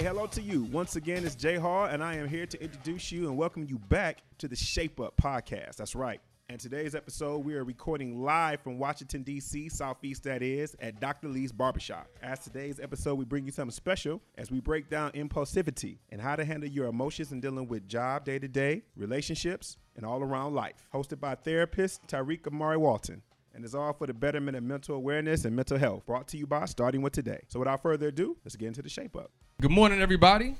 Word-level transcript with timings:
Hey, 0.00 0.06
hello 0.06 0.26
to 0.28 0.40
you. 0.40 0.62
Once 0.72 0.96
again, 0.96 1.26
it's 1.26 1.34
Jay 1.34 1.56
Hall, 1.56 1.84
and 1.84 2.02
I 2.02 2.14
am 2.14 2.26
here 2.26 2.46
to 2.46 2.62
introduce 2.64 3.12
you 3.12 3.28
and 3.28 3.36
welcome 3.36 3.66
you 3.68 3.78
back 3.78 4.22
to 4.38 4.48
the 4.48 4.56
Shape 4.56 4.98
Up 4.98 5.14
podcast. 5.18 5.76
That's 5.76 5.94
right. 5.94 6.22
And 6.48 6.58
today's 6.58 6.94
episode, 6.94 7.44
we 7.44 7.54
are 7.54 7.64
recording 7.64 8.22
live 8.22 8.62
from 8.62 8.78
Washington, 8.78 9.24
D.C., 9.24 9.68
Southeast, 9.68 10.24
that 10.24 10.42
is, 10.42 10.74
at 10.80 11.00
Dr. 11.00 11.28
Lee's 11.28 11.52
Barbershop. 11.52 12.08
As 12.22 12.38
today's 12.38 12.80
episode, 12.80 13.16
we 13.16 13.26
bring 13.26 13.44
you 13.44 13.52
something 13.52 13.72
special 13.72 14.22
as 14.38 14.50
we 14.50 14.58
break 14.58 14.88
down 14.88 15.10
impulsivity 15.10 15.98
and 16.08 16.18
how 16.18 16.34
to 16.34 16.46
handle 16.46 16.70
your 16.70 16.86
emotions 16.86 17.30
in 17.30 17.42
dealing 17.42 17.68
with 17.68 17.86
job 17.86 18.24
day 18.24 18.38
to 18.38 18.48
day, 18.48 18.84
relationships, 18.96 19.76
and 19.96 20.06
all 20.06 20.22
around 20.22 20.54
life. 20.54 20.88
Hosted 20.94 21.20
by 21.20 21.34
therapist 21.34 22.06
Tyreek 22.06 22.46
Amari 22.46 22.78
Walton 22.78 23.20
and 23.54 23.64
it's 23.64 23.74
all 23.74 23.92
for 23.92 24.06
the 24.06 24.14
betterment 24.14 24.56
of 24.56 24.62
mental 24.62 24.94
awareness 24.94 25.44
and 25.44 25.54
mental 25.54 25.76
health. 25.76 26.06
Brought 26.06 26.28
to 26.28 26.36
you 26.36 26.46
by 26.46 26.64
Starting 26.66 27.02
with 27.02 27.12
Today. 27.12 27.40
So 27.48 27.58
without 27.58 27.82
further 27.82 28.08
ado, 28.08 28.36
let's 28.44 28.56
get 28.56 28.68
into 28.68 28.82
the 28.82 28.88
shape 28.88 29.16
up. 29.16 29.32
Good 29.60 29.70
morning, 29.70 30.00
everybody. 30.00 30.56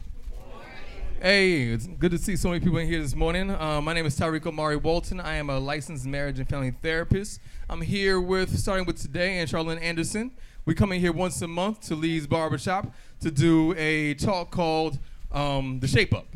Hey, 1.23 1.63
it's 1.63 1.87
good 1.87 2.11
to 2.11 2.19
see 2.19 2.37
so 2.37 2.51
many 2.51 2.61
people 2.61 2.77
in 2.77 2.87
here 2.87 3.01
this 3.01 3.15
morning. 3.15 3.51
Uh, 3.51 3.81
my 3.81 3.95
name 3.95 4.05
is 4.05 4.19
Tyreek 4.19 4.45
Omari 4.45 4.77
Walton. 4.77 5.21
I 5.21 5.37
am 5.37 5.49
a 5.49 5.59
licensed 5.59 6.05
marriage 6.05 6.39
and 6.39 6.47
family 6.47 6.75
therapist. 6.83 7.41
I'm 7.71 7.81
here 7.81 8.21
with 8.21 8.59
Starting 8.59 8.85
with 8.85 9.01
Today 9.01 9.39
and 9.39 9.49
Charlene 9.49 9.81
Anderson. 9.81 10.33
We 10.67 10.75
come 10.75 10.93
in 10.93 11.01
here 11.01 11.13
once 11.13 11.41
a 11.41 11.49
month 11.49 11.81
to 11.89 11.95
Lee's 11.95 12.27
Barbershop 12.27 12.93
to 13.23 13.31
do 13.31 13.75
a 13.79 14.13
talk 14.15 14.51
called 14.51 14.99
um, 15.33 15.81
The 15.81 15.89
Shape 15.89 16.13
Up. 16.13 16.27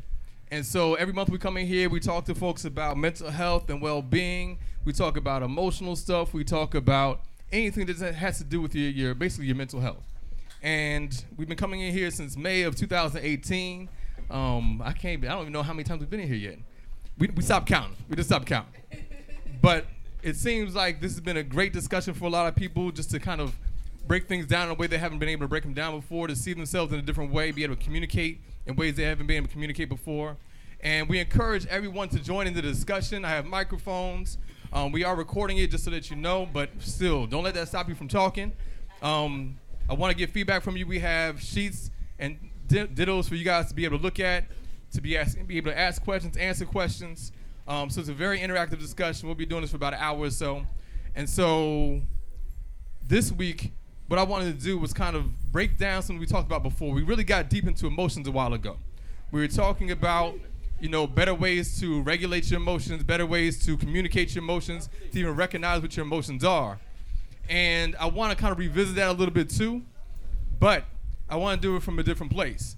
And 0.51 0.65
so 0.65 0.95
every 0.95 1.13
month 1.13 1.29
we 1.29 1.37
come 1.37 1.59
in 1.59 1.67
here, 1.67 1.91
we 1.91 2.01
talk 2.01 2.25
to 2.25 2.35
folks 2.35 2.65
about 2.65 2.97
mental 2.97 3.29
health 3.29 3.69
and 3.69 3.83
well 3.83 4.01
being 4.01 4.59
we 4.87 4.95
talk 4.95 5.19
about 5.19 5.43
emotional 5.43 5.97
stuff. 5.97 6.33
We 6.33 6.45
talk 6.45 6.75
about 6.75 7.21
anything 7.53 7.85
that 7.87 8.15
has 8.15 8.39
to 8.39 8.45
do 8.45 8.63
with 8.63 8.75
your, 8.75 8.91
your 8.91 9.15
basically 9.15 9.47
your 9.47 9.57
mental 9.57 9.81
health. 9.81 10.14
And 10.65 11.23
we've 11.37 11.47
been 11.47 11.59
coming 11.59 11.83
in 11.83 11.93
here 11.93 12.11
since 12.11 12.39
May 12.39 12.63
of 12.63 12.75
2018. 12.75 13.87
Um, 14.31 14.81
I 14.83 14.93
can't. 14.93 15.23
I 15.23 15.29
don't 15.29 15.43
even 15.43 15.53
know 15.53 15.63
how 15.63 15.75
many 15.75 15.85
times 15.85 16.01
we've 16.01 16.09
been 16.09 16.21
in 16.21 16.27
here 16.27 16.53
yet. 16.53 16.59
We, 17.19 17.29
we 17.29 17.43
stopped 17.43 17.67
counting. 17.67 17.99
We 18.09 18.17
just 18.17 18.31
stopped 18.31 18.47
counting. 18.47 18.73
But 19.61 19.87
it 20.23 20.37
seems 20.37 20.75
like 20.75 21.01
this 21.01 21.13
has 21.13 21.21
been 21.21 21.39
a 21.39 21.43
great 21.43 21.73
discussion 21.73 22.13
for 22.13 22.27
a 22.27 22.29
lot 22.29 22.47
of 22.47 22.55
people, 22.55 22.91
just 22.91 23.11
to 23.13 23.19
kind 23.19 23.41
of 23.41 23.57
break 24.07 24.27
things 24.27 24.47
down 24.47 24.67
in 24.67 24.73
a 24.73 24.75
way 24.75 24.87
they 24.87 24.99
haven't 24.99 25.19
been 25.19 25.29
able 25.31 25.45
to 25.45 25.49
break 25.49 25.63
them 25.63 25.73
down 25.73 25.99
before, 25.99 26.29
to 26.29 26.37
see 26.37 26.53
themselves 26.53 26.93
in 26.93 26.99
a 26.99 27.03
different 27.03 27.33
way, 27.33 27.51
be 27.51 27.65
able 27.65 27.75
to 27.77 27.83
communicate 27.83 28.41
in 28.67 28.77
ways 28.77 28.97
they 28.97 29.05
haven't 29.05 29.27
been 29.27 29.37
able 29.37 29.47
to 29.47 29.53
communicate 29.53 29.89
before. 29.89 30.37
And 30.81 31.09
we 31.09 31.19
encourage 31.19 31.67
everyone 31.67 32.11
to 32.11 32.19
join 32.19 32.47
in 32.47 32.53
the 32.53 32.61
discussion. 32.61 33.25
I 33.25 33.31
have 33.31 33.47
microphones. 33.47 34.37
Um, 34.71 34.93
we 34.93 35.03
are 35.03 35.17
recording 35.17 35.57
it 35.59 35.71
just 35.71 35.85
so 35.85 35.91
that 35.91 36.11
you 36.11 36.17
know, 36.17 36.47
but 36.53 36.69
still, 36.79 37.27
don't 37.27 37.45
let 37.45 37.55
that 37.55 37.69
stop 37.69 37.89
you 37.89 37.95
from 37.95 38.09
talking. 38.09 38.53
Um, 39.03 39.57
I 39.89 39.95
want 39.95 40.11
to 40.11 40.17
get 40.17 40.31
feedback 40.31 40.63
from 40.63 40.77
you. 40.77 40.87
We 40.87 40.99
have 41.01 41.41
sheets 41.41 41.91
and 42.19 42.39
dittos 42.69 43.29
for 43.29 43.35
you 43.35 43.45
guys 43.45 43.69
to 43.69 43.75
be 43.75 43.85
able 43.85 43.99
to 43.99 44.03
look 44.03 44.21
at, 44.21 44.45
to 44.93 45.01
be, 45.01 45.17
ask, 45.17 45.37
be 45.47 45.57
able 45.59 45.71
to 45.71 45.79
ask 45.79 46.03
questions, 46.03 46.37
answer 46.37 46.65
questions. 46.65 47.33
Um, 47.67 47.91
so 47.91 48.01
it's 48.01 48.09
a 48.09 48.15
very 48.15 48.39
interactive 48.39 48.79
discussion. 48.79 49.29
We'll 49.29 49.35
be 49.35 49.47
doing 49.47 49.63
this 49.63 49.71
for 49.71 49.77
about 49.77 49.95
an 49.95 50.01
hour 50.01 50.21
or 50.21 50.31
so. 50.31 50.67
And 51.15 51.29
so 51.29 52.01
this 53.07 53.31
week, 53.31 53.73
what 54.09 54.19
I 54.19 54.23
wanted 54.23 54.59
to 54.59 54.65
do 54.65 54.79
was 54.79 54.93
kind 54.93 55.17
of 55.17 55.53
break 55.53 55.79
down 55.79 56.03
something 56.03 56.21
we 56.21 56.27
talked 56.27 56.47
about 56.47 56.63
before. 56.63 56.93
We 56.93 57.03
really 57.03 57.25
got 57.25 57.49
deep 57.49 57.67
into 57.67 57.87
emotions 57.87 58.27
a 58.27 58.33
while 58.33 58.53
ago. 58.55 58.79
We 59.31 59.41
were 59.41 59.49
talking 59.49 59.91
about 59.91 60.37
you 60.81 60.89
know, 60.89 61.07
better 61.07 61.35
ways 61.35 61.81
to 61.81 62.03
regulate 62.03 62.51
your 62.51 62.61
emotions, 62.61 63.03
better 63.05 63.25
ways 63.25 63.65
to 63.65 63.77
communicate 63.77 64.35
your 64.35 64.45
emotions, 64.45 64.89
to 65.13 65.19
even 65.19 65.35
recognize 65.35 65.81
what 65.81 65.97
your 65.97 66.05
emotions 66.05 66.45
are. 66.45 66.79
And 67.49 67.95
I 67.97 68.07
want 68.07 68.37
to 68.37 68.37
kind 68.37 68.53
of 68.53 68.59
revisit 68.59 68.97
that 68.97 69.09
a 69.09 69.13
little 69.13 69.35
bit 69.35 69.51
too, 69.51 69.83
but 70.59 70.85
I 71.29 71.37
want 71.37 71.61
to 71.61 71.69
do 71.69 71.77
it 71.77 71.83
from 71.83 71.99
a 71.99 72.03
different 72.03 72.33
place. 72.33 72.77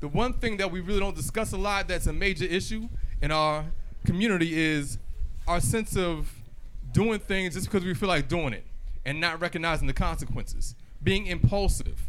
The 0.00 0.08
one 0.08 0.32
thing 0.34 0.56
that 0.58 0.70
we 0.70 0.80
really 0.80 1.00
don't 1.00 1.16
discuss 1.16 1.52
a 1.52 1.56
lot 1.56 1.88
that's 1.88 2.06
a 2.06 2.12
major 2.12 2.44
issue 2.44 2.88
in 3.20 3.30
our 3.30 3.64
community 4.04 4.58
is 4.58 4.98
our 5.46 5.60
sense 5.60 5.96
of 5.96 6.32
doing 6.92 7.18
things 7.18 7.54
just 7.54 7.66
because 7.66 7.84
we 7.84 7.94
feel 7.94 8.08
like 8.08 8.28
doing 8.28 8.52
it 8.52 8.64
and 9.04 9.20
not 9.20 9.40
recognizing 9.40 9.86
the 9.86 9.92
consequences, 9.92 10.74
being 11.02 11.26
impulsive, 11.26 12.00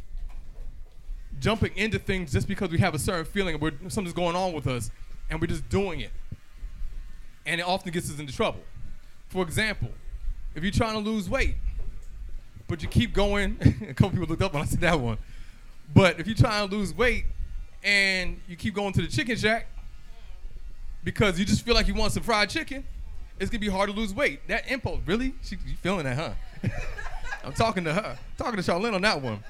jumping 1.39 1.71
into 1.75 1.97
things 1.99 2.31
just 2.31 2.47
because 2.47 2.69
we 2.69 2.77
have 2.77 2.93
a 2.93 2.99
certain 2.99 3.25
feeling 3.25 3.59
where 3.59 3.71
something's 3.87 4.13
going 4.13 4.35
on 4.35 4.53
with 4.53 4.67
us 4.67 4.91
and 5.29 5.39
we're 5.39 5.47
just 5.47 5.67
doing 5.69 6.01
it. 6.01 6.11
And 7.45 7.59
it 7.59 7.67
often 7.67 7.91
gets 7.91 8.11
us 8.11 8.19
into 8.19 8.33
trouble. 8.33 8.61
For 9.29 9.43
example, 9.43 9.89
if 10.55 10.63
you're 10.63 10.71
trying 10.71 10.93
to 10.93 11.09
lose 11.09 11.29
weight, 11.29 11.55
but 12.69 12.81
you 12.81 12.87
keep 12.87 13.13
going, 13.13 13.57
a 13.89 13.93
couple 13.93 14.11
people 14.11 14.27
looked 14.27 14.41
up 14.41 14.53
when 14.53 14.61
I 14.61 14.65
said 14.65 14.79
that 14.81 14.97
one. 14.97 15.17
But 15.93 16.19
if 16.19 16.27
you're 16.27 16.35
trying 16.37 16.69
to 16.69 16.75
lose 16.75 16.93
weight 16.93 17.25
and 17.83 18.39
you 18.47 18.55
keep 18.55 18.75
going 18.75 18.93
to 18.93 19.01
the 19.01 19.07
chicken 19.07 19.35
shack 19.35 19.67
because 21.03 21.39
you 21.39 21.45
just 21.45 21.65
feel 21.65 21.73
like 21.73 21.87
you 21.87 21.95
want 21.95 22.13
some 22.13 22.23
fried 22.23 22.49
chicken, 22.49 22.85
it's 23.39 23.49
gonna 23.49 23.59
be 23.59 23.69
hard 23.69 23.89
to 23.89 23.95
lose 23.95 24.13
weight. 24.13 24.47
That 24.47 24.69
impulse, 24.69 24.99
really? 25.05 25.33
She, 25.41 25.57
you 25.65 25.75
feeling 25.81 26.03
that, 26.03 26.15
huh? 26.15 26.69
I'm 27.43 27.53
talking 27.53 27.83
to 27.85 27.93
her, 27.93 28.17
talking 28.37 28.61
to 28.61 28.71
Charlene 28.71 28.93
on 28.93 29.01
that 29.01 29.21
one. 29.21 29.43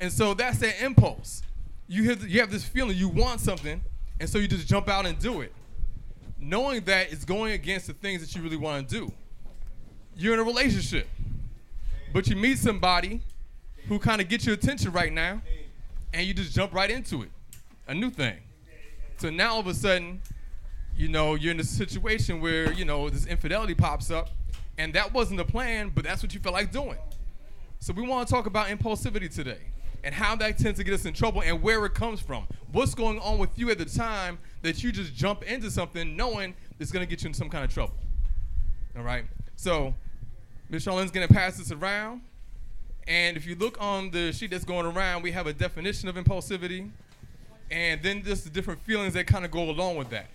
And 0.00 0.12
so 0.12 0.34
that's 0.34 0.58
that 0.58 0.80
impulse. 0.82 1.42
You 1.88 2.10
have, 2.10 2.28
you 2.28 2.40
have 2.40 2.50
this 2.50 2.64
feeling 2.64 2.96
you 2.96 3.08
want 3.08 3.40
something, 3.40 3.82
and 4.20 4.28
so 4.28 4.38
you 4.38 4.46
just 4.46 4.68
jump 4.68 4.88
out 4.88 5.06
and 5.06 5.18
do 5.18 5.40
it, 5.40 5.52
knowing 6.38 6.84
that 6.84 7.10
it's 7.12 7.24
going 7.24 7.52
against 7.52 7.86
the 7.86 7.92
things 7.94 8.20
that 8.20 8.36
you 8.36 8.42
really 8.42 8.56
want 8.56 8.88
to 8.88 8.94
do. 8.94 9.12
You're 10.14 10.34
in 10.34 10.40
a 10.40 10.44
relationship, 10.44 11.08
but 12.12 12.28
you 12.28 12.36
meet 12.36 12.58
somebody 12.58 13.20
who 13.88 13.98
kind 13.98 14.20
of 14.20 14.28
gets 14.28 14.46
your 14.46 14.54
attention 14.54 14.92
right 14.92 15.12
now, 15.12 15.40
and 16.12 16.26
you 16.26 16.34
just 16.34 16.54
jump 16.54 16.72
right 16.72 16.90
into 16.90 17.22
it, 17.22 17.30
a 17.88 17.94
new 17.94 18.10
thing. 18.10 18.36
So 19.16 19.30
now 19.30 19.54
all 19.54 19.60
of 19.60 19.66
a 19.66 19.74
sudden, 19.74 20.20
you 20.96 21.08
know, 21.08 21.34
you're 21.34 21.52
in 21.52 21.60
a 21.60 21.64
situation 21.64 22.40
where 22.40 22.72
you 22.72 22.84
know 22.84 23.08
this 23.08 23.26
infidelity 23.26 23.74
pops 23.74 24.10
up, 24.10 24.30
and 24.78 24.92
that 24.94 25.12
wasn't 25.12 25.38
the 25.38 25.44
plan, 25.44 25.90
but 25.94 26.04
that's 26.04 26.22
what 26.22 26.34
you 26.34 26.40
feel 26.40 26.52
like 26.52 26.72
doing. 26.72 26.98
So 27.78 27.92
we 27.92 28.02
want 28.02 28.28
to 28.28 28.32
talk 28.32 28.46
about 28.46 28.68
impulsivity 28.68 29.32
today 29.32 29.58
and 30.04 30.14
how 30.14 30.36
that 30.36 30.58
tends 30.58 30.78
to 30.78 30.84
get 30.84 30.94
us 30.94 31.04
in 31.04 31.12
trouble 31.12 31.42
and 31.42 31.62
where 31.62 31.84
it 31.86 31.94
comes 31.94 32.20
from. 32.20 32.46
What's 32.72 32.94
going 32.94 33.18
on 33.20 33.38
with 33.38 33.58
you 33.58 33.70
at 33.70 33.78
the 33.78 33.84
time 33.84 34.38
that 34.62 34.82
you 34.82 34.92
just 34.92 35.14
jump 35.14 35.42
into 35.42 35.70
something 35.70 36.16
knowing 36.16 36.54
it's 36.78 36.90
going 36.90 37.04
to 37.04 37.10
get 37.10 37.22
you 37.22 37.28
in 37.28 37.34
some 37.34 37.48
kind 37.48 37.64
of 37.64 37.72
trouble. 37.72 37.94
All 38.96 39.02
right? 39.02 39.24
So, 39.56 39.94
Ms. 40.72 40.86
Charlene's 40.86 41.10
to 41.10 41.28
pass 41.28 41.58
this 41.58 41.70
around. 41.70 42.22
And 43.06 43.36
if 43.36 43.46
you 43.46 43.54
look 43.54 43.76
on 43.78 44.10
the 44.10 44.32
sheet 44.32 44.52
that's 44.52 44.64
going 44.64 44.86
around, 44.86 45.22
we 45.22 45.30
have 45.32 45.46
a 45.46 45.52
definition 45.52 46.08
of 46.08 46.14
impulsivity 46.14 46.88
and 47.70 48.02
then 48.02 48.24
just 48.24 48.44
the 48.44 48.50
different 48.50 48.80
feelings 48.80 49.12
that 49.12 49.26
kind 49.26 49.44
of 49.44 49.50
go 49.50 49.68
along 49.68 49.96
with 49.96 50.08
that. 50.10 50.28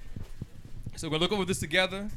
So, 0.95 1.09
we're 1.09 1.17
to 1.17 1.21
look 1.21 1.31
over 1.31 1.43
this 1.43 1.59
together 1.59 2.07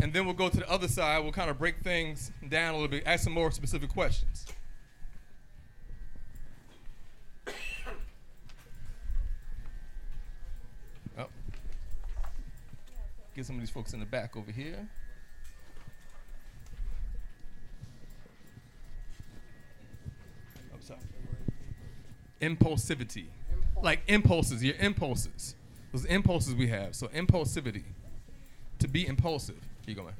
and 0.00 0.12
then 0.12 0.26
we'll 0.26 0.34
go 0.34 0.48
to 0.48 0.56
the 0.58 0.70
other 0.70 0.86
side. 0.86 1.24
We'll 1.24 1.32
kind 1.32 1.50
of 1.50 1.58
break 1.58 1.82
things 1.82 2.30
down 2.48 2.74
a 2.74 2.76
little 2.76 2.88
bit, 2.88 3.02
ask 3.04 3.24
some 3.24 3.32
more 3.32 3.50
specific 3.50 3.90
questions. 3.90 4.46
Oh. 11.18 11.26
Get 13.34 13.44
some 13.44 13.56
of 13.56 13.60
these 13.60 13.70
folks 13.70 13.92
in 13.92 13.98
the 13.98 14.06
back 14.06 14.36
over 14.36 14.52
here. 14.52 14.88
I'm 20.80 20.86
sorry. 20.86 21.00
Impulsivity. 22.40 23.26
Like 23.82 24.00
impulses, 24.08 24.62
your 24.62 24.76
impulses. 24.76 25.54
Those 25.92 26.04
impulses 26.04 26.54
we 26.54 26.68
have. 26.68 26.94
So 26.94 27.08
impulsivity. 27.08 27.82
To 28.78 28.88
be 28.88 29.06
impulsive. 29.06 29.56
Keep 29.86 29.96
going. 29.96 30.14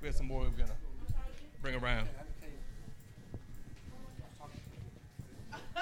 We 0.00 0.08
have 0.08 0.16
some 0.16 0.26
more 0.26 0.40
we're 0.40 0.48
gonna 0.50 0.72
bring 1.60 1.76
around. 1.76 2.08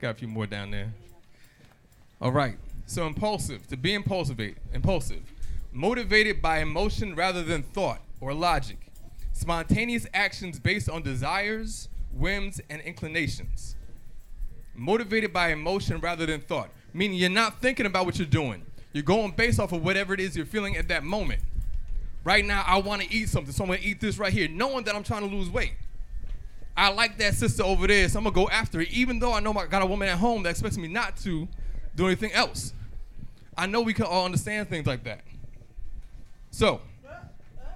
Got 0.00 0.10
a 0.10 0.14
few 0.14 0.28
more 0.28 0.46
down 0.46 0.70
there. 0.72 0.92
All 2.20 2.32
right. 2.32 2.56
So 2.86 3.06
impulsive, 3.06 3.66
to 3.68 3.76
be 3.76 3.94
impulsive, 3.94 4.40
impulsive, 4.72 5.22
motivated 5.74 6.40
by 6.40 6.60
emotion 6.60 7.16
rather 7.16 7.42
than 7.42 7.62
thought 7.62 8.00
or 8.20 8.32
logic, 8.32 8.78
spontaneous 9.32 10.06
actions 10.14 10.60
based 10.60 10.88
on 10.88 11.02
desires, 11.02 11.88
whims, 12.12 12.60
and 12.70 12.80
inclinations. 12.82 13.74
Motivated 14.74 15.32
by 15.32 15.50
emotion 15.50 15.98
rather 15.98 16.26
than 16.26 16.40
thought, 16.40 16.70
meaning 16.92 17.18
you're 17.18 17.28
not 17.28 17.60
thinking 17.60 17.86
about 17.86 18.06
what 18.06 18.18
you're 18.18 18.26
doing. 18.26 18.64
You're 18.92 19.02
going 19.02 19.32
based 19.32 19.58
off 19.58 19.72
of 19.72 19.84
whatever 19.84 20.14
it 20.14 20.20
is 20.20 20.36
you're 20.36 20.46
feeling 20.46 20.76
at 20.76 20.86
that 20.88 21.02
moment. 21.02 21.42
Right 22.22 22.44
now, 22.44 22.62
I 22.66 22.78
want 22.78 23.02
to 23.02 23.12
eat 23.12 23.28
something, 23.28 23.52
so 23.52 23.64
I'm 23.64 23.70
gonna 23.70 23.80
eat 23.82 24.00
this 24.00 24.16
right 24.16 24.32
here, 24.32 24.48
knowing 24.48 24.84
that 24.84 24.94
I'm 24.94 25.02
trying 25.02 25.28
to 25.28 25.36
lose 25.36 25.50
weight. 25.50 25.74
I 26.76 26.90
like 26.90 27.18
that 27.18 27.34
sister 27.34 27.64
over 27.64 27.88
there, 27.88 28.08
so 28.08 28.18
I'm 28.18 28.24
gonna 28.24 28.34
go 28.34 28.48
after 28.48 28.80
it, 28.80 28.90
even 28.90 29.18
though 29.18 29.32
I 29.32 29.40
know 29.40 29.52
I 29.52 29.66
got 29.66 29.82
a 29.82 29.86
woman 29.86 30.08
at 30.08 30.18
home 30.18 30.44
that 30.44 30.50
expects 30.50 30.78
me 30.78 30.86
not 30.86 31.16
to 31.18 31.48
do 31.96 32.06
anything 32.06 32.32
else. 32.32 32.72
I 33.56 33.66
know 33.66 33.80
we 33.80 33.92
can 33.92 34.06
all 34.06 34.24
understand 34.24 34.68
things 34.68 34.86
like 34.86 35.02
that. 35.04 35.22
So, 36.54 36.80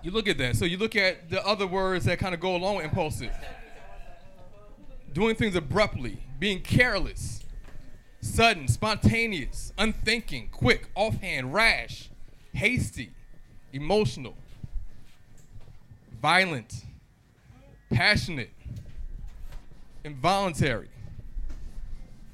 You 0.04 0.12
look 0.12 0.28
at 0.28 0.38
that. 0.38 0.54
So 0.54 0.64
you 0.64 0.76
look 0.76 0.94
at 0.94 1.30
the 1.30 1.44
other 1.44 1.66
words 1.66 2.04
that 2.04 2.20
kind 2.20 2.32
of 2.32 2.38
go 2.38 2.54
along 2.54 2.76
with 2.76 2.84
impulsive. 2.84 3.32
Doing 5.12 5.34
things 5.34 5.56
abruptly, 5.56 6.22
being 6.38 6.60
careless, 6.60 7.42
sudden, 8.20 8.69
spontaneous, 8.69 9.72
unthinking, 9.78 10.50
quick, 10.52 10.90
offhand, 10.94 11.52
rash, 11.52 12.08
hasty, 12.52 13.10
emotional, 13.72 14.36
violent, 16.22 16.84
passionate, 17.90 18.50
involuntary. 20.04 20.88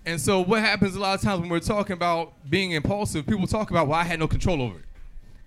And 0.04 0.20
so 0.20 0.42
what 0.42 0.60
happens 0.60 0.94
a 0.94 1.00
lot 1.00 1.14
of 1.14 1.22
times 1.22 1.40
when 1.40 1.48
we're 1.48 1.60
talking 1.60 1.94
about 1.94 2.34
being 2.50 2.72
impulsive, 2.72 3.26
people 3.26 3.46
talk 3.46 3.70
about, 3.70 3.88
well, 3.88 3.98
I 3.98 4.04
had 4.04 4.18
no 4.18 4.28
control 4.28 4.60
over 4.60 4.80
it. 4.80 4.84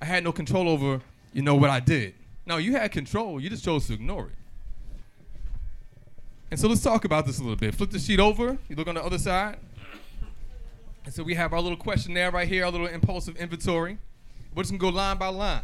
I 0.01 0.05
had 0.05 0.23
no 0.23 0.31
control 0.31 0.69
over, 0.69 1.01
you 1.33 1.41
know, 1.41 1.55
what 1.55 1.69
I 1.69 1.79
did. 1.79 2.13
No, 2.45 2.57
you 2.57 2.73
had 2.73 2.91
control. 2.91 3.39
You 3.39 3.49
just 3.49 3.63
chose 3.63 3.88
to 3.88 3.94
ignore 3.94 4.27
it. 4.27 4.35
And 6.49 6.59
so 6.59 6.67
let's 6.67 6.81
talk 6.81 7.03
about 7.03 7.25
this 7.25 7.39
a 7.39 7.41
little 7.41 7.57
bit. 7.57 7.75
Flip 7.75 7.89
the 7.89 7.99
sheet 7.99 8.19
over. 8.19 8.57
You 8.69 8.75
look 8.75 8.88
on 8.88 8.95
the 8.95 9.03
other 9.03 9.17
side. 9.17 9.57
And 11.03 11.13
so 11.13 11.23
we 11.23 11.35
have 11.35 11.53
our 11.53 11.61
little 11.61 11.77
questionnaire 11.77 12.31
right 12.31 12.47
here, 12.47 12.65
our 12.65 12.71
little 12.71 12.88
impulsive 12.88 13.35
inventory. 13.38 13.97
We're 14.53 14.63
just 14.63 14.71
gonna 14.71 14.79
go 14.79 14.89
line 14.89 15.17
by 15.17 15.27
line. 15.27 15.61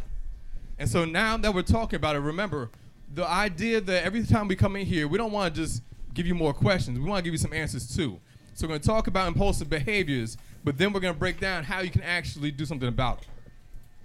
And 0.80 0.89
so 0.89 1.06
now 1.06 1.38
that 1.38 1.53
we're 1.53 1.62
talking 1.62 1.97
about 1.97 2.15
it, 2.15 2.19
remember 2.19 2.69
the 3.13 3.27
idea 3.27 3.80
that 3.81 4.03
every 4.03 4.25
time 4.25 4.47
we 4.47 4.56
come 4.56 4.75
in 4.75 4.85
here, 4.85 5.07
we 5.07 5.18
don't 5.18 5.31
want 5.31 5.53
to 5.53 5.62
just 5.62 5.83
give 6.13 6.25
you 6.25 6.35
more 6.35 6.53
questions. 6.53 7.00
We 7.00 7.06
want 7.06 7.19
to 7.19 7.24
give 7.24 7.33
you 7.33 7.38
some 7.38 7.53
answers 7.53 7.95
too. 7.95 8.19
So 8.53 8.68
we're 8.68 8.77
to 8.77 8.85
talk 8.85 9.07
about 9.07 9.27
impulsive 9.27 9.69
behaviors, 9.69 10.38
but 10.63 10.77
then 10.77 10.94
we're 10.94 11.00
to 11.01 11.13
break 11.13 11.39
down 11.39 11.63
how 11.63 11.81
you 11.81 11.89
can 11.89 12.03
actually 12.03 12.51
do 12.51 12.65
something 12.65 12.88
about 12.88 13.21
it. 13.21 13.27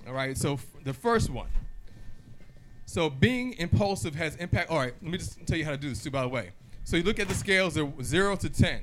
All 0.09 0.15
right. 0.15 0.37
So 0.37 0.55
f- 0.55 0.67
the 0.85 0.95
first 0.95 1.31
one. 1.31 1.49
So 2.87 3.11
being 3.11 3.53
impulsive 3.59 4.15
has 4.15 4.35
impact. 4.37 4.71
All 4.71 4.79
right. 4.79 4.95
Let 5.03 5.11
me 5.11 5.19
just 5.19 5.47
tell 5.47 5.59
you 5.59 5.65
how 5.65 5.73
to 5.73 5.77
do 5.77 5.89
this 5.89 6.03
too. 6.03 6.11
By 6.11 6.23
the 6.23 6.29
way. 6.29 6.51
So 6.85 6.97
you 6.97 7.03
look 7.03 7.19
at 7.21 7.29
the 7.29 7.35
scales. 7.35 7.75
They're 7.75 7.91
zero 8.03 8.35
to 8.37 8.49
ten. 8.49 8.83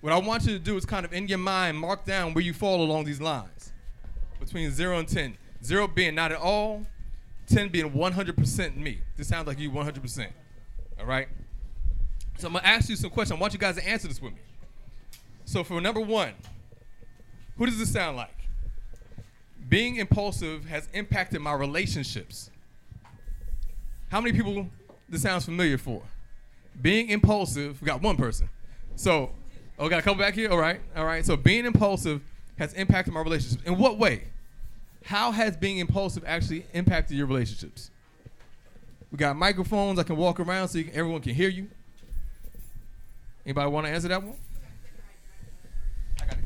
What 0.00 0.12
I 0.12 0.18
want 0.18 0.44
you 0.44 0.52
to 0.52 0.58
do 0.58 0.76
is 0.76 0.84
kind 0.84 1.04
of 1.04 1.12
in 1.12 1.26
your 1.26 1.38
mind 1.38 1.78
mark 1.78 2.04
down 2.04 2.34
where 2.34 2.44
you 2.44 2.52
fall 2.52 2.82
along 2.82 3.04
these 3.04 3.20
lines, 3.20 3.72
between 4.38 4.70
zero 4.70 4.98
and 4.98 5.08
ten. 5.08 5.36
Zero 5.64 5.88
being 5.88 6.14
not 6.14 6.30
at 6.30 6.38
all, 6.38 6.86
10 7.48 7.68
being 7.70 7.90
100% 7.90 8.76
me. 8.76 9.00
This 9.16 9.28
sounds 9.28 9.46
like 9.46 9.58
you 9.58 9.70
100%. 9.70 10.28
All 11.00 11.06
right? 11.06 11.28
So 12.38 12.46
I'm 12.46 12.54
to 12.54 12.66
ask 12.66 12.88
you 12.88 12.96
some 12.96 13.10
questions. 13.10 13.36
I 13.36 13.40
want 13.40 13.52
you 13.52 13.58
guys 13.58 13.76
to 13.76 13.88
answer 13.88 14.06
this 14.06 14.22
with 14.22 14.32
me. 14.32 14.40
So 15.44 15.64
for 15.64 15.80
number 15.80 16.00
one, 16.00 16.34
who 17.56 17.66
does 17.66 17.78
this 17.78 17.92
sound 17.92 18.16
like? 18.16 18.37
Being 19.66 19.96
impulsive 19.96 20.64
has 20.66 20.88
impacted 20.92 21.40
my 21.40 21.52
relationships. 21.52 22.50
How 24.10 24.20
many 24.20 24.36
people 24.36 24.68
this 25.08 25.22
sounds 25.22 25.44
familiar 25.44 25.78
for? 25.78 26.02
Being 26.80 27.08
impulsive, 27.08 27.80
we 27.80 27.86
got 27.86 28.02
one 28.02 28.16
person. 28.16 28.48
So, 28.96 29.30
oh, 29.78 29.88
got 29.88 30.00
a 30.00 30.02
couple 30.02 30.18
back 30.18 30.34
here? 30.34 30.50
All 30.50 30.58
right, 30.58 30.80
all 30.96 31.04
right. 31.04 31.24
So 31.24 31.36
being 31.36 31.66
impulsive 31.66 32.20
has 32.58 32.72
impacted 32.74 33.14
my 33.14 33.20
relationships. 33.20 33.62
In 33.64 33.78
what 33.78 33.98
way? 33.98 34.24
How 35.04 35.30
has 35.30 35.56
being 35.56 35.78
impulsive 35.78 36.24
actually 36.26 36.66
impacted 36.74 37.16
your 37.16 37.26
relationships? 37.26 37.90
We 39.10 39.16
got 39.16 39.36
microphones. 39.36 39.98
I 39.98 40.02
can 40.02 40.16
walk 40.16 40.38
around 40.40 40.68
so 40.68 40.82
can, 40.82 40.92
everyone 40.94 41.22
can 41.22 41.34
hear 41.34 41.48
you. 41.48 41.68
Anybody 43.46 43.70
want 43.70 43.86
to 43.86 43.92
answer 43.92 44.08
that 44.08 44.22
one? 44.22 44.36
I 46.20 46.26
got 46.26 46.34
it. 46.34 46.44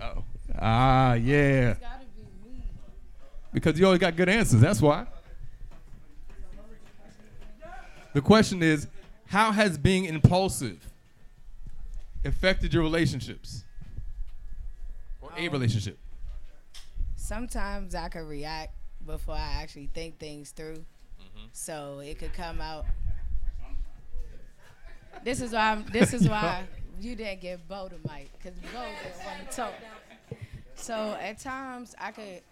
Oh. 0.00 0.24
Ah, 0.58 1.14
yeah. 1.14 1.74
Because 3.52 3.78
you 3.78 3.86
always 3.86 4.00
got 4.00 4.16
good 4.16 4.28
answers. 4.28 4.60
That's 4.60 4.80
why. 4.80 5.06
The 8.12 8.20
question 8.20 8.62
is, 8.62 8.86
how 9.26 9.52
has 9.52 9.76
being 9.76 10.06
impulsive 10.06 10.78
affected 12.24 12.72
your 12.72 12.82
relationships 12.82 13.64
or 15.20 15.30
a 15.36 15.48
relationship? 15.48 15.98
Sometimes 17.16 17.94
I 17.94 18.08
could 18.08 18.26
react 18.26 18.72
before 19.04 19.34
I 19.34 19.60
actually 19.60 19.90
think 19.92 20.18
things 20.18 20.50
through, 20.50 20.84
so 21.52 22.00
it 22.00 22.18
could 22.18 22.32
come 22.32 22.60
out. 22.60 22.86
This 25.24 25.40
is 25.40 25.52
why. 25.52 25.72
I'm, 25.72 25.84
this 25.92 26.14
is 26.14 26.28
why 26.28 26.64
you 27.00 27.16
didn't 27.16 27.40
get 27.40 27.68
Bo 27.68 27.88
the 27.88 27.96
mic 28.08 28.30
because 28.32 28.58
Bo 28.60 28.84
didn't 29.02 29.26
want 29.26 29.50
to 29.50 29.56
talk. 29.56 29.72
So 30.76 31.16
at 31.20 31.38
times 31.38 31.94
I 31.98 32.12
could 32.12 32.42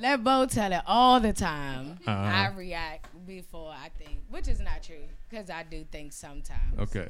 let 0.00 0.24
Bo 0.24 0.46
tell 0.46 0.72
it 0.72 0.82
all 0.86 1.20
the 1.20 1.32
time. 1.32 1.98
Uh-huh. 2.06 2.10
I 2.20 2.48
react 2.56 3.06
before 3.26 3.70
I 3.70 3.90
think, 3.98 4.18
which 4.30 4.48
is 4.48 4.60
not 4.60 4.82
true 4.82 5.04
because 5.28 5.50
I 5.50 5.62
do 5.62 5.84
think 5.90 6.12
sometimes. 6.12 6.78
Okay. 6.78 7.08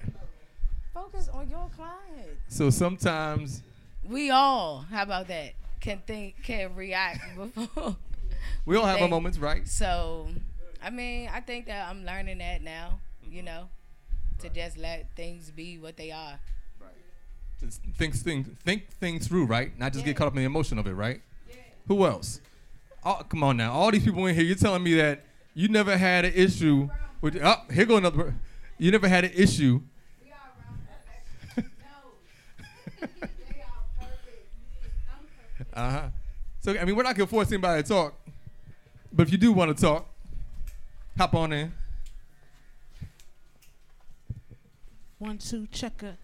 Focus 0.93 1.29
on 1.33 1.49
your 1.49 1.71
client. 1.75 2.39
So 2.49 2.71
sometimes, 2.71 3.63
We 4.05 4.31
all, 4.31 4.85
how 4.91 5.03
about 5.03 5.29
that? 5.29 5.53
Can 5.81 6.03
think, 6.07 6.43
can 6.43 6.75
react 6.75 7.21
before. 7.55 7.97
we 8.67 8.77
all 8.77 8.85
have 8.87 9.01
our 9.01 9.09
moments, 9.09 9.39
right? 9.39 9.67
So, 9.67 10.29
I 10.83 10.91
mean, 10.91 11.31
I 11.33 11.41
think 11.41 11.67
that 11.67 11.89
I'm 11.89 12.05
learning 12.05 12.39
that 12.39 12.63
now. 12.63 13.01
You 13.31 13.43
know, 13.43 13.69
to 14.41 14.49
just 14.49 14.79
let 14.79 15.07
things 15.15 15.51
be 15.51 15.79
what 15.79 15.97
they 15.97 16.11
are. 16.11 16.39
Just 17.61 17.83
think, 17.97 18.15
think, 18.15 18.59
think 18.61 18.89
things 18.89 19.27
through, 19.27 19.47
right? 19.47 19.77
Not 19.79 19.93
just 19.93 20.05
get 20.05 20.17
caught 20.17 20.29
up 20.29 20.35
in 20.35 20.39
the 20.39 20.45
emotion 20.45 20.79
of 20.79 20.87
it, 20.87 20.93
right? 20.93 21.21
Who 21.89 22.07
else? 22.07 22.41
Oh, 23.05 23.23
come 23.29 23.43
on 23.43 23.57
now. 23.57 23.73
All 23.73 23.91
these 23.91 24.05
people 24.05 24.25
in 24.27 24.35
here, 24.35 24.45
you're 24.45 24.57
telling 24.57 24.83
me 24.83 24.95
that 24.95 25.25
you 25.55 25.69
never 25.69 25.97
had 25.97 26.25
an 26.25 26.33
issue 26.35 26.89
with. 27.21 27.41
Oh, 27.43 27.57
here 27.73 27.87
go 27.87 27.97
another. 27.97 28.35
You 28.77 28.91
never 28.91 29.09
had 29.09 29.25
an 29.25 29.33
issue. 29.35 29.81
Uh 35.75 35.91
huh. 35.91 36.09
So 36.61 36.77
I 36.77 36.85
mean, 36.85 36.97
we're 36.97 37.03
not 37.05 37.17
gonna 37.17 37.29
force 37.29 37.49
anybody 37.53 37.83
to 37.83 37.89
talk, 37.89 38.15
but 39.13 39.27
if 39.27 39.33
you 39.33 39.39
do 39.39 39.53
want 39.53 39.77
to 39.77 39.81
talk, 39.81 40.07
hop 41.17 41.35
on 41.35 41.53
in. 41.53 41.73
One, 45.19 45.39
two, 45.39 45.67
checker. 45.69 46.17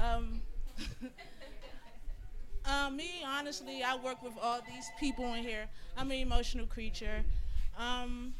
Um, 0.00 0.42
uh, 2.64 2.90
me, 2.90 3.22
honestly, 3.26 3.82
I 3.82 3.96
work 3.96 4.22
with 4.22 4.34
all 4.40 4.60
these 4.66 4.90
people 4.98 5.34
in 5.34 5.42
here. 5.42 5.66
I'm 5.96 6.10
an 6.10 6.18
emotional 6.18 6.66
creature. 6.66 7.24
Um, 7.78 8.34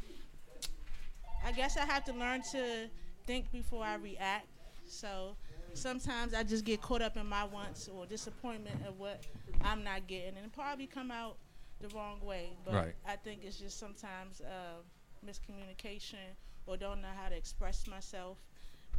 I 1.45 1.51
guess 1.51 1.77
I 1.77 1.85
have 1.85 2.03
to 2.05 2.13
learn 2.13 2.41
to 2.51 2.89
think 3.25 3.51
before 3.51 3.83
I 3.83 3.95
react. 3.95 4.47
So 4.85 5.35
sometimes 5.73 6.33
I 6.33 6.43
just 6.43 6.65
get 6.65 6.81
caught 6.81 7.01
up 7.01 7.17
in 7.17 7.25
my 7.25 7.43
wants 7.45 7.87
or 7.87 8.05
disappointment 8.05 8.85
of 8.87 8.99
what 8.99 9.21
I'm 9.61 9.83
not 9.83 10.07
getting, 10.07 10.35
and 10.37 10.45
it 10.45 10.51
probably 10.53 10.87
come 10.87 11.11
out 11.11 11.37
the 11.79 11.89
wrong 11.89 12.19
way. 12.21 12.57
But 12.63 12.73
Right. 12.75 12.95
I 13.05 13.15
think 13.15 13.43
it's 13.43 13.57
just 13.57 13.79
sometimes 13.79 14.41
uh, 14.41 14.81
miscommunication 15.25 16.35
or 16.67 16.77
don't 16.77 17.01
know 17.01 17.07
how 17.15 17.29
to 17.29 17.35
express 17.35 17.87
myself 17.87 18.37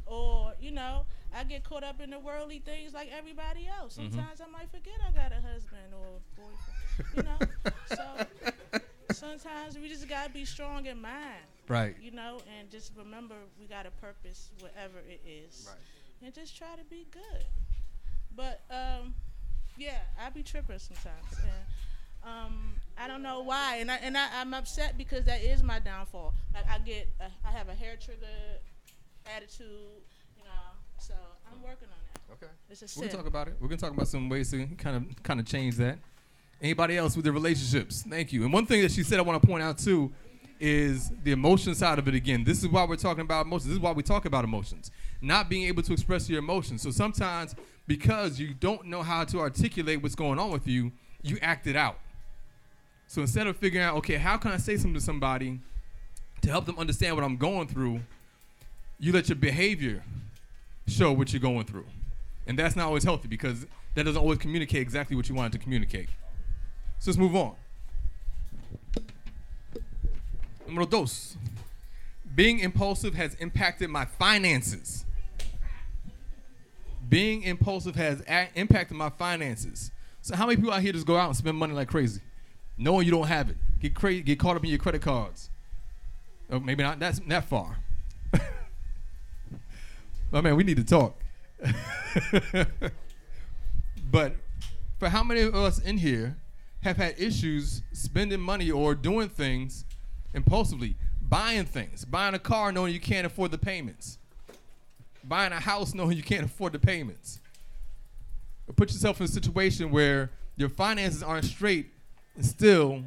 or 0.07 0.53
you 0.61 0.71
know 0.71 1.05
i 1.35 1.45
get 1.45 1.65
caught 1.65 1.83
up 1.85 2.01
in 2.01 2.11
the 2.11 2.19
worldly 2.19 2.59
things 2.59 2.93
like 2.93 3.09
everybody 3.17 3.67
else. 3.69 3.97
Mm-hmm. 3.97 4.13
sometimes 4.15 4.41
i 4.41 4.47
might 4.51 4.71
forget 4.71 4.95
i 5.07 5.11
got 5.13 5.33
a 5.33 5.41
husband 5.41 5.93
or 5.93 6.19
a 6.19 6.41
boyfriend 6.41 7.17
you 7.17 7.23
know? 7.23 7.71
So 7.97 8.27
sometimes 9.13 9.79
we 9.79 9.89
just 9.89 10.09
gotta 10.09 10.31
be 10.31 10.45
strong 10.45 10.87
in 10.87 11.01
mind 11.01 11.45
Right. 11.69 11.97
you 12.01 12.11
know 12.11 12.39
and 12.59 12.71
just 12.71 12.93
remember 12.97 13.35
we 13.61 13.67
got 13.67 13.87
a 13.87 13.91
purpose 13.91 14.51
whatever 14.61 14.99
it 15.09 15.21
is. 15.27 15.69
And 16.25 16.33
just 16.33 16.57
try 16.57 16.69
to 16.77 16.85
be 16.85 17.07
good. 17.11 17.45
But 18.37 18.61
um 18.71 19.15
yeah 19.77 19.99
i 20.23 20.31
be 20.31 20.43
tripping 20.43 20.79
sometimes. 20.79 21.39
And 21.43 21.51
um, 22.25 22.75
I 22.97 23.09
don't 23.09 23.23
know 23.25 23.41
why, 23.41 23.79
and 23.81 23.91
I 23.91 23.97
and 23.97 24.17
I, 24.17 24.29
I'm 24.41 24.55
upset 24.55 24.97
because 24.97 25.25
that 25.25 25.43
is 25.43 25.61
my 25.63 25.81
downfall. 25.81 26.35
Like 26.55 26.71
I 26.71 26.79
get, 26.79 27.09
I 27.21 27.51
have 27.51 27.69
a 27.69 27.75
hair 27.75 27.97
trigger 28.01 28.27
attitude, 29.27 29.69
you 30.37 30.45
know. 30.45 30.51
So 30.99 31.15
I'm 31.51 31.63
working 31.63 31.89
on 31.89 31.99
that. 32.15 32.33
Okay. 32.35 32.53
It's 32.71 32.83
a 32.83 33.01
We're 33.01 33.07
gonna 33.07 33.19
talk 33.19 33.27
about 33.27 33.49
it. 33.49 33.57
We're 33.61 33.69
gonna 33.69 33.81
talk 33.81 33.93
about 33.93 34.09
some 34.09 34.29
ways 34.29 34.51
to 34.51 34.67
kind 34.79 34.97
of 34.97 35.23
kind 35.23 35.41
of 35.41 35.47
change 35.47 35.77
that. 35.77 35.99
Anybody 36.61 36.97
else 36.97 37.17
with 37.17 37.25
their 37.25 37.33
relationships? 37.33 38.05
Thank 38.09 38.33
you. 38.33 38.45
And 38.45 38.53
one 38.53 38.67
thing 38.67 38.83
that 38.83 38.93
she 38.93 39.03
said 39.03 39.19
I 39.19 39.23
want 39.23 39.41
to 39.43 39.47
point 39.47 39.63
out 39.63 39.79
too 39.79 40.13
is 40.61 41.11
the 41.25 41.33
emotion 41.33 41.75
side 41.75 41.99
of 41.99 42.07
it 42.07 42.15
again. 42.15 42.45
This 42.45 42.59
is 42.61 42.69
why 42.69 42.85
we're 42.85 42.95
talking 42.95 43.23
about 43.23 43.47
emotions. 43.47 43.69
This 43.69 43.77
is 43.77 43.81
why 43.81 43.91
we 43.91 44.05
talk 44.05 44.27
about 44.27 44.45
emotions. 44.45 44.93
Not 45.21 45.49
being 45.49 45.67
able 45.67 45.83
to 45.83 45.93
express 45.93 46.29
your 46.31 46.39
emotions. 46.39 46.83
So 46.83 46.93
sometimes 46.93 47.57
because 47.89 48.39
you 48.39 48.55
don't 48.55 48.87
know 48.87 49.03
how 49.03 49.25
to 49.25 49.41
articulate 49.41 50.03
what's 50.03 50.15
going 50.15 50.39
on 50.39 50.53
with 50.53 50.69
you, 50.69 50.93
you 51.23 51.37
act 51.43 51.67
it 51.67 51.75
out. 51.75 51.99
So 53.09 53.21
instead 53.23 53.47
of 53.47 53.57
figuring 53.57 53.85
out, 53.85 53.97
okay, 53.97 54.17
how 54.17 54.37
can 54.37 54.53
I 54.53 54.57
say 54.57 54.77
something 54.77 54.95
to 54.95 55.01
somebody 55.01 55.61
to 56.43 56.49
help 56.49 56.67
them 56.67 56.79
understand 56.79 57.17
what 57.17 57.25
I'm 57.25 57.37
going 57.37 57.69
through, 57.69 58.01
you 59.03 59.13
let 59.13 59.29
your 59.29 59.35
behavior 59.35 60.05
show 60.87 61.13
what 61.13 61.33
you're 61.33 61.41
going 61.41 61.65
through. 61.65 61.87
And 62.47 62.57
that's 62.57 62.77
not 62.77 62.87
always 62.87 63.03
healthy 63.03 63.27
because 63.27 63.67
that 63.97 64.05
doesn't 64.05 64.21
always 64.21 64.39
communicate 64.39 64.81
exactly 64.81 65.17
what 65.17 65.29
you 65.29 65.35
wanted 65.35 65.51
to 65.53 65.59
communicate. 65.59 66.09
So 67.01 67.11
let's 67.11 67.19
move 67.19 67.35
on. 67.35 67.57
Numero 70.69 70.87
dos. 70.87 71.37
Being 72.37 72.61
impulsive 72.61 73.15
has 73.15 73.35
impacted 73.35 73.91
my 73.91 74.05
finances. 74.05 75.05
Being 77.09 77.43
impulsive 77.43 77.97
has 77.97 78.23
impacted 78.55 78.97
my 78.97 79.11
finances. 79.11 79.91
So 80.21 80.37
how 80.37 80.47
many 80.47 80.57
people 80.57 80.73
out 80.73 80.81
here 80.81 80.93
just 80.93 81.09
go 81.09 81.17
out 81.17 81.27
and 81.27 81.37
spend 81.37 81.57
money 81.57 81.75
like 81.75 81.89
crazy, 81.89 82.21
knowing 82.79 83.05
you 83.05 83.11
don't 83.11 83.27
have 83.27 83.51
it? 83.51 83.57
Get 83.81 83.97
cra- 83.97 84.21
get 84.21 84.39
caught 84.39 84.57
up 84.57 84.63
in 84.63 84.71
your 84.71 84.79
credit 84.79 85.03
cards. 85.03 85.51
Or 86.49 86.61
maybe 86.61 86.85
not 86.85 87.01
that's 87.01 87.19
that 87.19 87.47
far. 87.47 87.79
My 90.33 90.41
man, 90.41 90.57
we 90.57 90.65
need 90.65 90.79
to 90.79 90.85
talk. 90.85 91.23
but 94.11 94.35
for 94.99 95.11
how 95.11 95.23
many 95.23 95.43
of 95.43 95.55
us 95.55 95.79
in 95.79 95.99
here 95.99 96.39
have 96.81 96.97
had 96.97 97.15
issues 97.21 97.83
spending 97.93 98.41
money 98.41 98.71
or 98.71 98.95
doing 98.95 99.29
things 99.29 99.85
impulsively, 100.33 100.97
buying 101.21 101.67
things, 101.67 102.07
buying 102.07 102.35
a 102.35 102.39
car 102.39 102.73
knowing 102.73 102.95
you 102.95 103.01
can't 103.01 103.27
afford 103.27 103.51
the 103.51 103.59
payments, 103.59 104.19
buying 105.23 105.53
a 105.53 105.61
house 105.61 105.93
knowing 105.93 106.17
you 106.17 106.23
can't 106.23 106.47
afford 106.47 106.73
the 106.73 106.79
payments? 106.79 107.39
Or 108.67 108.73
put 108.73 108.91
yourself 108.91 109.21
in 109.21 109.25
a 109.25 109.29
situation 109.29 109.91
where 109.91 110.31
your 110.57 110.71
finances 110.71 111.23
aren't 111.23 111.45
straight 111.45 111.91
and 112.37 112.47
still 112.47 113.03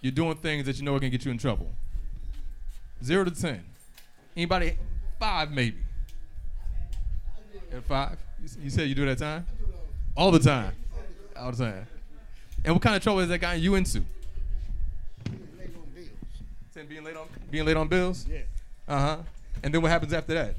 you're 0.00 0.10
doing 0.10 0.36
things 0.36 0.64
that 0.64 0.78
you 0.78 0.84
know 0.84 0.94
are 0.94 1.00
gonna 1.00 1.10
get 1.10 1.26
you 1.26 1.30
in 1.30 1.38
trouble. 1.38 1.70
Zero 3.04 3.24
to 3.24 3.30
ten. 3.30 3.62
Anybody? 4.34 4.78
Five 5.20 5.50
maybe. 5.50 5.85
At 7.76 7.84
five? 7.84 8.16
You, 8.42 8.48
you 8.64 8.70
said 8.70 8.88
you 8.88 8.94
do 8.94 9.02
it 9.06 9.10
at 9.10 9.18
time? 9.18 9.46
All 10.16 10.30
the 10.30 10.38
time. 10.38 10.72
All 11.36 11.52
the 11.52 11.64
time. 11.64 11.86
And 12.64 12.74
what 12.74 12.82
kind 12.82 12.96
of 12.96 13.02
trouble 13.02 13.20
has 13.20 13.28
that 13.28 13.38
gotten 13.38 13.60
you 13.60 13.74
into? 13.74 14.02
Saying 16.72 16.86
being 16.88 17.04
late 17.04 17.16
on 17.16 17.26
bills. 17.26 17.50
being 17.50 17.66
late 17.66 17.76
on 17.76 17.88
bills? 17.88 18.26
Yeah. 18.26 18.38
Uh 18.88 18.98
huh. 18.98 19.16
And 19.62 19.74
then 19.74 19.82
what 19.82 19.90
happens 19.90 20.14
after 20.14 20.32
that? 20.34 20.54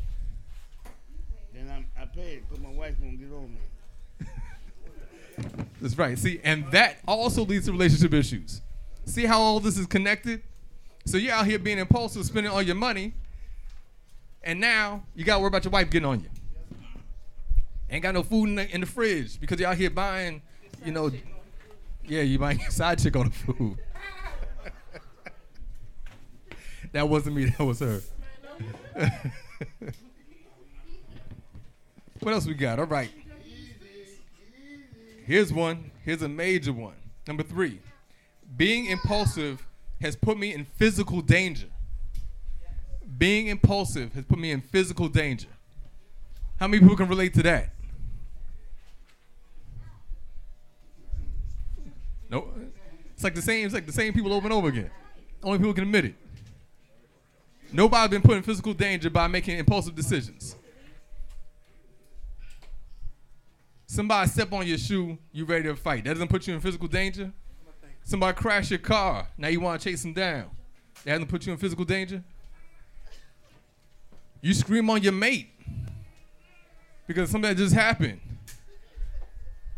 Then 1.53 1.71
I'm, 1.71 1.87
I 1.99 2.05
paid, 2.05 2.43
but 2.51 2.61
my 2.61 2.69
wife 2.69 2.95
won't 3.01 3.19
get 3.19 3.31
on 3.31 3.55
me. 3.55 4.27
That's 5.81 5.97
right. 5.97 6.19
See, 6.19 6.39
and 6.43 6.69
that 6.71 6.97
also 7.07 7.43
leads 7.43 7.65
to 7.65 7.71
relationship 7.71 8.13
issues. 8.13 8.61
See 9.05 9.25
how 9.25 9.39
all 9.39 9.59
this 9.59 9.79
is 9.79 9.87
connected? 9.87 10.43
So 11.05 11.17
you're 11.17 11.33
out 11.33 11.47
here 11.47 11.57
being 11.57 11.79
impulsive, 11.79 12.25
spending 12.25 12.51
all 12.51 12.61
your 12.61 12.75
money, 12.75 13.13
and 14.43 14.59
now 14.59 15.03
you 15.15 15.23
got 15.23 15.35
to 15.35 15.39
worry 15.39 15.47
about 15.47 15.63
your 15.63 15.71
wife 15.71 15.89
getting 15.89 16.05
on 16.05 16.19
you. 16.19 16.29
Ain't 17.89 18.03
got 18.03 18.13
no 18.13 18.23
food 18.23 18.49
in 18.49 18.55
the, 18.55 18.75
in 18.75 18.81
the 18.81 18.87
fridge 18.87 19.39
because 19.39 19.61
out 19.61 19.77
here 19.77 19.89
buying, 19.89 20.41
you 20.85 20.91
know, 20.91 21.09
yeah, 22.03 22.21
you 22.21 22.37
buying 22.37 22.59
side 22.69 22.99
chick 22.99 23.15
on 23.15 23.29
the 23.29 23.31
food. 23.31 23.77
that 26.91 27.07
wasn't 27.07 27.35
me. 27.35 27.45
That 27.45 27.63
was 27.63 27.79
her. 27.79 28.01
what 32.19 32.33
else 32.33 32.45
we 32.45 32.53
got? 32.53 32.79
All 32.79 32.85
right. 32.85 33.11
Here's 35.25 35.53
one. 35.53 35.91
Here's 36.03 36.21
a 36.21 36.29
major 36.29 36.73
one. 36.73 36.95
Number 37.27 37.43
three, 37.43 37.79
being 38.55 38.85
impulsive 38.85 39.65
has 39.99 40.15
put 40.15 40.37
me 40.37 40.53
in 40.53 40.65
physical 40.65 41.21
danger. 41.21 41.67
Being 43.17 43.47
impulsive 43.47 44.13
has 44.13 44.25
put 44.25 44.39
me 44.39 44.51
in 44.51 44.61
physical 44.61 45.09
danger. 45.09 45.49
How 46.59 46.67
many 46.67 46.81
people 46.81 46.95
can 46.95 47.07
relate 47.09 47.33
to 47.35 47.43
that? 47.43 47.73
No. 52.29 52.49
It's 53.13 53.23
like 53.23 53.35
the 53.35 53.41
same. 53.41 53.65
It's 53.65 53.73
like 53.73 53.85
the 53.85 53.93
same 53.93 54.13
people 54.13 54.33
over 54.33 54.45
and 54.45 54.53
over 54.53 54.67
again. 54.67 54.91
Only 55.43 55.59
people 55.59 55.73
can 55.73 55.83
admit 55.83 56.05
it. 56.05 56.15
Nobody's 57.71 58.09
been 58.09 58.21
put 58.21 58.37
in 58.37 58.43
physical 58.43 58.73
danger 58.73 59.09
by 59.09 59.27
making 59.27 59.57
impulsive 59.57 59.95
decisions. 59.95 60.55
Somebody 63.85 64.29
step 64.29 64.51
on 64.51 64.67
your 64.67 64.77
shoe, 64.77 65.17
you 65.31 65.45
ready 65.45 65.63
to 65.63 65.75
fight. 65.75 66.03
That 66.03 66.13
doesn't 66.13 66.27
put 66.27 66.47
you 66.47 66.53
in 66.53 66.61
physical 66.61 66.87
danger. 66.87 67.31
Somebody 68.03 68.37
crash 68.37 68.69
your 68.69 68.79
car, 68.79 69.27
now 69.37 69.47
you 69.47 69.59
want 69.59 69.81
to 69.81 69.89
chase 69.89 70.01
them 70.01 70.13
down. 70.13 70.49
That 71.03 71.13
doesn't 71.13 71.27
put 71.27 71.45
you 71.45 71.51
in 71.51 71.57
physical 71.57 71.83
danger. 71.83 72.23
You 74.41 74.53
scream 74.53 74.89
on 74.89 75.01
your 75.01 75.13
mate 75.13 75.49
because 77.05 77.29
something 77.29 77.55
just 77.55 77.73
happened. 77.73 78.19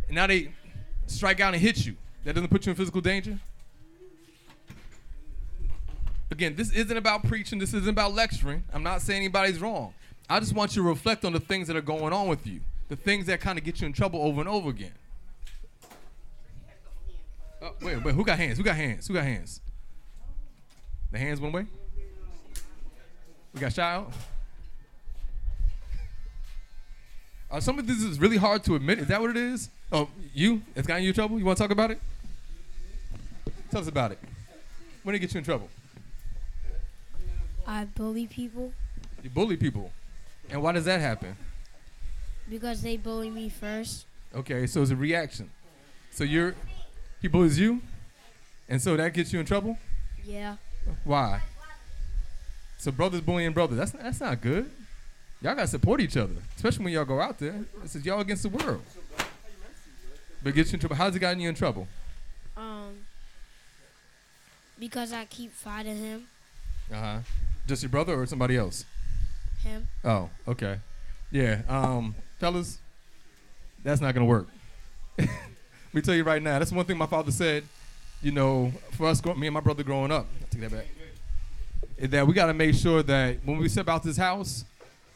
And 0.07 0.15
now 0.15 0.27
they 0.27 0.51
strike 1.07 1.39
out 1.39 1.53
and 1.53 1.61
hit 1.61 1.85
you. 1.85 1.95
That 2.23 2.33
doesn't 2.33 2.49
put 2.49 2.65
you 2.65 2.71
in 2.71 2.75
physical 2.75 3.01
danger. 3.01 3.39
Again, 6.31 6.55
this 6.55 6.71
isn't 6.71 6.95
about 6.95 7.23
preaching. 7.23 7.59
This 7.59 7.73
isn't 7.73 7.89
about 7.89 8.13
lecturing. 8.13 8.63
I'm 8.73 8.83
not 8.83 9.01
saying 9.01 9.19
anybody's 9.19 9.59
wrong. 9.59 9.93
I 10.29 10.39
just 10.39 10.53
want 10.53 10.75
you 10.75 10.83
to 10.83 10.87
reflect 10.87 11.25
on 11.25 11.33
the 11.33 11.39
things 11.39 11.67
that 11.67 11.75
are 11.75 11.81
going 11.81 12.13
on 12.13 12.27
with 12.27 12.45
you, 12.45 12.59
the 12.87 12.95
things 12.95 13.25
that 13.25 13.39
kind 13.41 13.57
of 13.57 13.65
get 13.65 13.81
you 13.81 13.87
in 13.87 13.93
trouble 13.93 14.21
over 14.21 14.39
and 14.39 14.49
over 14.49 14.69
again. 14.69 14.93
Oh, 17.61 17.71
wait, 17.81 18.03
wait, 18.03 18.15
who 18.15 18.23
got 18.23 18.37
hands? 18.37 18.57
Who 18.57 18.63
got 18.63 18.75
hands? 18.75 19.07
Who 19.07 19.15
got 19.15 19.23
hands? 19.23 19.59
The 21.11 21.17
hands 21.17 21.41
went 21.41 21.53
away? 21.53 21.65
We 23.53 23.59
got 23.59 23.77
out? 23.79 24.13
Uh, 27.51 27.59
some 27.59 27.79
of 27.79 27.87
this 27.87 28.03
is 28.03 28.19
really 28.19 28.37
hard 28.37 28.63
to 28.65 28.75
admit. 28.75 28.99
Is 28.99 29.07
that 29.07 29.19
what 29.19 29.31
it 29.31 29.37
is? 29.37 29.71
Oh, 29.91 30.07
you? 30.35 30.61
It's 30.75 30.87
gotten 30.87 31.03
you 31.03 31.09
in 31.09 31.15
trouble? 31.15 31.39
You 31.39 31.45
want 31.45 31.57
to 31.57 31.63
talk 31.63 31.71
about 31.71 31.89
it? 31.89 31.99
Tell 33.71 33.81
us 33.81 33.87
about 33.87 34.11
it. 34.11 34.19
When 35.03 35.13
did 35.13 35.19
it 35.19 35.27
get 35.27 35.33
you 35.33 35.37
in 35.39 35.43
trouble? 35.43 35.69
I 37.67 37.85
bully 37.85 38.25
people 38.25 38.73
You 39.23 39.29
bully 39.29 39.55
people. 39.57 39.91
And 40.49 40.61
why 40.63 40.71
does 40.71 40.85
that 40.85 40.99
happen? 41.01 41.35
because 42.49 42.81
they 42.81 42.97
bully 42.97 43.29
me 43.29 43.47
first. 43.47 44.07
Okay, 44.33 44.65
so 44.65 44.81
it's 44.81 44.89
a 44.89 44.95
reaction. 44.95 45.51
So 46.09 46.23
you're, 46.23 46.55
he 47.21 47.27
bullies 47.27 47.59
you? 47.59 47.79
And 48.67 48.81
so 48.81 48.97
that 48.97 49.13
gets 49.13 49.31
you 49.31 49.39
in 49.39 49.45
trouble? 49.45 49.77
Yeah. 50.25 50.55
Why? 51.03 51.41
So 52.79 52.91
brothers 52.91 53.21
bullying 53.21 53.53
brothers. 53.53 53.77
That's 53.77 53.91
that's 53.91 54.19
not 54.19 54.41
good. 54.41 54.71
Y'all 55.43 55.53
gotta 55.53 55.67
support 55.67 56.01
each 56.01 56.17
other, 56.17 56.33
especially 56.55 56.85
when 56.85 56.93
y'all 56.93 57.05
go 57.05 57.19
out 57.21 57.37
there. 57.37 57.65
This 57.83 57.95
is 57.95 58.03
y'all 58.05 58.19
against 58.19 58.41
the 58.43 58.49
world. 58.49 58.81
But 60.41 60.55
get 60.55 60.67
you 60.67 60.73
in 60.73 60.79
trouble. 60.79 60.95
How's 60.95 61.15
it 61.15 61.19
gotten 61.19 61.39
you 61.39 61.49
in 61.49 61.55
trouble? 61.55 61.87
Because 64.79 65.11
I 65.11 65.25
keep 65.25 65.51
fighting 65.51 65.97
him. 65.97 66.27
Uh 66.91 66.95
huh. 66.95 67.17
Just 67.67 67.83
your 67.83 67.89
brother 67.89 68.19
or 68.19 68.25
somebody 68.25 68.55
else? 68.55 68.85
Him. 69.63 69.87
Oh, 70.03 70.29
okay. 70.47 70.79
Yeah. 71.31 71.61
Um, 71.67 72.15
fellas, 72.39 72.79
that's 73.83 74.01
not 74.01 74.13
gonna 74.13 74.25
work. 74.25 74.47
Let 75.17 75.29
me 75.93 76.01
tell 76.01 76.15
you 76.15 76.23
right 76.23 76.41
now. 76.41 76.57
That's 76.59 76.71
one 76.71 76.85
thing 76.85 76.97
my 76.97 77.05
father 77.05 77.31
said. 77.31 77.63
You 78.21 78.31
know, 78.31 78.71
for 78.91 79.07
us, 79.07 79.23
me 79.23 79.47
and 79.47 79.53
my 79.53 79.61
brother 79.61 79.83
growing 79.83 80.11
up, 80.11 80.27
I 80.41 80.45
take 80.49 80.61
that 80.61 80.71
back. 80.71 80.87
Is 81.97 82.09
that 82.09 82.27
we 82.27 82.33
gotta 82.33 82.53
make 82.53 82.75
sure 82.75 83.03
that 83.03 83.37
when 83.45 83.57
we 83.57 83.69
step 83.69 83.87
out 83.87 84.03
this 84.03 84.17
house, 84.17 84.65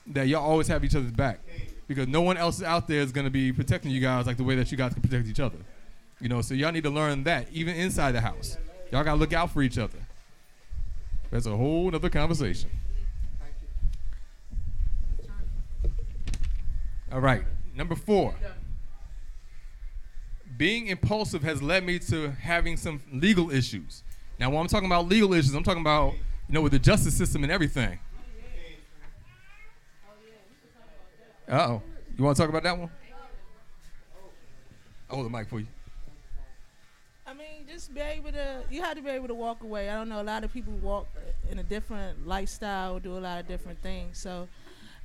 that 0.08 0.28
y'all 0.28 0.44
always 0.44 0.68
have 0.68 0.84
each 0.84 0.96
other's 0.96 1.12
back, 1.12 1.40
because 1.88 2.08
no 2.08 2.22
one 2.22 2.38
else 2.38 2.62
out 2.62 2.88
there 2.88 3.02
is 3.02 3.12
gonna 3.12 3.30
be 3.30 3.52
protecting 3.52 3.92
you 3.92 4.00
guys 4.02 4.26
like 4.26 4.38
the 4.38 4.44
way 4.44 4.56
that 4.56 4.72
you 4.72 4.78
guys 4.78 4.94
can 4.94 5.02
protect 5.02 5.28
each 5.28 5.40
other. 5.40 5.58
You 6.22 6.30
know, 6.30 6.42
so 6.42 6.54
y'all 6.54 6.72
need 6.72 6.84
to 6.84 6.90
learn 6.90 7.24
that 7.26 7.48
even 7.52 7.76
inside 7.76 8.14
the 8.14 8.22
house. 8.22 8.58
Y'all 8.94 9.04
gotta 9.04 9.20
look 9.20 9.34
out 9.34 9.50
for 9.50 9.64
each 9.64 9.80
other. 9.80 9.98
That's 11.32 11.48
a 11.48 11.58
whole 11.58 11.94
other 11.96 12.12
conversation. 12.12 12.70
All 17.12 17.20
right, 17.20 17.44
number 17.76 17.96
four. 17.96 18.36
Being 20.58 20.90
impulsive 20.90 21.42
has 21.42 21.60
led 21.64 21.84
me 21.84 21.98
to 21.98 22.30
having 22.40 22.78
some 22.78 23.02
legal 23.12 23.50
issues. 23.50 24.04
Now, 24.40 24.52
when 24.52 24.60
I'm 24.60 24.68
talking 24.68 24.86
about 24.86 25.08
legal 25.08 25.34
issues, 25.34 25.56
I'm 25.56 25.64
talking 25.64 25.82
about, 25.82 26.14
you 26.48 26.54
know, 26.54 26.62
with 26.62 26.74
the 26.74 26.78
justice 26.78 27.18
system 27.18 27.42
and 27.42 27.52
everything. 27.52 27.98
Uh 31.50 31.66
oh. 31.68 31.82
You 32.16 32.24
want 32.24 32.38
to 32.38 32.44
talk 32.44 32.50
about 32.52 32.62
that 32.62 32.78
one? 32.78 32.92
I'll 35.10 35.16
hold 35.16 35.26
the 35.26 35.36
mic 35.36 35.50
for 35.50 35.60
you. 35.60 35.66
I 37.34 37.36
mean, 37.36 37.66
just 37.68 37.94
be 37.94 38.00
able 38.02 38.32
to. 38.32 38.62
You 38.70 38.82
have 38.84 38.96
to 38.96 39.02
be 39.02 39.10
able 39.10 39.28
to 39.28 39.34
walk 39.34 39.64
away. 39.64 39.90
I 39.90 39.96
don't 39.96 40.08
know. 40.10 40.22
A 40.22 40.24
lot 40.24 40.44
of 40.44 40.54
people 40.54 40.74
walk 40.74 41.08
in 41.50 41.58
a 41.58 41.64
different 41.64 42.28
lifestyle, 42.28 43.00
do 43.00 43.18
a 43.18 43.20
lot 43.20 43.40
of 43.40 43.48
different 43.48 43.82
things. 43.82 44.20
So, 44.20 44.48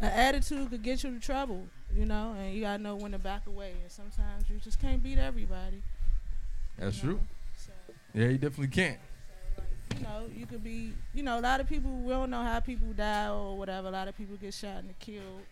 an 0.01 0.11
attitude 0.11 0.69
could 0.69 0.83
get 0.83 1.03
you 1.03 1.09
in 1.09 1.21
trouble, 1.21 1.67
you 1.97 2.05
know. 2.05 2.35
And 2.39 2.55
you 2.55 2.61
gotta 2.61 2.83
know 2.83 2.97
when 2.97 3.13
to 3.13 3.19
back 3.19 3.47
away. 3.47 3.73
And 3.83 3.91
sometimes 3.91 4.45
you 4.51 4.59
just 4.59 4.79
can't 4.79 5.03
beat 5.03 5.19
everybody. 5.19 5.83
That's 6.79 7.03
you 7.03 7.11
true. 7.11 7.21
So, 7.57 7.73
Yeah, 8.13 8.29
you 8.29 8.39
definitely 8.39 8.69
can't. 8.69 8.99
you 9.97 10.03
know, 10.03 10.27
you 10.37 10.45
could 10.45 10.63
be. 10.63 10.93
You 11.15 11.23
know, 11.23 11.39
a 11.39 11.41
lot 11.41 11.61
of 11.61 11.69
people. 11.69 11.91
We 11.91 12.11
don't 12.11 12.29
know 12.29 12.43
how 12.43 12.61
people 12.61 12.93
die 12.93 13.31
or 13.31 13.57
whatever. 13.57 13.89
A 13.89 13.93
lot 13.93 14.07
of 14.07 14.17
people 14.19 14.37
get 14.37 14.53
shot 14.53 14.83
and 14.83 14.99
killed. 14.99 15.43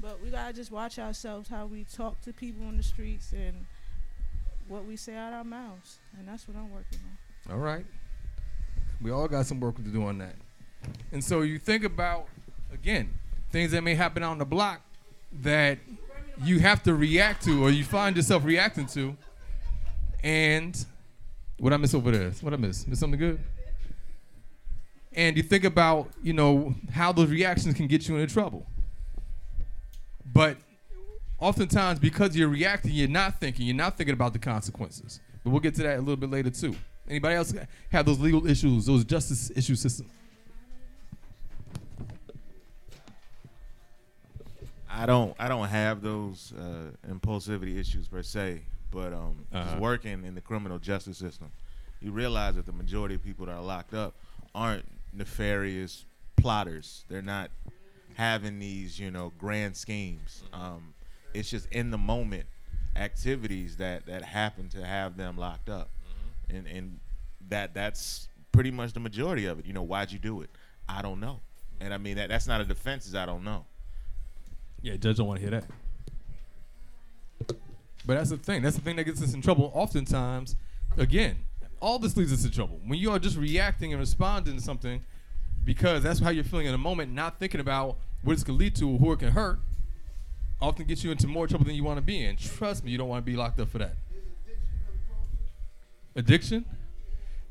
But 0.00 0.22
we 0.22 0.30
gotta 0.30 0.54
just 0.54 0.70
watch 0.70 0.98
ourselves 0.98 1.50
how 1.50 1.66
we 1.66 1.84
talk 1.84 2.22
to 2.22 2.32
people 2.32 2.66
in 2.68 2.78
the 2.78 2.82
streets 2.82 3.32
and 3.32 3.66
what 4.68 4.84
we 4.84 4.96
say 4.96 5.16
out 5.16 5.32
our 5.32 5.44
mouths, 5.44 5.98
and 6.18 6.26
that's 6.26 6.48
what 6.48 6.56
I'm 6.56 6.72
working 6.72 6.98
on. 7.48 7.52
All 7.52 7.58
right. 7.58 7.84
We 9.00 9.10
all 9.10 9.28
got 9.28 9.46
some 9.46 9.60
work 9.60 9.76
to 9.76 9.82
do 9.82 10.04
on 10.04 10.18
that. 10.18 10.36
And 11.12 11.22
so 11.22 11.42
you 11.42 11.58
think 11.58 11.84
about, 11.84 12.26
again, 12.72 13.12
things 13.50 13.72
that 13.72 13.82
may 13.82 13.94
happen 13.94 14.22
on 14.22 14.38
the 14.38 14.44
block 14.44 14.80
that 15.42 15.78
you 16.42 16.58
have 16.60 16.82
to 16.84 16.94
react 16.94 17.44
to 17.44 17.64
or 17.64 17.70
you 17.70 17.84
find 17.84 18.16
yourself 18.16 18.44
reacting 18.44 18.86
to. 18.86 19.16
And 20.22 20.84
what 21.58 21.72
I 21.72 21.76
miss 21.76 21.94
over 21.94 22.10
there? 22.10 22.30
What 22.40 22.54
I 22.54 22.56
miss? 22.56 22.86
Miss 22.86 23.00
something 23.00 23.18
good? 23.18 23.40
And 25.12 25.36
you 25.36 25.42
think 25.42 25.64
about, 25.64 26.10
you 26.22 26.32
know, 26.32 26.74
how 26.92 27.12
those 27.12 27.30
reactions 27.30 27.74
can 27.74 27.86
get 27.86 28.08
you 28.08 28.16
into 28.16 28.32
trouble. 28.32 28.66
But 30.32 30.56
oftentimes, 31.44 31.98
because 31.98 32.36
you're 32.36 32.48
reacting, 32.48 32.92
you're 32.92 33.08
not 33.08 33.38
thinking. 33.40 33.66
You're 33.66 33.76
not 33.76 33.96
thinking 33.96 34.14
about 34.14 34.32
the 34.32 34.38
consequences. 34.38 35.20
But 35.42 35.50
we'll 35.50 35.60
get 35.60 35.74
to 35.76 35.82
that 35.82 35.96
a 35.98 36.00
little 36.00 36.16
bit 36.16 36.30
later 36.30 36.50
too. 36.50 36.74
Anybody 37.08 37.34
else 37.34 37.52
have 37.92 38.06
those 38.06 38.18
legal 38.18 38.46
issues, 38.46 38.86
those 38.86 39.04
justice 39.04 39.50
issue 39.54 39.74
system? 39.74 40.08
I 44.88 45.06
don't 45.06 45.34
I 45.38 45.48
don't 45.48 45.68
have 45.68 46.02
those 46.02 46.52
uh, 46.58 46.90
impulsivity 47.12 47.78
issues 47.78 48.06
per 48.08 48.22
se, 48.22 48.62
but 48.90 49.12
um, 49.12 49.44
Uh-huh. 49.52 49.64
just 49.64 49.78
working 49.80 50.24
in 50.24 50.34
the 50.34 50.40
criminal 50.40 50.78
justice 50.78 51.18
system, 51.18 51.50
you 52.00 52.12
realize 52.12 52.54
that 52.54 52.64
the 52.66 52.72
majority 52.72 53.16
of 53.16 53.22
people 53.24 53.46
that 53.46 53.52
are 53.52 53.62
locked 53.62 53.92
up 53.92 54.14
aren't 54.54 54.86
nefarious 55.12 56.04
plotters. 56.36 57.04
They're 57.08 57.22
not 57.22 57.50
having 58.14 58.58
these 58.60 58.98
you 59.00 59.10
know 59.10 59.32
grand 59.36 59.76
schemes. 59.76 60.44
Um, 60.52 60.93
it's 61.34 61.50
just 61.50 61.66
in 61.66 61.90
the 61.90 61.98
moment 61.98 62.46
activities 62.96 63.76
that 63.78 64.06
that 64.06 64.22
happen 64.22 64.68
to 64.70 64.84
have 64.84 65.16
them 65.16 65.36
locked 65.36 65.68
up, 65.68 65.90
mm-hmm. 66.08 66.56
and 66.56 66.66
and 66.66 67.00
that 67.48 67.74
that's 67.74 68.28
pretty 68.52 68.70
much 68.70 68.92
the 68.92 69.00
majority 69.00 69.46
of 69.46 69.58
it. 69.58 69.66
You 69.66 69.72
know, 69.72 69.82
why'd 69.82 70.12
you 70.12 70.18
do 70.18 70.40
it? 70.42 70.50
I 70.88 71.02
don't 71.02 71.20
know. 71.20 71.40
And 71.80 71.92
I 71.92 71.98
mean 71.98 72.16
that 72.16 72.28
that's 72.28 72.46
not 72.46 72.60
a 72.60 72.64
defense. 72.64 73.06
Is 73.06 73.14
I 73.14 73.26
don't 73.26 73.44
know. 73.44 73.66
Yeah, 74.80 74.96
judge 74.96 75.16
don't 75.16 75.26
want 75.26 75.40
to 75.40 75.48
hear 75.48 75.60
that. 75.60 75.64
But 78.06 78.14
that's 78.16 78.30
the 78.30 78.36
thing. 78.36 78.62
That's 78.62 78.76
the 78.76 78.82
thing 78.82 78.96
that 78.96 79.04
gets 79.04 79.22
us 79.22 79.32
in 79.32 79.40
trouble. 79.40 79.72
Oftentimes, 79.74 80.56
again, 80.98 81.38
all 81.80 81.98
this 81.98 82.16
leads 82.16 82.32
us 82.32 82.44
in 82.44 82.50
trouble. 82.50 82.80
When 82.86 82.98
you 82.98 83.10
are 83.10 83.18
just 83.18 83.36
reacting 83.36 83.92
and 83.92 84.00
responding 84.00 84.56
to 84.56 84.62
something 84.62 85.02
because 85.64 86.02
that's 86.02 86.20
how 86.20 86.30
you're 86.30 86.44
feeling 86.44 86.66
in 86.66 86.72
the 86.72 86.78
moment, 86.78 87.12
not 87.12 87.38
thinking 87.38 87.60
about 87.60 87.96
what 88.22 88.34
it's 88.34 88.44
gonna 88.44 88.58
lead 88.58 88.76
to 88.76 88.88
or 88.90 88.98
who 88.98 89.12
it 89.12 89.20
can 89.20 89.32
hurt, 89.32 89.58
often 90.64 90.86
gets 90.86 91.04
you 91.04 91.10
into 91.10 91.26
more 91.26 91.46
trouble 91.46 91.64
than 91.64 91.74
you 91.74 91.84
want 91.84 91.98
to 91.98 92.02
be 92.02 92.24
in. 92.24 92.36
Trust 92.36 92.84
me, 92.84 92.90
you 92.90 92.98
don't 92.98 93.08
want 93.08 93.24
to 93.24 93.30
be 93.30 93.36
locked 93.36 93.60
up 93.60 93.68
for 93.68 93.78
that. 93.78 93.96
Addiction? 96.16 96.64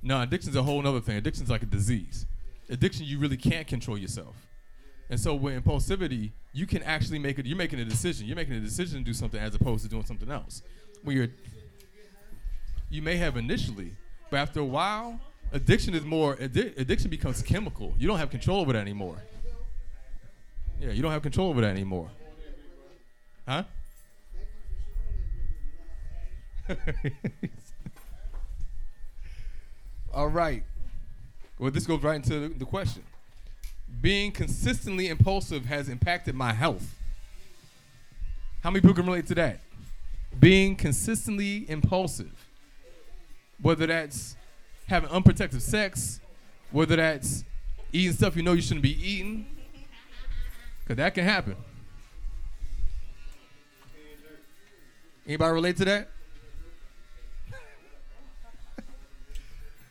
No, 0.02 0.22
addiction's 0.22 0.56
a 0.56 0.64
whole 0.64 0.82
nother 0.82 1.00
thing. 1.00 1.18
Addiction's 1.18 1.50
like 1.50 1.64
a 1.64 1.68
disease. 1.68 2.26
Addiction, 2.70 3.06
you 3.06 3.20
really 3.20 3.38
can't 3.38 3.68
control 3.68 3.98
yourself. 3.98 4.36
And 5.10 5.20
so 5.20 5.36
with 5.36 5.64
impulsivity, 5.64 6.32
you 6.54 6.66
can 6.66 6.82
actually 6.84 7.20
make 7.20 7.38
it. 7.38 7.46
You're 7.46 7.58
making 7.58 7.80
a 7.80 7.86
decision. 7.86 8.26
You're 8.26 8.36
making 8.36 8.56
a 8.56 8.60
decision 8.60 9.00
to 9.00 9.04
do 9.04 9.14
something 9.14 9.40
as 9.40 9.54
opposed 9.54 9.84
to 9.84 9.90
doing 9.90 10.06
something 10.06 10.32
else. 10.32 10.62
When 11.04 11.16
you're, 11.16 11.28
you 12.90 13.02
may 13.02 13.18
have 13.18 13.38
initially, 13.38 13.92
but 14.32 14.38
after 14.38 14.62
a 14.62 14.66
while, 14.66 15.20
addiction 15.52 15.94
is 15.94 16.04
more. 16.04 16.36
Addi- 16.38 16.78
addiction 16.80 17.10
becomes 17.10 17.42
chemical. 17.42 17.94
You 17.98 18.08
don't 18.08 18.18
have 18.18 18.30
control 18.30 18.62
over 18.62 18.74
that 18.74 18.80
anymore. 18.80 19.18
Yeah, 20.80 20.92
you 20.92 21.02
don't 21.02 21.12
have 21.12 21.22
control 21.22 21.50
over 21.50 21.62
that 21.62 21.72
anymore. 21.72 22.10
Huh? 23.48 23.64
All 30.14 30.28
right. 30.28 30.64
Well, 31.60 31.72
this 31.72 31.86
goes 31.86 32.02
right 32.04 32.16
into 32.16 32.50
the, 32.50 32.66
question. 32.66 33.04
Being 34.02 34.32
consistently 34.32 35.08
impulsive 35.08 35.66
has 35.66 35.90
impacted 35.90 36.36
my 36.36 36.54
health. 36.54 36.96
How 38.62 38.72
many 38.72 38.82
people 38.82 38.96
can 38.96 39.06
relate 39.06 39.28
to 39.28 39.36
that? 39.36 39.60
Being 40.40 40.76
consistently 40.76 41.70
impulsive, 41.70 42.32
whether 43.62 43.86
that's 43.86 44.36
having 44.88 45.10
unprotected 45.10 45.62
sex, 45.62 46.20
whether 46.72 46.96
that's 46.96 47.44
eating 47.92 48.14
stuff 48.14 48.36
you 48.36 48.42
know 48.42 48.54
you 48.54 48.62
shouldn't 48.62 48.82
be 48.84 48.98
eating, 49.06 49.46
because 50.84 50.98
that 50.98 51.14
can 51.14 51.24
happen. 51.24 51.56
Anybody 55.26 55.54
relate 55.54 55.78
to 55.78 55.86
that? 55.86 56.10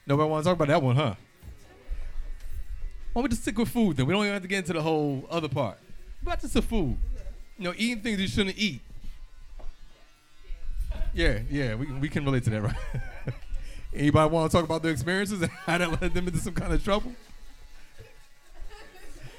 Nobody 0.07 0.29
want 0.29 0.45
to 0.45 0.51
talk 0.51 0.57
about 0.57 0.68
that 0.68 0.83
one, 0.83 0.97
huh? 0.97 1.14
Why 3.12 3.21
don't 3.21 3.23
we 3.25 3.29
just 3.29 3.42
stick 3.42 3.57
with 3.59 3.68
food 3.68 3.97
then? 3.97 4.07
We 4.07 4.12
don't 4.12 4.23
even 4.23 4.33
have 4.33 4.42
to 4.42 4.49
get 4.49 4.59
into 4.59 4.73
the 4.73 4.83
whole 4.83 5.27
other 5.31 5.49
part. 5.49 5.79
About 6.23 6.40
just 6.40 6.55
the 6.55 6.62
food. 6.62 6.97
You 7.59 7.64
know, 7.64 7.75
eating 7.77 8.03
things 8.03 8.21
you 8.21 8.29
shouldn't 8.29 8.59
eat. 8.59 8.81
Yeah, 11.14 11.40
yeah, 11.51 11.75
we, 11.75 11.87
we 11.92 12.09
can 12.09 12.25
relate 12.25 12.45
to 12.45 12.51
that, 12.51 12.62
right? 12.62 12.75
Anybody 13.95 14.31
want 14.31 14.51
to 14.51 14.57
talk 14.57 14.64
about 14.64 14.83
their 14.83 14.92
experiences 14.92 15.42
and 15.42 15.51
how 15.51 15.77
that 15.79 16.01
led 16.01 16.14
them 16.14 16.27
into 16.27 16.38
some 16.40 16.55
kind 16.55 16.73
of 16.73 16.83
trouble? 16.83 17.12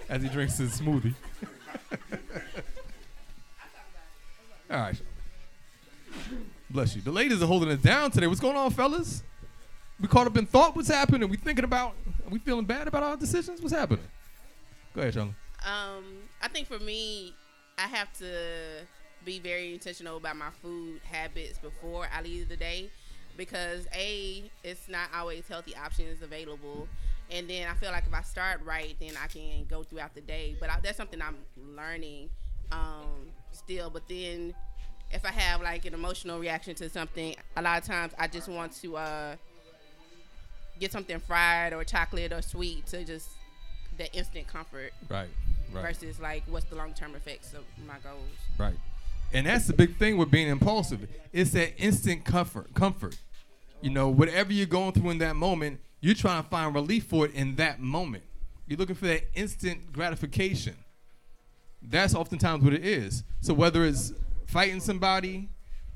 As 0.07 0.21
he 0.21 0.29
drinks 0.29 0.57
his 0.57 0.79
smoothie. 0.79 1.15
All 4.69 4.77
right. 4.77 5.01
Bless 6.73 6.95
you. 6.95 7.03
The 7.03 7.11
ladies 7.11 7.43
are 7.43 7.45
holding 7.45 7.69
it 7.69 7.83
down 7.83 8.09
today. 8.09 8.25
What's 8.25 8.39
going 8.39 8.57
on, 8.57 8.71
fellas? 8.71 9.21
We 10.01 10.07
caught 10.07 10.25
up 10.25 10.35
in 10.37 10.47
thought. 10.47 10.75
What's 10.75 10.87
happening? 10.87 11.29
We 11.29 11.37
thinking 11.37 11.65
about? 11.65 11.93
Are 12.25 12.31
we 12.31 12.39
feeling 12.39 12.65
bad 12.65 12.87
about 12.87 13.03
our 13.03 13.15
decisions? 13.15 13.61
What's 13.61 13.75
happening? 13.75 14.03
Go 14.95 15.01
ahead, 15.01 15.13
Charlie. 15.13 15.35
Um, 15.63 16.03
I 16.41 16.47
think 16.47 16.67
for 16.67 16.79
me, 16.79 17.35
I 17.77 17.83
have 17.83 18.11
to 18.13 18.87
be 19.23 19.37
very 19.37 19.71
intentional 19.71 20.17
about 20.17 20.35
my 20.35 20.49
food 20.63 20.99
habits 21.03 21.59
before 21.59 22.07
I 22.11 22.23
leave 22.23 22.49
the 22.49 22.57
day 22.57 22.89
because 23.37 23.87
a 23.93 24.43
it's 24.63 24.89
not 24.89 25.09
always 25.15 25.47
healthy 25.47 25.75
options 25.75 26.21
available 26.21 26.87
and 27.31 27.49
then 27.49 27.67
i 27.67 27.73
feel 27.73 27.89
like 27.91 28.03
if 28.05 28.13
i 28.13 28.21
start 28.21 28.61
right 28.63 28.95
then 28.99 29.13
i 29.23 29.25
can 29.25 29.65
go 29.67 29.81
throughout 29.81 30.13
the 30.13 30.21
day 30.21 30.55
but 30.59 30.69
I, 30.69 30.77
that's 30.83 30.97
something 30.97 31.19
i'm 31.19 31.37
learning 31.75 32.29
um, 32.71 33.27
still 33.51 33.89
but 33.89 34.07
then 34.07 34.53
if 35.13 35.25
i 35.25 35.31
have 35.31 35.61
like 35.61 35.85
an 35.85 35.93
emotional 35.93 36.39
reaction 36.39 36.73
to 36.75 36.89
something 36.89 37.35
a 37.55 37.61
lot 37.61 37.79
of 37.81 37.85
times 37.87 38.11
i 38.19 38.27
just 38.27 38.47
want 38.49 38.71
to 38.73 38.97
uh, 38.97 39.35
get 40.79 40.91
something 40.91 41.19
fried 41.19 41.73
or 41.73 41.83
chocolate 41.83 42.33
or 42.33 42.41
sweet 42.41 42.85
to 42.87 43.03
just 43.05 43.29
the 43.97 44.11
instant 44.13 44.47
comfort 44.47 44.91
Right. 45.09 45.29
Right. 45.71 45.81
versus 45.83 46.19
like 46.19 46.43
what's 46.47 46.65
the 46.65 46.75
long-term 46.75 47.15
effects 47.15 47.53
of 47.53 47.63
my 47.87 47.95
goals 48.03 48.21
Right. 48.57 48.75
And 49.35 49.47
that's 49.47 49.65
the 49.65 49.73
big 49.73 49.97
thing 49.97 50.17
with 50.17 50.29
being 50.29 50.47
impulsive. 50.47 51.07
It's 51.31 51.49
that 51.53 51.73
instant 51.81 52.23
comfort. 52.23 52.71
Comfort. 52.75 53.17
You 53.81 53.89
know, 53.89 54.07
whatever 54.09 54.53
you're 54.53 54.67
going 54.67 54.91
through 54.91 55.09
in 55.09 55.17
that 55.19 55.35
moment, 55.35 55.79
you're 56.01 56.13
trying 56.13 56.43
to 56.43 56.47
find 56.49 56.75
relief 56.75 57.05
for 57.05 57.25
it 57.25 57.33
in 57.33 57.55
that 57.55 57.79
moment. 57.79 58.23
You're 58.67 58.77
looking 58.77 58.93
for 58.93 59.07
that 59.07 59.23
instant 59.33 59.91
gratification. 59.91 60.75
That's 61.81 62.13
oftentimes 62.13 62.63
what 62.63 62.73
it 62.73 62.85
is. 62.85 63.23
So 63.41 63.55
whether 63.55 63.83
it's 63.85 64.13
fighting 64.53 64.79
somebody, 64.79 65.49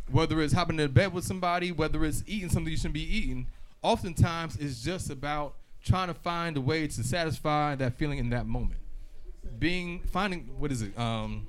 whether 0.10 0.42
it's 0.42 0.52
hopping 0.52 0.80
in 0.80 0.92
bed 0.92 1.14
with 1.14 1.24
somebody, 1.24 1.72
whether 1.72 2.04
it's 2.04 2.24
eating 2.26 2.50
something 2.50 2.72
you 2.72 2.76
shouldn't 2.76 2.96
be 2.96 3.18
eating, 3.18 3.46
oftentimes 3.84 4.56
it's 4.56 4.84
just 4.84 5.12
about 5.12 5.54
trying 5.84 6.08
to 6.08 6.16
find 6.16 6.58
a 6.58 6.62
way 6.62 6.88
to 6.88 7.04
satisfy 7.04 7.76
that 7.76 7.94
feeling 8.00 8.18
in 8.18 8.32
that 8.32 8.48
moment. 8.48 8.80
Being 9.60 10.02
finding 10.12 10.50
what 10.58 10.72
is 10.72 10.82
it? 10.82 10.98
Um, 10.98 11.48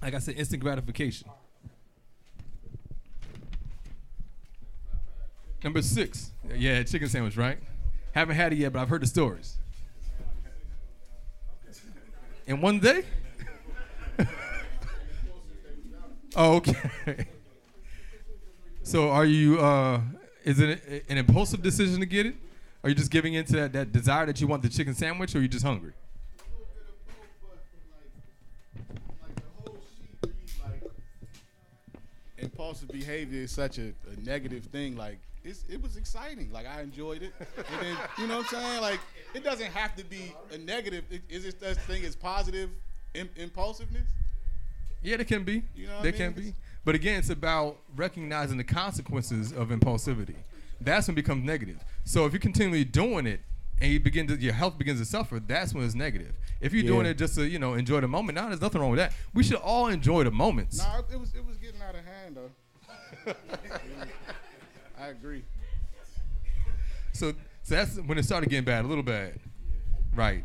like 0.00 0.14
I 0.14 0.18
said, 0.20 0.36
instant 0.36 0.62
gratification. 0.62 1.28
Number 5.62 5.82
six, 5.82 6.32
yeah, 6.56 6.82
chicken 6.82 7.08
sandwich, 7.10 7.36
right? 7.36 7.58
Haven't 8.12 8.36
had 8.36 8.54
it 8.54 8.56
yet, 8.56 8.72
but 8.72 8.80
I've 8.80 8.88
heard 8.88 9.02
the 9.02 9.06
stories. 9.06 9.58
In 12.46 12.62
one 12.62 12.80
day? 12.80 13.04
Oh, 16.36 16.56
okay. 16.56 17.26
So, 18.84 19.10
are 19.10 19.24
you? 19.24 19.60
Uh, 19.60 20.00
is 20.42 20.58
it 20.58 21.04
an 21.08 21.16
impulsive 21.16 21.62
decision 21.62 22.00
to 22.00 22.06
get 22.06 22.26
it? 22.26 22.34
Are 22.82 22.88
you 22.88 22.96
just 22.96 23.12
giving 23.12 23.34
into 23.34 23.52
that, 23.52 23.72
that 23.74 23.92
desire 23.92 24.26
that 24.26 24.40
you 24.40 24.48
want 24.48 24.62
the 24.64 24.68
chicken 24.68 24.92
sandwich, 24.92 25.36
or 25.36 25.38
are 25.38 25.42
you 25.42 25.46
just 25.46 25.64
hungry? 25.64 25.92
impulsive 32.42 32.88
behavior 32.88 33.40
is 33.40 33.50
such 33.50 33.78
a, 33.78 33.92
a 34.10 34.20
negative 34.24 34.64
thing. 34.66 34.96
Like 34.96 35.18
it 35.44 35.82
was 35.82 35.96
exciting. 35.96 36.50
Like 36.52 36.66
I 36.66 36.82
enjoyed 36.82 37.22
it. 37.22 37.32
And 37.56 37.80
then 37.80 37.96
you 38.18 38.26
know 38.26 38.38
what 38.38 38.52
I'm 38.52 38.60
saying? 38.60 38.80
Like 38.80 39.00
it 39.34 39.44
doesn't 39.44 39.72
have 39.72 39.96
to 39.96 40.04
be 40.04 40.34
a 40.52 40.58
negative. 40.58 41.04
It, 41.10 41.22
is 41.28 41.44
it 41.44 41.60
such 41.60 41.78
thing 41.78 42.02
is 42.02 42.16
positive 42.16 42.70
Im- 43.14 43.30
impulsiveness? 43.36 44.08
Yeah, 45.02 45.16
they 45.16 45.24
can 45.24 45.44
be. 45.44 45.62
You 45.74 45.88
know 45.88 45.94
what 45.94 46.02
they 46.02 46.08
I 46.10 46.12
can 46.12 46.32
be. 46.32 46.54
But 46.84 46.94
again, 46.94 47.18
it's 47.18 47.30
about 47.30 47.78
recognizing 47.94 48.58
the 48.58 48.64
consequences 48.64 49.52
of 49.52 49.68
impulsivity. 49.68 50.36
That's 50.80 51.06
when 51.06 51.14
it 51.14 51.16
becomes 51.16 51.44
negative. 51.44 51.78
So 52.04 52.26
if 52.26 52.32
you're 52.32 52.40
continually 52.40 52.84
doing 52.84 53.26
it 53.26 53.40
and 53.80 53.92
you 53.92 54.00
begin 54.00 54.26
to 54.28 54.36
your 54.36 54.52
health 54.52 54.78
begins 54.78 54.98
to 54.98 55.04
suffer, 55.04 55.40
that's 55.40 55.74
when 55.74 55.84
it's 55.84 55.94
negative. 55.94 56.34
If 56.60 56.72
you're 56.72 56.84
doing 56.84 57.06
it 57.06 57.14
just 57.14 57.34
to, 57.36 57.46
you 57.46 57.58
know, 57.58 57.74
enjoy 57.74 58.00
the 58.00 58.08
moment, 58.08 58.36
now 58.36 58.48
there's 58.48 58.60
nothing 58.60 58.80
wrong 58.80 58.90
with 58.90 58.98
that. 58.98 59.12
We 59.34 59.42
should 59.42 59.56
all 59.56 59.88
enjoy 59.88 60.24
the 60.24 60.30
moments. 60.30 60.78
Nah, 60.78 61.00
it 61.10 61.18
was 61.18 61.34
it 61.34 61.44
was 61.44 61.56
getting 61.56 61.80
out 61.82 61.94
of 61.94 62.04
hand 62.04 62.36
though. 62.36 63.34
I 65.00 65.08
agree. 65.08 65.44
So, 67.12 67.32
so 67.62 67.74
that's 67.74 67.96
when 67.98 68.18
it 68.18 68.24
started 68.24 68.48
getting 68.48 68.64
bad, 68.64 68.84
a 68.84 68.88
little 68.88 69.04
bad. 69.04 69.38
Right. 70.14 70.44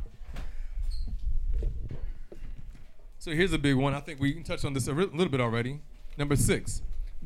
So 3.27 3.33
here's 3.33 3.51
a 3.51 3.57
big 3.57 3.75
one. 3.75 3.93
I 3.93 3.99
think 3.99 4.21
we 4.21 4.41
touched 4.41 4.63
on 4.63 4.71
this 4.71 4.87
a 4.87 4.93
ri- 4.93 5.07
little 5.07 5.27
bit 5.27 5.41
already. 5.41 5.81
Number 6.17 6.37
six, 6.37 6.81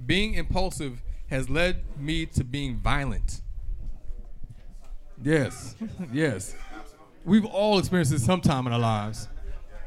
being 0.08 0.34
impulsive 0.34 1.04
has 1.30 1.48
led 1.48 1.84
me 1.96 2.26
to 2.26 2.44
being 2.44 2.78
violent. 2.78 3.42
Yes, 5.22 5.76
yes. 6.12 6.56
We've 7.24 7.46
all 7.46 7.78
experienced 7.78 8.12
this 8.12 8.26
sometime 8.26 8.66
in 8.66 8.74
our 8.74 8.80
lives. 8.80 9.28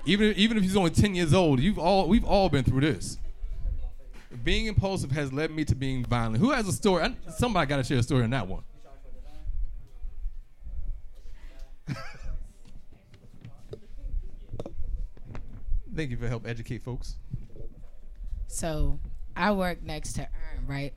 Even 0.07 0.35
even 0.37 0.57
if 0.57 0.63
he's 0.63 0.77
only 0.77 0.93
10 0.93 1.17
years 1.17 1.35
old, 1.35 1.59
you've 1.59 1.81
all 1.81 2.07
we've 2.07 2.25
all 2.25 2.49
been 2.49 2.63
through 2.63 2.83
this. 2.83 3.19
Being 4.45 4.67
impulsive 4.67 5.11
has 5.11 5.33
led 5.33 5.51
me 5.51 5.65
to 5.65 5.75
being 5.75 6.05
violent. 6.05 6.37
Who 6.37 6.53
has 6.53 6.69
a 6.69 6.73
story? 6.73 7.03
I, 7.03 7.17
somebody 7.33 7.67
got 7.67 7.79
to 7.79 7.83
share 7.83 7.99
a 7.99 8.05
story 8.05 8.23
on 8.23 8.31
that 8.31 8.47
one. 8.47 8.63
Thank 15.95 16.11
you 16.11 16.17
for 16.17 16.29
help 16.29 16.47
educate 16.47 16.83
folks. 16.83 17.17
So 18.49 18.99
I 19.37 19.53
work 19.53 19.83
next 19.83 20.15
to 20.15 20.23
Ern, 20.23 20.67
right? 20.67 20.93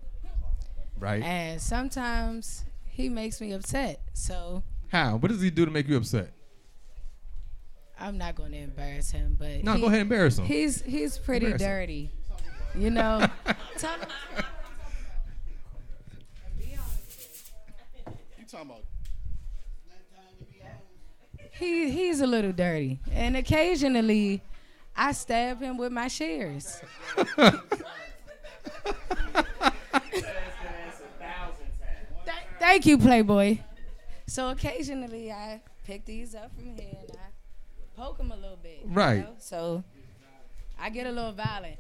Right. 1.00 1.22
And 1.24 1.62
sometimes 1.62 2.66
he 2.86 3.10
makes 3.10 3.40
me 3.40 3.52
upset. 3.54 4.02
So 4.14 4.64
How? 4.90 5.18
What 5.18 5.30
does 5.32 5.42
he 5.42 5.50
do 5.50 5.66
to 5.66 5.72
make 5.72 5.88
you 5.88 5.98
upset? 5.98 6.34
I'm 8.00 8.18
not 8.18 8.36
going 8.36 8.52
to 8.52 8.58
embarrass 8.60 9.10
him, 9.12 9.36
but 9.40 9.64
No, 9.64 9.74
he- 9.74 9.82
go 9.82 9.88
ahead 9.88 10.02
embarrass 10.02 10.38
him. 10.38 10.46
He's 10.46 10.82
he's 10.84 11.18
pretty 11.18 11.48
Embarrass 11.48 11.62
him. 11.64 11.70
dirty, 11.70 12.12
you 12.76 12.90
know. 12.92 13.28
Tell 13.78 13.92
him- 14.00 14.08
You 18.40 18.46
talking 18.48 18.70
about? 18.70 18.84
he 21.60 21.90
he's 21.92 22.22
a 22.22 22.28
little 22.28 22.52
dirty, 22.52 23.00
and 23.12 23.36
occasionally 23.36 24.42
I 24.98 25.12
stab 25.12 25.62
him 25.62 25.78
with 25.78 25.92
my 25.92 26.08
shears. 26.08 26.82
Th- 32.26 32.36
Thank 32.60 32.86
you, 32.86 32.98
Playboy. 32.98 33.60
So 34.28 34.50
occasionally 34.50 35.32
I 35.32 35.62
pick 35.86 36.06
these 36.06 36.36
up 36.36 36.54
from 36.56 36.66
here 36.76 36.98
and 37.08 37.12
I 37.18 38.00
poke 38.02 38.20
him 38.20 38.32
a 38.32 38.36
little 38.36 38.58
bit. 38.62 38.82
you 38.86 38.94
Right. 38.94 39.20
know? 39.24 39.36
So 39.40 39.84
I 40.80 40.90
get 40.90 41.08
a 41.08 41.12
little 41.12 41.32
violent 41.32 41.78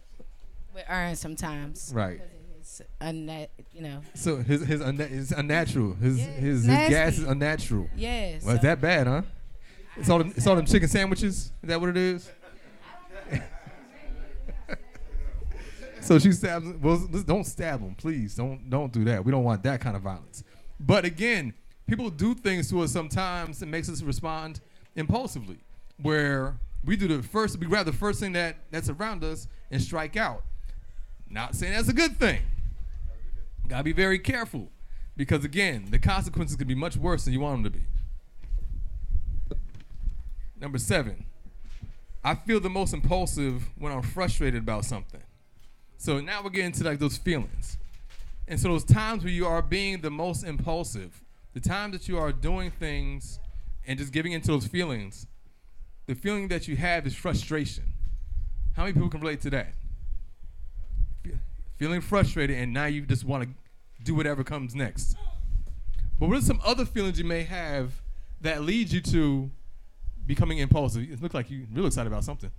with 0.73 0.84
Ern 0.89 1.15
sometimes. 1.15 1.91
Right. 1.93 2.21
It's 2.60 2.82
you 3.01 3.82
know. 3.82 4.01
So 4.13 4.38
his 4.38 4.62
his 4.65 4.82
unna- 4.82 5.10
is 5.12 5.32
unnatural. 5.32 5.93
His 5.95 6.19
Yeah, 6.19 6.25
his, 6.25 6.65
his 6.65 6.89
gas 6.89 7.17
is 7.17 7.23
unnatural. 7.27 7.89
Yeah. 7.95 8.32
Well, 8.32 8.39
so- 8.41 8.51
it's 8.51 8.62
that 8.63 8.82
bad, 8.82 9.08
huh? 9.08 9.21
It's 9.97 10.10
all 10.10 10.19
them, 10.19 10.32
it's 10.36 10.45
all 10.45 10.56
them 10.56 10.65
chicken 10.67 10.88
sandwiches. 10.88 11.51
Is 11.63 11.69
that 11.69 11.82
what 11.82 11.89
it 11.89 11.97
is? 11.97 12.30
So 16.08 16.20
she 16.20 16.32
stabs. 16.32 16.65
Well, 16.82 17.08
don't 17.26 17.46
stab 17.46 17.82
them, 17.82 17.96
please. 17.96 18.36
Don't 18.36 18.70
don't 18.70 18.91
do 18.91 19.04
that. 19.06 19.24
We 19.26 19.32
don't 19.32 19.43
want 19.43 19.63
that 19.63 19.82
kind 19.82 19.96
of 19.96 20.02
violence. 20.02 20.43
But 20.80 21.06
again, 21.06 21.54
people 21.88 22.10
do 22.10 22.34
things 22.34 22.70
to 22.70 22.82
us 22.82 22.91
sometimes 22.91 23.60
that 23.60 23.65
makes 23.65 23.89
us 23.89 24.02
respond 24.02 24.62
impulsively, 24.96 25.60
where 26.02 26.60
we 26.86 26.96
do 26.96 27.08
the 27.08 27.22
first, 27.24 27.60
we 27.60 27.65
grab 27.65 27.86
the 27.86 27.93
first 27.93 28.20
thing 28.20 28.34
that 28.34 28.58
that's 28.72 28.89
around 28.89 29.24
us 29.24 29.48
and 29.72 29.82
strike 29.82 30.15
out. 30.15 30.43
Not 31.30 31.56
saying 31.56 31.74
that's 31.74 31.89
a 31.89 31.93
good 31.93 32.17
thing. 32.17 32.41
Gotta 33.67 33.84
be 33.84 33.93
very 33.93 34.20
careful, 34.20 34.70
because 35.17 35.43
again, 35.43 35.88
the 35.89 36.00
consequences 36.00 36.56
could 36.56 36.67
be 36.67 36.76
much 36.76 36.96
worse 36.96 37.26
than 37.26 37.34
you 37.34 37.41
want 37.41 37.63
them 37.63 37.72
to 37.72 37.80
be. 37.80 37.86
Number 40.60 40.78
seven, 40.78 41.26
I 42.24 42.36
feel 42.36 42.60
the 42.60 42.70
most 42.70 42.93
impulsive 42.93 43.70
when 43.78 43.91
I'm 43.91 44.02
frustrated 44.02 44.63
about 44.63 44.86
something. 44.86 45.22
So 45.97 46.19
now 46.19 46.41
we're 46.43 46.49
getting 46.51 46.71
to 46.73 46.83
like 46.83 46.99
those 46.99 47.17
feelings. 47.17 47.77
And 48.47 48.60
so 48.60 48.69
those 48.69 48.83
times 48.83 49.23
where 49.23 49.33
you 49.33 49.45
are 49.45 49.62
being 49.62 50.01
the 50.01 50.10
most 50.12 50.43
impulsive, 50.43 51.23
the 51.53 51.60
time 51.60 51.91
that 51.91 52.07
you 52.07 52.17
are 52.17 52.31
doing 52.31 52.71
things 52.71 53.39
and 53.86 53.97
just 53.99 54.13
giving 54.13 54.31
into 54.31 54.47
those 54.47 54.67
feelings, 54.67 55.27
the 56.05 56.15
feeling 56.15 56.47
that 56.49 56.67
you 56.67 56.75
have 56.77 57.05
is 57.07 57.15
frustration. 57.15 57.83
How 58.75 58.83
many 58.83 58.93
people 58.93 59.10
can 59.10 59.19
relate 59.21 59.41
to 59.41 59.49
that? 59.49 59.73
Feeling 61.77 62.01
frustrated 62.01 62.57
and 62.57 62.73
now 62.73 62.86
you 62.86 63.01
just 63.01 63.23
want 63.25 63.43
to 63.43 63.49
do 64.03 64.15
whatever 64.15 64.43
comes 64.43 64.73
next. 64.73 65.15
But 66.19 66.29
what 66.29 66.38
are 66.38 66.41
some 66.41 66.60
other 66.65 66.86
feelings 66.86 67.19
you 67.19 67.25
may 67.25 67.43
have 67.43 68.01
that 68.41 68.63
lead 68.63 68.91
you 68.91 69.01
to 69.01 69.51
becoming 70.25 70.57
impulsive? 70.60 71.03
It 71.03 71.21
looks 71.21 71.36
like 71.36 71.51
you're 71.51 71.65
really 71.73 71.88
excited 71.88 72.07
about 72.12 72.23
something. 72.23 72.49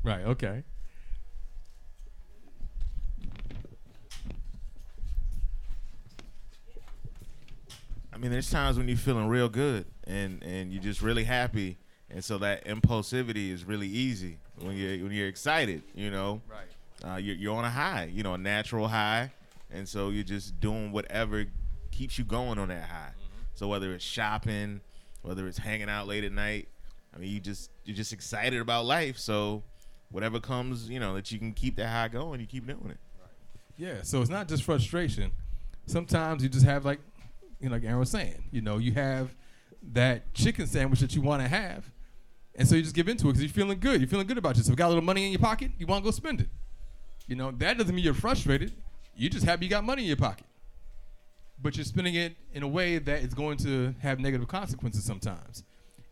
Right, 0.04 0.20
okay. 0.26 0.62
I 8.12 8.16
mean, 8.16 8.30
there's 8.30 8.50
times 8.50 8.76
when 8.78 8.86
you're 8.88 8.96
feeling 8.96 9.28
real 9.28 9.48
good 9.48 9.86
and 10.06 10.42
and 10.42 10.72
you're 10.72 10.82
just 10.82 11.02
really 11.02 11.24
happy, 11.24 11.78
and 12.10 12.22
so 12.24 12.38
that 12.38 12.64
impulsivity 12.64 13.50
is 13.50 13.64
really 13.64 13.88
easy 13.88 14.38
when 14.60 14.76
you 14.76 15.02
when 15.04 15.12
you're 15.12 15.26
excited. 15.28 15.82
You 15.94 16.10
know, 16.10 16.40
Right. 16.48 17.10
uh, 17.12 17.16
you're 17.16 17.34
you're 17.36 17.56
on 17.56 17.64
a 17.64 17.70
high, 17.70 18.04
you 18.12 18.22
know, 18.22 18.34
a 18.34 18.38
natural 18.38 18.88
high, 18.88 19.32
and 19.72 19.88
so 19.88 20.10
you're 20.10 20.22
just 20.22 20.60
doing 20.60 20.92
whatever 20.92 21.46
keeps 21.90 22.18
you 22.18 22.24
going 22.24 22.58
on 22.58 22.68
that 22.68 22.88
high. 22.88 23.12
So 23.56 23.68
whether 23.68 23.92
it's 23.94 24.04
shopping, 24.04 24.80
whether 25.24 25.48
it's 25.48 25.58
hanging 25.58 25.88
out 25.88 26.06
late 26.06 26.22
at 26.22 26.32
night, 26.32 26.68
I 27.14 27.18
mean, 27.18 27.30
you 27.30 27.40
just 27.40 27.70
you're 27.84 27.96
just 27.96 28.12
excited 28.12 28.60
about 28.60 28.84
life. 28.84 29.18
So 29.18 29.62
whatever 30.10 30.38
comes, 30.38 30.88
you 30.88 31.00
know, 31.00 31.14
that 31.14 31.32
you 31.32 31.38
can 31.38 31.52
keep 31.52 31.76
that 31.76 31.88
high 31.88 32.08
going, 32.08 32.40
you 32.40 32.46
keep 32.46 32.66
doing 32.66 32.90
it. 32.90 32.98
Yeah, 33.76 34.02
so 34.02 34.20
it's 34.20 34.30
not 34.30 34.46
just 34.46 34.62
frustration. 34.62 35.32
Sometimes 35.86 36.42
you 36.42 36.48
just 36.48 36.64
have 36.64 36.84
like, 36.84 37.00
you 37.60 37.68
know, 37.68 37.74
like 37.74 37.84
Aaron 37.84 37.98
was 37.98 38.10
saying, 38.10 38.44
you 38.52 38.60
know, 38.60 38.78
you 38.78 38.92
have 38.92 39.34
that 39.92 40.32
chicken 40.34 40.66
sandwich 40.66 41.00
that 41.00 41.14
you 41.16 41.22
want 41.22 41.42
to 41.42 41.48
have, 41.48 41.90
and 42.54 42.68
so 42.68 42.76
you 42.76 42.82
just 42.82 42.94
give 42.94 43.08
into 43.08 43.28
it 43.28 43.32
because 43.32 43.42
you're 43.42 43.50
feeling 43.50 43.80
good. 43.80 44.00
You're 44.00 44.08
feeling 44.08 44.26
good 44.26 44.38
about 44.38 44.56
yourself. 44.56 44.70
You 44.70 44.76
got 44.76 44.86
a 44.86 44.88
little 44.88 45.02
money 45.02 45.24
in 45.24 45.32
your 45.32 45.40
pocket, 45.40 45.72
you 45.78 45.86
want 45.86 46.04
to 46.04 46.08
go 46.08 46.12
spend 46.12 46.40
it. 46.40 46.48
You 47.26 47.36
know, 47.36 47.50
that 47.50 47.78
doesn't 47.78 47.94
mean 47.94 48.04
you're 48.04 48.14
frustrated. 48.14 48.72
You 49.16 49.30
just 49.30 49.44
happy 49.44 49.64
you 49.66 49.70
got 49.70 49.84
money 49.84 50.02
in 50.02 50.08
your 50.08 50.16
pocket, 50.16 50.46
but 51.62 51.76
you're 51.76 51.84
spending 51.84 52.14
it 52.14 52.36
in 52.52 52.62
a 52.62 52.68
way 52.68 52.98
that 52.98 53.20
is 53.22 53.34
going 53.34 53.56
to 53.58 53.94
have 54.00 54.18
negative 54.20 54.48
consequences 54.48 55.04
sometimes. 55.04 55.62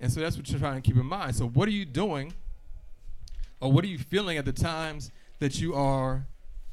And 0.00 0.10
so 0.12 0.20
that's 0.20 0.36
what 0.36 0.48
you're 0.50 0.58
trying 0.58 0.80
to 0.80 0.86
keep 0.86 0.96
in 0.96 1.06
mind. 1.06 1.36
So 1.36 1.46
what 1.46 1.68
are 1.68 1.72
you 1.72 1.84
doing, 1.84 2.34
or 3.60 3.70
what 3.70 3.84
are 3.84 3.88
you 3.88 3.98
feeling 3.98 4.38
at 4.38 4.44
the 4.44 4.52
times 4.52 5.10
that 5.38 5.60
you 5.60 5.74
are 5.74 6.26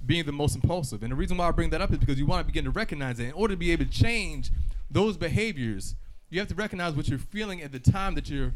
being 0.06 0.26
the 0.26 0.32
most 0.32 0.56
impulsive. 0.56 1.04
And 1.04 1.12
the 1.12 1.16
reason 1.16 1.38
why 1.38 1.48
I 1.48 1.52
bring 1.52 1.70
that 1.72 1.82
up 1.82 1.92
is 1.92 1.98
because 1.98 2.18
you 2.18 2.26
want 2.26 2.42
to 2.42 2.46
begin 2.46 2.64
to 2.66 2.72
recognize 2.72 3.20
it. 3.20 3.26
In 3.26 3.32
order 3.34 3.54
to 3.54 3.58
be 3.58 3.72
able 3.72 3.86
to 3.86 3.92
change 3.92 4.52
those 4.90 5.18
behaviors, 5.18 5.96
you 6.30 6.40
have 6.40 6.48
to 6.50 6.56
recognize 6.56 6.94
what 6.94 7.08
you're 7.08 7.20
feeling 7.20 7.62
at 7.62 7.72
the 7.72 7.80
time 7.80 8.16
that 8.16 8.30
you're 8.30 8.54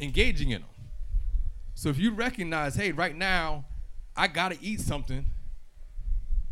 engaging 0.00 0.50
in 0.50 0.62
them. 0.62 0.70
So 1.74 1.88
if 1.88 1.98
you 1.98 2.10
recognize, 2.10 2.74
hey, 2.74 2.92
right 2.92 3.16
now, 3.16 3.64
I 4.16 4.26
got 4.26 4.50
to 4.50 4.58
eat 4.60 4.80
something 4.80 5.26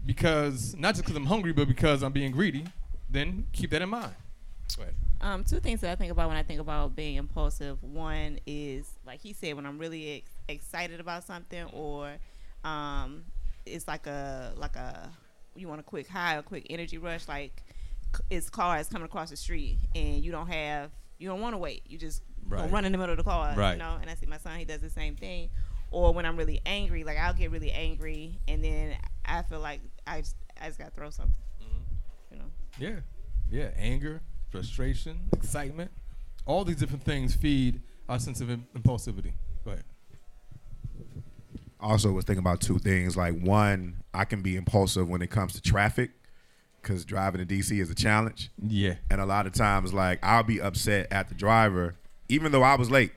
because 0.07 0.75
not 0.77 0.95
just 0.95 1.05
because 1.05 1.17
I'm 1.17 1.27
hungry, 1.27 1.53
but 1.53 1.69
because 1.69 2.03
I'm 2.03 2.13
being 2.13 2.33
greedy, 2.33 2.65
then 3.11 3.47
keep 3.53 3.71
that 3.71 3.83
in 3.83 3.89
mind. 3.89 4.15
Um, 5.21 5.45
two 5.45 5.61
things 5.61 5.81
that 5.81 5.91
I 5.91 5.95
think 5.95 6.13
about 6.13 6.29
when 6.29 6.37
I 6.37 6.43
think 6.43 6.61
about 6.61 6.95
being 6.95 7.17
impulsive. 7.17 7.83
One 7.83 8.39
is, 8.47 8.89
like 9.07 9.21
he 9.21 9.33
said, 9.33 9.55
when 9.55 9.65
I'm 9.65 9.79
really 9.79 10.17
ex- 10.19 10.31
excited 10.49 11.01
about 11.01 11.25
something, 11.25 11.65
or 11.73 12.13
um, 12.65 13.25
it's 13.65 13.89
like 13.89 14.07
a 14.07 14.53
like 14.57 14.77
a 14.77 15.11
you 15.55 15.69
want 15.69 15.81
a 15.81 15.85
quick 15.85 16.07
high, 16.09 16.35
a 16.37 16.43
quick 16.43 16.67
energy 16.69 16.99
rush. 16.99 17.27
Like 17.29 17.63
c- 18.15 18.23
it's 18.31 18.51
cars 18.51 18.89
coming 18.89 19.07
across 19.07 19.31
the 19.31 19.37
street, 19.37 19.79
and 19.95 20.23
you 20.23 20.31
don't 20.33 20.49
have 20.49 20.91
you 21.19 21.29
don't 21.29 21.41
want 21.41 21.55
to 21.55 21.59
wait. 21.59 21.83
You 21.89 21.99
just 21.99 22.23
Right. 22.49 22.71
run 22.71 22.85
in 22.85 22.93
the 22.93 22.99
middle 22.99 23.13
of 23.13 23.17
the 23.19 23.25
car, 23.25 23.55
Right. 23.57 23.73
you 23.73 23.79
know. 23.79 23.99
And 24.01 24.09
I 24.09 24.15
see 24.15 24.27
my 24.27 24.39
son; 24.39 24.59
he 24.59 24.65
does 24.65 24.81
the 24.81 24.91
same 24.91 25.17
thing. 25.17 25.49
Or 25.91 26.13
when 26.13 26.27
I'm 26.27 26.37
really 26.37 26.61
angry, 26.67 27.05
like 27.05 27.19
I'll 27.19 27.35
get 27.35 27.51
really 27.51 27.71
angry, 27.71 28.39
and 28.49 28.63
then 28.63 28.97
I 29.25 29.43
feel 29.43 29.61
like 29.61 29.81
I 30.07 30.21
just 30.21 30.37
I 30.61 30.67
just 30.67 30.79
gotta 30.79 30.91
throw 30.91 31.11
something, 31.11 31.35
mm-hmm. 31.63 32.35
you 32.35 32.39
know. 32.39 32.51
Yeah, 32.79 33.01
yeah, 33.51 33.71
anger. 33.77 34.21
frustration, 34.51 35.29
excitement. 35.33 35.91
All 36.45 36.65
these 36.65 36.77
different 36.77 37.05
things 37.05 37.35
feed 37.35 37.81
our 38.09 38.19
sense 38.19 38.41
of 38.41 38.51
im- 38.51 38.67
impulsivity. 38.77 39.33
Go 39.65 39.73
ahead. 39.73 39.85
also 41.81 42.13
was 42.13 42.25
thinking 42.25 42.41
about 42.41 42.61
two 42.61 42.79
things. 42.79 43.17
Like 43.17 43.39
one, 43.41 44.03
I 44.15 44.25
can 44.25 44.43
be 44.43 44.57
impulsive 44.57 45.09
when 45.09 45.23
it 45.23 45.31
comes 45.31 45.55
to 45.55 45.63
traffic 45.63 46.11
because 46.81 47.05
driving 47.05 47.45
to 47.45 47.55
DC 47.55 47.81
is 47.81 47.91
a 47.91 47.95
challenge. 47.95 48.51
Yeah. 48.63 48.95
And 49.11 49.21
a 49.21 49.27
lot 49.27 49.47
of 49.47 49.53
times, 49.53 49.93
like 49.93 50.21
I'll 50.23 50.43
be 50.43 50.61
upset 50.61 51.09
at 51.11 51.29
the 51.29 51.35
driver, 51.35 51.97
even 52.29 52.53
though 52.53 52.63
I 52.63 52.77
was 52.77 52.91
late. 52.91 53.13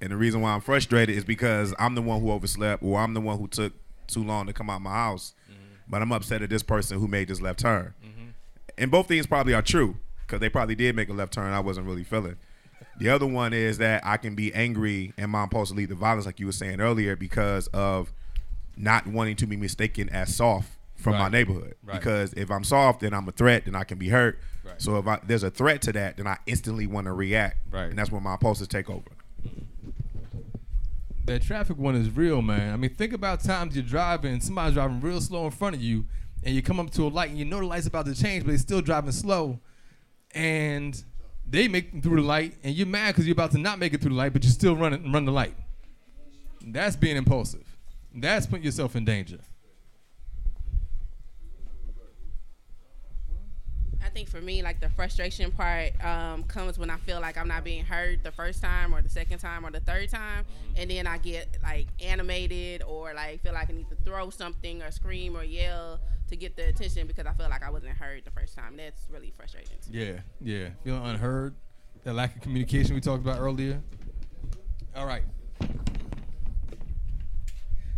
And 0.00 0.12
the 0.12 0.16
reason 0.16 0.40
why 0.40 0.52
I'm 0.52 0.60
frustrated 0.60 1.16
is 1.16 1.24
because 1.24 1.74
I'm 1.78 1.94
the 1.94 2.02
one 2.02 2.20
who 2.20 2.30
overslept, 2.30 2.82
or 2.82 3.00
I'm 3.00 3.14
the 3.14 3.20
one 3.20 3.38
who 3.38 3.48
took 3.48 3.72
too 4.06 4.22
long 4.22 4.46
to 4.46 4.52
come 4.52 4.70
out 4.70 4.80
my 4.80 4.92
house. 4.92 5.34
Mm-hmm. 5.50 5.62
But 5.88 6.02
I'm 6.02 6.12
upset 6.12 6.42
at 6.42 6.50
this 6.50 6.62
person 6.62 6.98
who 6.98 7.08
made 7.08 7.28
this 7.28 7.40
left 7.40 7.60
turn. 7.60 7.94
Mm-hmm. 8.04 8.28
And 8.76 8.90
both 8.90 9.08
things 9.08 9.26
probably 9.26 9.54
are 9.54 9.62
true 9.62 9.96
because 10.26 10.40
they 10.40 10.48
probably 10.48 10.74
did 10.74 10.94
make 10.94 11.08
a 11.08 11.12
left 11.12 11.32
turn 11.32 11.52
I 11.52 11.60
wasn't 11.60 11.86
really 11.86 12.04
feeling. 12.04 12.36
The 12.98 13.08
other 13.10 13.26
one 13.26 13.52
is 13.52 13.78
that 13.78 14.04
I 14.04 14.16
can 14.16 14.34
be 14.34 14.52
angry 14.54 15.12
and 15.16 15.30
my 15.30 15.44
impulse 15.44 15.70
to 15.70 15.74
lead 15.74 15.88
to 15.88 15.94
violence, 15.94 16.26
like 16.26 16.40
you 16.40 16.46
were 16.46 16.52
saying 16.52 16.80
earlier, 16.80 17.16
because 17.16 17.68
of 17.68 18.12
not 18.76 19.06
wanting 19.06 19.36
to 19.36 19.46
be 19.46 19.56
mistaken 19.56 20.08
as 20.08 20.34
soft 20.34 20.70
from 20.96 21.14
my 21.14 21.28
neighborhood. 21.28 21.74
Right. 21.84 21.98
Because 21.98 22.32
if 22.34 22.50
I'm 22.50 22.64
soft, 22.64 23.00
then 23.00 23.14
I'm 23.14 23.28
a 23.28 23.32
threat, 23.32 23.64
then 23.64 23.74
I 23.76 23.84
can 23.84 23.98
be 23.98 24.08
hurt. 24.08 24.38
Right. 24.64 24.80
So 24.80 24.98
if 24.98 25.06
I, 25.06 25.20
there's 25.24 25.44
a 25.44 25.50
threat 25.50 25.80
to 25.82 25.92
that, 25.92 26.16
then 26.16 26.26
I 26.26 26.38
instantly 26.46 26.86
want 26.86 27.06
to 27.06 27.12
react. 27.12 27.58
Right. 27.70 27.84
And 27.84 27.98
that's 27.98 28.10
when 28.10 28.22
my 28.22 28.32
impulses 28.32 28.68
take 28.68 28.90
over. 28.90 29.10
That 31.24 31.42
traffic 31.42 31.76
one 31.76 31.94
is 31.94 32.10
real, 32.10 32.40
man. 32.40 32.72
I 32.72 32.76
mean, 32.76 32.94
think 32.94 33.12
about 33.12 33.44
times 33.44 33.76
you're 33.76 33.84
driving 33.84 34.40
somebody's 34.40 34.74
driving 34.74 35.00
real 35.00 35.20
slow 35.20 35.44
in 35.44 35.50
front 35.50 35.76
of 35.76 35.82
you, 35.82 36.06
and 36.42 36.54
you 36.54 36.62
come 36.62 36.80
up 36.80 36.90
to 36.92 37.06
a 37.06 37.08
light 37.08 37.28
and 37.28 37.38
you 37.38 37.44
know 37.44 37.58
the 37.58 37.66
light's 37.66 37.86
about 37.86 38.06
to 38.06 38.14
change, 38.14 38.44
but 38.44 38.50
they're 38.50 38.58
still 38.58 38.80
driving 38.80 39.12
slow, 39.12 39.60
and 40.34 41.04
they 41.46 41.68
make 41.68 41.92
it 41.94 42.02
through 42.02 42.22
the 42.22 42.26
light, 42.26 42.54
and 42.62 42.74
you're 42.74 42.86
mad 42.86 43.08
because 43.08 43.26
you're 43.26 43.34
about 43.34 43.50
to 43.50 43.58
not 43.58 43.78
make 43.78 43.92
it 43.92 44.00
through 44.00 44.10
the 44.10 44.16
light, 44.16 44.32
but 44.32 44.42
you 44.42 44.50
still 44.50 44.74
run 44.74 44.94
it, 44.94 45.02
run 45.12 45.24
the 45.26 45.32
light. 45.32 45.54
That's 46.64 46.96
being 46.96 47.16
impulsive. 47.16 47.76
That's 48.14 48.46
putting 48.46 48.64
yourself 48.64 48.96
in 48.96 49.04
danger. 49.04 49.38
I 54.04 54.10
think 54.10 54.28
for 54.28 54.40
me, 54.40 54.62
like 54.62 54.80
the 54.80 54.88
frustration 54.90 55.50
part 55.50 55.92
um, 56.04 56.44
comes 56.44 56.78
when 56.78 56.88
I 56.90 56.96
feel 56.98 57.20
like 57.20 57.36
I'm 57.36 57.48
not 57.48 57.64
being 57.64 57.84
heard 57.84 58.22
the 58.22 58.32
first 58.32 58.62
time 58.62 58.94
or 58.94 59.02
the 59.02 59.08
second 59.08 59.38
time 59.38 59.66
or 59.66 59.70
the 59.70 59.80
third 59.80 60.08
time, 60.08 60.44
and 60.76 60.90
then 60.90 61.06
I 61.06 61.18
get 61.18 61.58
like 61.62 61.88
animated 62.00 62.82
or 62.82 63.12
like 63.14 63.42
feel 63.42 63.52
like 63.52 63.68
I 63.70 63.72
need 63.72 63.88
to 63.90 63.96
throw 63.96 64.30
something 64.30 64.82
or 64.82 64.90
scream 64.90 65.36
or 65.36 65.44
yell 65.44 66.00
to 66.28 66.36
get 66.36 66.56
the 66.56 66.68
attention 66.68 67.06
because 67.06 67.26
I 67.26 67.32
feel 67.32 67.48
like 67.48 67.62
I 67.62 67.70
wasn't 67.70 67.96
heard 67.96 68.24
the 68.24 68.30
first 68.30 68.56
time. 68.56 68.76
That's 68.76 69.06
really 69.10 69.32
frustrating. 69.36 69.78
Yeah, 69.90 70.20
yeah. 70.40 70.68
Feeling 70.84 71.04
unheard, 71.04 71.54
that 72.04 72.14
lack 72.14 72.36
of 72.36 72.42
communication 72.42 72.94
we 72.94 73.00
talked 73.00 73.22
about 73.22 73.40
earlier. 73.40 73.82
All 74.94 75.06
right. 75.06 75.24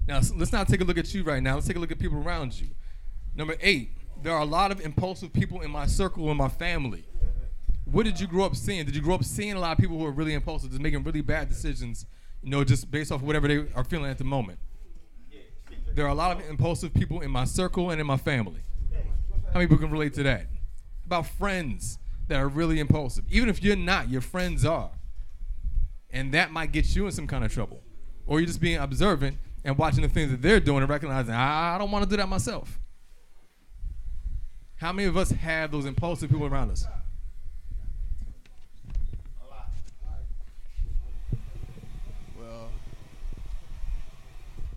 Now 0.07 0.21
let's 0.35 0.53
not 0.53 0.67
take 0.67 0.81
a 0.81 0.85
look 0.85 0.99
at 0.99 1.13
you 1.15 1.23
right 1.23 1.43
now. 1.43 1.55
Let's 1.55 1.67
take 1.67 1.77
a 1.77 1.81
look 1.81 1.93
at 1.93 1.99
people 1.99 2.19
around 2.19 2.59
you. 2.59 2.69
Number 3.35 3.55
eight, 3.61 3.91
there 4.23 4.35
are 4.35 4.41
a 4.41 4.47
lot 4.47 4.71
of 4.71 4.81
impulsive 4.81 5.33
people 5.33 5.61
in 5.61 5.71
my 5.71 5.87
circle 5.87 6.31
in 6.31 6.37
my 6.37 6.49
family. 6.49 7.05
What 7.85 8.05
did 8.05 8.21
you 8.21 8.27
grow 8.27 8.45
up 8.45 8.55
seeing? 8.55 8.85
Did 8.85 8.95
you 8.95 9.03
grow 9.03 9.15
up 9.15 9.25
seeing 9.25 9.55
a 9.55 9.61
lot 9.61 9.73
of 9.73 9.79
people 9.79 9.99
who 9.99 10.07
are 10.07 10.13
really 10.13 10.35
impulsive, 10.35 10.71
just 10.71 10.83
making 10.83 11.03
really 11.03 11.23
bad 11.23 11.49
decisions, 11.49 12.07
you 12.43 12.51
know, 12.51 12.63
just 12.63 12.91
based 12.91 13.11
off 13.11 13.23
whatever 13.23 13.49
they 13.49 13.65
are 13.75 13.85
feeling 13.85 14.11
at 14.11 14.19
the 14.19 14.25
moment? 14.25 14.59
There 15.95 16.05
are 16.05 16.11
a 16.11 16.15
lot 16.15 16.37
of 16.37 16.49
impulsive 16.49 16.95
people 16.95 17.21
in 17.21 17.31
my 17.31 17.45
circle 17.45 17.91
and 17.91 18.01
in 18.01 18.07
my 18.07 18.17
family. 18.17 18.61
How 19.49 19.55
many 19.55 19.67
people 19.67 19.79
can 19.79 19.91
relate 19.91 20.15
to 20.15 20.23
that? 20.23 20.47
About 21.05 21.27
friends 21.27 21.99
that 22.29 22.39
are 22.39 22.47
really 22.49 22.79
impulsive. 22.79 23.25
Even 23.29 23.49
if 23.49 23.63
you're 23.63 23.75
not, 23.75 24.09
your 24.09 24.21
friends 24.21 24.65
are. 24.65 24.91
And 26.11 26.33
that 26.33 26.53
might 26.53 26.71
get 26.71 26.95
you 26.95 27.07
in 27.07 27.13
some 27.13 27.27
kind 27.27 27.45
of 27.45 27.53
trouble. 27.53 27.83
Or 28.27 28.39
you're 28.39 28.47
just 28.47 28.61
being 28.61 28.79
observant 28.79 29.39
and 29.65 29.77
watching 29.77 30.03
the 30.03 30.09
things 30.09 30.31
that 30.31 30.41
they're 30.41 30.61
doing 30.61 30.83
and 30.83 30.89
recognizing, 30.89 31.35
"Ah, 31.35 31.75
I 31.75 31.79
don't 31.79 31.91
want 31.91 32.05
to 32.05 32.11
do 32.11 32.17
that 32.17 32.29
myself. 32.29 32.79
How 34.81 34.93
many 34.95 35.07
of 35.07 35.17
us 35.19 35.31
have 35.31 35.71
those 35.71 35.85
impulsive 35.85 36.31
people 36.31 36.47
around 36.47 36.71
us? 36.71 36.87
A 39.43 39.51
lot. 39.51 39.69
Well, 42.39 42.71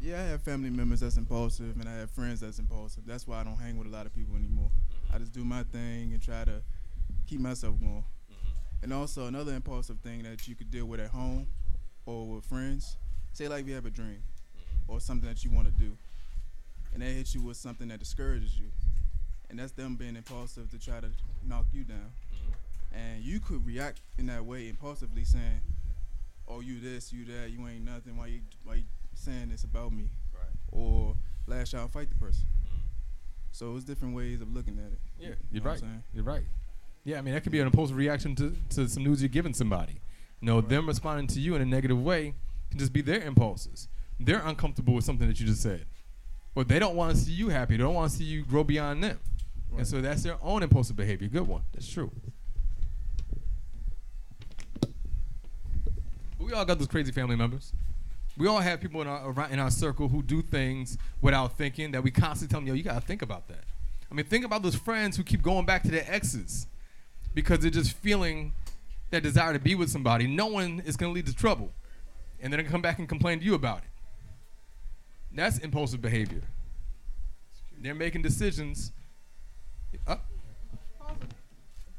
yeah, 0.02 0.20
I 0.20 0.24
have 0.24 0.42
family 0.42 0.70
members 0.70 1.00
that's 1.00 1.16
impulsive, 1.16 1.80
and 1.80 1.88
I 1.88 1.94
have 1.94 2.12
friends 2.12 2.42
that's 2.42 2.60
impulsive. 2.60 3.06
That's 3.06 3.26
why 3.26 3.40
I 3.40 3.44
don't 3.46 3.56
hang 3.56 3.78
with 3.78 3.88
a 3.88 3.92
lot 3.92 4.06
of 4.06 4.14
people 4.14 4.36
anymore. 4.36 4.70
I 5.14 5.20
just 5.20 5.32
do 5.32 5.46
my 5.46 5.64
thing 5.64 6.12
and 6.12 6.22
try 6.22 6.44
to 6.44 6.62
keep 7.26 7.40
myself 7.40 7.80
going. 7.80 8.04
And 8.82 8.92
also 8.92 9.28
another 9.28 9.54
impulsive 9.54 10.00
thing 10.00 10.24
that 10.24 10.46
you 10.50 10.56
could 10.56 10.70
deal 10.70 10.86
with 10.86 11.00
at 11.00 11.12
home 11.12 11.48
or 12.06 12.28
with 12.28 12.44
friends. 12.44 12.98
Say 13.32 13.48
like 13.48 13.66
you 13.68 13.74
have 13.76 13.86
a 13.86 13.90
dream 13.90 14.22
or 14.90 15.00
something 15.00 15.30
that 15.30 15.46
you 15.46 15.52
want 15.52 15.68
to 15.68 15.74
do, 15.82 15.96
and 16.94 17.02
they 17.02 17.14
hit 17.14 17.34
you 17.34 17.42
with 17.42 17.56
something 17.56 17.88
that 17.88 18.00
discourages 18.00 18.60
you, 18.60 18.66
and 19.54 19.60
that's 19.60 19.72
them 19.74 19.96
being 19.96 20.16
impulsive 20.16 20.72
to 20.72 20.80
try 20.80 21.00
to 21.00 21.12
knock 21.48 21.68
you 21.72 21.84
down. 21.84 22.10
Mm-hmm. 22.34 22.96
And 22.98 23.24
you 23.24 23.40
could 23.40 23.64
react 23.64 24.02
in 24.18 24.26
that 24.26 24.44
way 24.44 24.68
impulsively, 24.68 25.24
saying, 25.26 25.62
"Oh, 26.48 26.60
you 26.60 26.80
this, 26.80 27.14
you 27.14 27.24
that, 27.26 27.52
you 27.52 27.60
ain't 27.68 27.86
nothing. 27.86 28.18
Why 28.18 28.28
you 28.28 28.42
why 28.64 28.76
you 28.76 28.84
saying 29.14 29.50
this 29.50 29.64
about 29.64 29.94
me?" 29.94 30.10
Right. 30.34 30.50
Or 30.72 31.16
lash 31.46 31.76
out, 31.76 31.82
and 31.84 31.92
fight 31.92 32.10
the 32.10 32.16
person. 32.16 32.46
Mm-hmm. 32.66 32.78
So 33.52 33.76
it's 33.76 33.86
different 33.86 34.16
ways 34.16 34.42
of 34.42 34.52
looking 34.52 34.80
at 34.80 34.92
it. 34.92 35.00
Yeah, 35.20 35.28
You 35.28 35.36
you're 35.52 35.64
know 35.64 35.70
right. 35.70 35.84
You're 36.16 36.24
right. 36.24 36.44
Yeah, 37.04 37.20
I 37.20 37.22
mean 37.22 37.36
that 37.36 37.44
could 37.44 37.52
be 37.52 37.60
an 37.60 37.68
impulsive 37.68 37.96
reaction 37.96 38.34
to, 38.38 38.56
to 38.72 38.88
some 38.90 39.04
news 39.04 39.22
you're 39.22 39.30
giving 39.30 39.54
somebody. 39.54 40.02
You 40.42 40.48
know, 40.48 40.62
them 40.62 40.88
responding 40.88 41.28
to 41.28 41.40
you 41.40 41.54
in 41.54 41.62
a 41.62 41.66
negative 41.66 42.02
way 42.02 42.34
can 42.72 42.80
just 42.80 42.92
be 42.92 43.02
their 43.02 43.22
impulses. 43.22 43.88
They're 44.20 44.42
uncomfortable 44.44 44.96
with 44.96 45.06
something 45.06 45.28
that 45.28 45.40
you 45.40 45.46
just 45.46 45.62
said. 45.62 45.86
or 46.56 46.64
they 46.64 46.80
don't 46.80 46.96
want 46.96 47.16
to 47.16 47.22
see 47.22 47.34
you 47.34 47.50
happy. 47.50 47.78
They 47.78 47.84
don't 47.84 47.94
want 47.94 48.10
to 48.12 48.18
see 48.18 48.24
you 48.24 48.44
grow 48.44 48.64
beyond 48.64 49.04
them. 49.04 49.20
And 49.78 49.88
so 49.88 50.02
that's 50.02 50.24
their 50.24 50.38
own 50.42 50.64
impulsive 50.64 50.96
behavior. 50.96 51.28
Good 51.28 51.48
one. 51.48 51.64
That's 51.74 51.88
true. 51.88 52.12
We 56.40 56.52
all 56.52 56.66
got 56.66 56.78
those 56.78 56.88
crazy 56.88 57.12
family 57.12 57.36
members. 57.36 57.74
We 58.36 58.48
all 58.48 58.60
have 58.60 58.82
people 58.82 59.02
in 59.02 59.08
our 59.08 59.48
in 59.50 59.60
our 59.60 59.72
circle 59.72 60.08
who 60.08 60.24
do 60.24 60.42
things 60.42 60.98
without 61.22 61.58
thinking 61.58 61.92
that 61.92 62.04
we 62.04 62.12
constantly 62.12 62.52
tell 62.52 62.60
them, 62.60 62.68
yo, 62.68 62.74
you 62.74 62.84
gotta 62.84 63.02
think 63.02 63.22
about 63.22 63.48
that. 63.48 63.64
I 64.12 64.16
mean, 64.16 64.26
think 64.26 64.44
about 64.44 64.62
those 64.62 64.76
friends 64.76 65.18
who 65.18 65.24
keep 65.24 65.42
going 65.42 65.66
back 65.66 65.84
to 65.84 65.92
their 65.92 66.06
exes 66.08 66.68
because 67.34 67.60
they're 67.60 67.72
just 67.72 67.94
feeling 67.94 68.54
that 69.12 69.24
desire 69.24 69.54
to 69.54 69.60
be 69.60 69.76
with 69.76 69.90
somebody. 69.90 70.28
No 70.28 70.48
one 70.48 70.82
is 70.86 70.98
gonna 70.98 71.14
lead 71.14 71.28
to 71.28 71.36
trouble, 71.36 71.72
and 72.42 72.52
then 72.52 72.60
they 72.60 72.70
come 72.70 72.82
back 72.82 73.00
and 73.00 73.08
complain 73.08 73.40
to 73.40 73.46
you 73.46 73.54
about 73.54 73.80
it. 73.80 73.90
That's 75.32 75.60
impulsive 75.60 76.02
behavior. 76.02 76.42
They're 77.80 77.96
making 77.96 78.22
decisions. 78.22 78.92
Uh, 80.08 80.16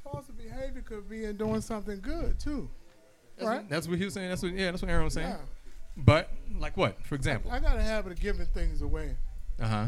Impulsive 0.04 0.36
behavior 0.36 0.82
could 0.82 1.08
be 1.08 1.24
in 1.24 1.36
doing 1.36 1.60
something 1.60 2.00
good 2.00 2.38
too. 2.38 2.68
that's, 3.36 3.48
Right? 3.48 3.56
what, 3.62 3.68
that's 3.68 3.88
what 3.88 3.98
he 3.98 4.04
was 4.04 4.14
saying. 4.14 4.28
That's 4.28 4.42
what 4.42 4.52
yeah. 4.52 4.70
That's 4.70 4.82
what 4.82 4.90
Aaron 4.90 5.04
was 5.04 5.14
saying. 5.14 5.28
Yeah. 5.28 5.36
But 5.96 6.30
like 6.58 6.76
what? 6.76 7.00
For 7.06 7.14
example. 7.14 7.50
I 7.50 7.58
got 7.58 7.76
a 7.76 7.82
habit 7.82 8.12
of 8.12 8.20
giving 8.20 8.46
things 8.46 8.82
away. 8.82 9.16
Uh 9.60 9.66
huh. 9.66 9.86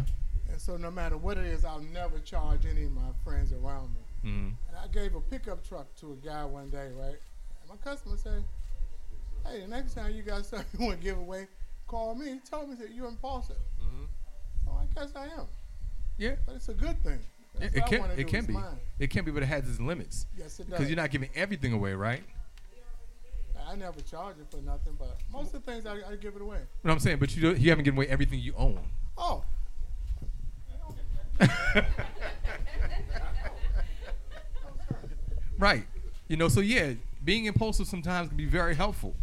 And 0.50 0.60
so 0.60 0.76
no 0.76 0.90
matter 0.90 1.16
what 1.16 1.36
it 1.38 1.46
is, 1.46 1.64
I'll 1.64 1.80
never 1.80 2.18
charge 2.20 2.66
any 2.66 2.84
of 2.84 2.92
my 2.92 3.10
friends 3.24 3.52
around 3.52 3.90
me. 3.94 4.30
Mm-hmm. 4.30 4.48
And 4.68 4.76
I 4.82 4.86
gave 4.88 5.14
a 5.14 5.20
pickup 5.20 5.66
truck 5.66 5.94
to 5.96 6.12
a 6.12 6.26
guy 6.26 6.44
one 6.44 6.70
day, 6.70 6.90
right? 6.96 7.16
And 7.60 7.68
my 7.68 7.76
customer 7.84 8.16
said, 8.16 8.42
Hey, 9.46 9.60
the 9.60 9.68
next 9.68 9.94
time 9.94 10.14
you 10.14 10.22
got 10.22 10.46
something 10.46 10.66
you 10.80 10.86
want 10.86 10.98
to 10.98 11.04
give 11.04 11.18
away, 11.18 11.46
call 11.86 12.14
me. 12.14 12.32
He 12.34 12.38
told 12.38 12.68
me 12.70 12.76
that 12.76 12.92
you're 12.94 13.08
impulsive. 13.08 13.56
Mm-hmm. 13.82 14.04
So 14.64 14.70
I 14.72 14.86
guess 15.00 15.14
I 15.14 15.24
am. 15.24 15.46
Yeah. 16.18 16.36
But 16.46 16.56
it's 16.56 16.68
a 16.68 16.74
good 16.74 17.02
thing. 17.04 17.18
It, 17.60 17.72
That's 17.72 17.74
it 17.74 17.86
can 17.86 18.10
it 18.18 18.28
can 18.28 18.44
be 18.44 18.52
mine. 18.54 18.64
it 18.98 19.10
can 19.10 19.24
be, 19.24 19.30
but 19.30 19.42
it 19.42 19.46
has 19.46 19.68
its 19.68 19.80
limits. 19.80 20.26
Yes, 20.36 20.60
it 20.60 20.64
does. 20.64 20.70
Because 20.70 20.88
you're 20.88 20.96
not 20.96 21.10
giving 21.10 21.30
everything 21.34 21.72
away, 21.72 21.94
right? 21.94 22.22
I 23.68 23.74
never 23.74 24.00
charge 24.02 24.36
it 24.38 24.46
for 24.48 24.62
nothing, 24.62 24.96
but 24.98 25.16
most 25.32 25.52
of 25.52 25.64
the 25.64 25.72
things 25.72 25.86
I, 25.86 25.94
I 26.10 26.16
give 26.16 26.36
it 26.36 26.42
away. 26.42 26.58
What 26.82 26.90
I'm 26.92 27.00
saying, 27.00 27.18
but 27.18 27.34
you 27.34 27.42
don't, 27.42 27.58
you 27.58 27.70
haven't 27.70 27.84
given 27.84 27.98
away 27.98 28.06
everything 28.06 28.38
you 28.38 28.54
own. 28.56 28.78
Oh, 29.18 29.42
Right. 35.58 35.86
You 36.28 36.36
know, 36.36 36.48
so 36.48 36.60
yeah, 36.60 36.92
being 37.24 37.46
impulsive 37.46 37.86
sometimes 37.86 38.28
can 38.28 38.36
be 38.36 38.44
very 38.46 38.74
helpful. 38.74 39.14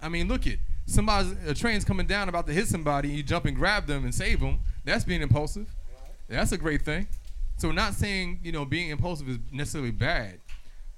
I 0.00 0.08
mean, 0.08 0.28
look 0.28 0.46
at 0.46 0.56
somebody's 0.86 1.32
a 1.46 1.54
train's 1.54 1.84
coming 1.84 2.06
down 2.06 2.28
about 2.28 2.46
to 2.46 2.52
hit 2.52 2.68
somebody, 2.68 3.08
and 3.08 3.16
you 3.16 3.22
jump 3.22 3.44
and 3.44 3.56
grab 3.56 3.86
them 3.86 4.04
and 4.04 4.14
save 4.14 4.40
them. 4.40 4.60
That's 4.84 5.04
being 5.04 5.20
impulsive. 5.22 5.74
That's 6.28 6.52
a 6.52 6.58
great 6.58 6.82
thing. 6.82 7.08
So 7.60 7.70
not 7.70 7.92
saying 7.92 8.40
you 8.42 8.52
know 8.52 8.64
being 8.64 8.88
impulsive 8.88 9.28
is 9.28 9.38
necessarily 9.52 9.90
bad, 9.90 10.40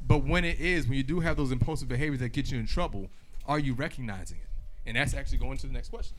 but 0.01 0.25
when 0.25 0.45
it 0.45 0.61
is, 0.61 0.87
when 0.87 0.97
you 0.97 1.03
do 1.03 1.19
have 1.19 1.37
those 1.37 1.51
impulsive 1.51 1.89
behaviors 1.89 2.21
that 2.21 2.29
get 2.29 2.53
you 2.53 2.59
in 2.61 2.67
trouble, 2.67 3.11
are 3.47 3.59
you 3.59 3.75
recognizing 3.75 4.39
it? 4.39 4.49
And 4.87 4.97
that's 4.97 5.13
actually 5.13 5.39
going 5.39 5.59
to 5.59 5.67
the 5.67 5.73
next 5.73 5.89
question. 5.89 6.17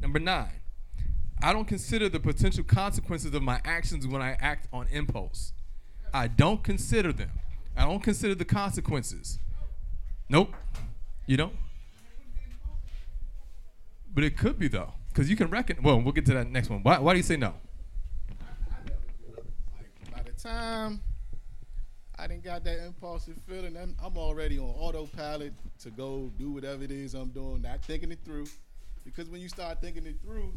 Number 0.00 0.20
nine, 0.20 0.60
I 1.42 1.52
don't 1.52 1.66
consider 1.66 2.08
the 2.08 2.20
potential 2.20 2.62
consequences 2.62 3.34
of 3.34 3.42
my 3.42 3.60
actions 3.64 4.06
when 4.06 4.22
I 4.22 4.36
act 4.40 4.68
on 4.72 4.86
impulse. 4.86 5.52
I 6.14 6.28
don't 6.28 6.62
consider 6.62 7.12
them. 7.12 7.32
I 7.76 7.84
don't 7.84 8.02
consider 8.02 8.36
the 8.36 8.44
consequences. 8.44 9.40
Nope. 10.28 10.54
You 11.26 11.36
don't? 11.36 11.56
But 14.14 14.22
it 14.22 14.36
could 14.36 14.56
be 14.56 14.68
though, 14.68 14.92
because 15.12 15.28
you 15.30 15.36
can 15.36 15.48
reckon. 15.50 15.82
Well, 15.82 16.00
we'll 16.00 16.12
get 16.12 16.26
to 16.26 16.34
that 16.34 16.50
next 16.50 16.70
one. 16.70 16.82
Why, 16.82 16.98
why 16.98 17.12
do 17.12 17.18
you 17.18 17.22
say 17.22 17.36
no? 17.36 17.54
By 20.12 20.22
the 20.22 20.32
time 20.32 21.00
I 22.18 22.26
didn't 22.26 22.44
got 22.44 22.64
that 22.64 22.84
impulsive 22.84 23.36
feeling, 23.48 23.76
I'm, 23.76 23.96
I'm 24.02 24.16
already 24.16 24.58
on 24.58 24.66
autopilot 24.66 25.52
to 25.80 25.90
go 25.90 26.30
do 26.38 26.52
whatever 26.52 26.82
it 26.84 26.90
is 26.90 27.14
I'm 27.14 27.30
doing, 27.30 27.62
not 27.62 27.82
thinking 27.84 28.12
it 28.12 28.18
through. 28.24 28.46
Because 29.04 29.28
when 29.28 29.40
you 29.40 29.48
start 29.48 29.80
thinking 29.80 30.06
it 30.06 30.16
through, 30.22 30.52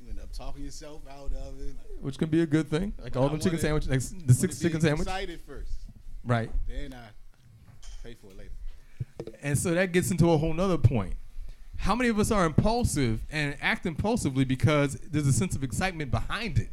you 0.00 0.08
end 0.10 0.20
up 0.20 0.32
talking 0.32 0.64
yourself 0.64 1.02
out 1.10 1.32
of 1.32 1.58
it. 1.60 1.76
Like, 1.76 2.00
Which 2.00 2.18
can 2.18 2.28
be 2.28 2.42
a 2.42 2.46
good 2.46 2.68
thing, 2.68 2.92
like 3.02 3.16
all 3.16 3.26
I 3.26 3.28
them 3.28 3.40
chicken 3.40 3.58
sandwiches, 3.58 3.90
like 3.90 4.26
the 4.26 4.34
six 4.34 4.60
chicken 4.60 4.80
sandwich. 4.80 5.06
Excited 5.06 5.40
first, 5.46 5.72
Right. 6.24 6.50
then 6.68 6.94
I 6.94 7.08
pay 8.04 8.14
for 8.14 8.30
it 8.30 8.38
later. 8.38 8.50
And 9.42 9.58
so 9.58 9.74
that 9.74 9.92
gets 9.92 10.10
into 10.10 10.30
a 10.30 10.38
whole 10.38 10.52
nother 10.54 10.78
point. 10.78 11.14
How 11.78 11.94
many 11.94 12.08
of 12.08 12.18
us 12.18 12.30
are 12.30 12.44
impulsive 12.44 13.20
and 13.30 13.56
act 13.60 13.86
impulsively 13.86 14.44
because 14.44 14.94
there's 14.94 15.26
a 15.26 15.32
sense 15.32 15.54
of 15.54 15.62
excitement 15.62 16.10
behind 16.10 16.58
it? 16.58 16.70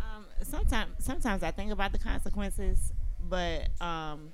Um, 0.00 0.24
sometimes, 0.42 0.90
sometimes 0.98 1.42
I 1.42 1.50
think 1.50 1.70
about 1.72 1.92
the 1.92 1.98
consequences, 1.98 2.92
but 3.28 3.68
um, 3.80 4.30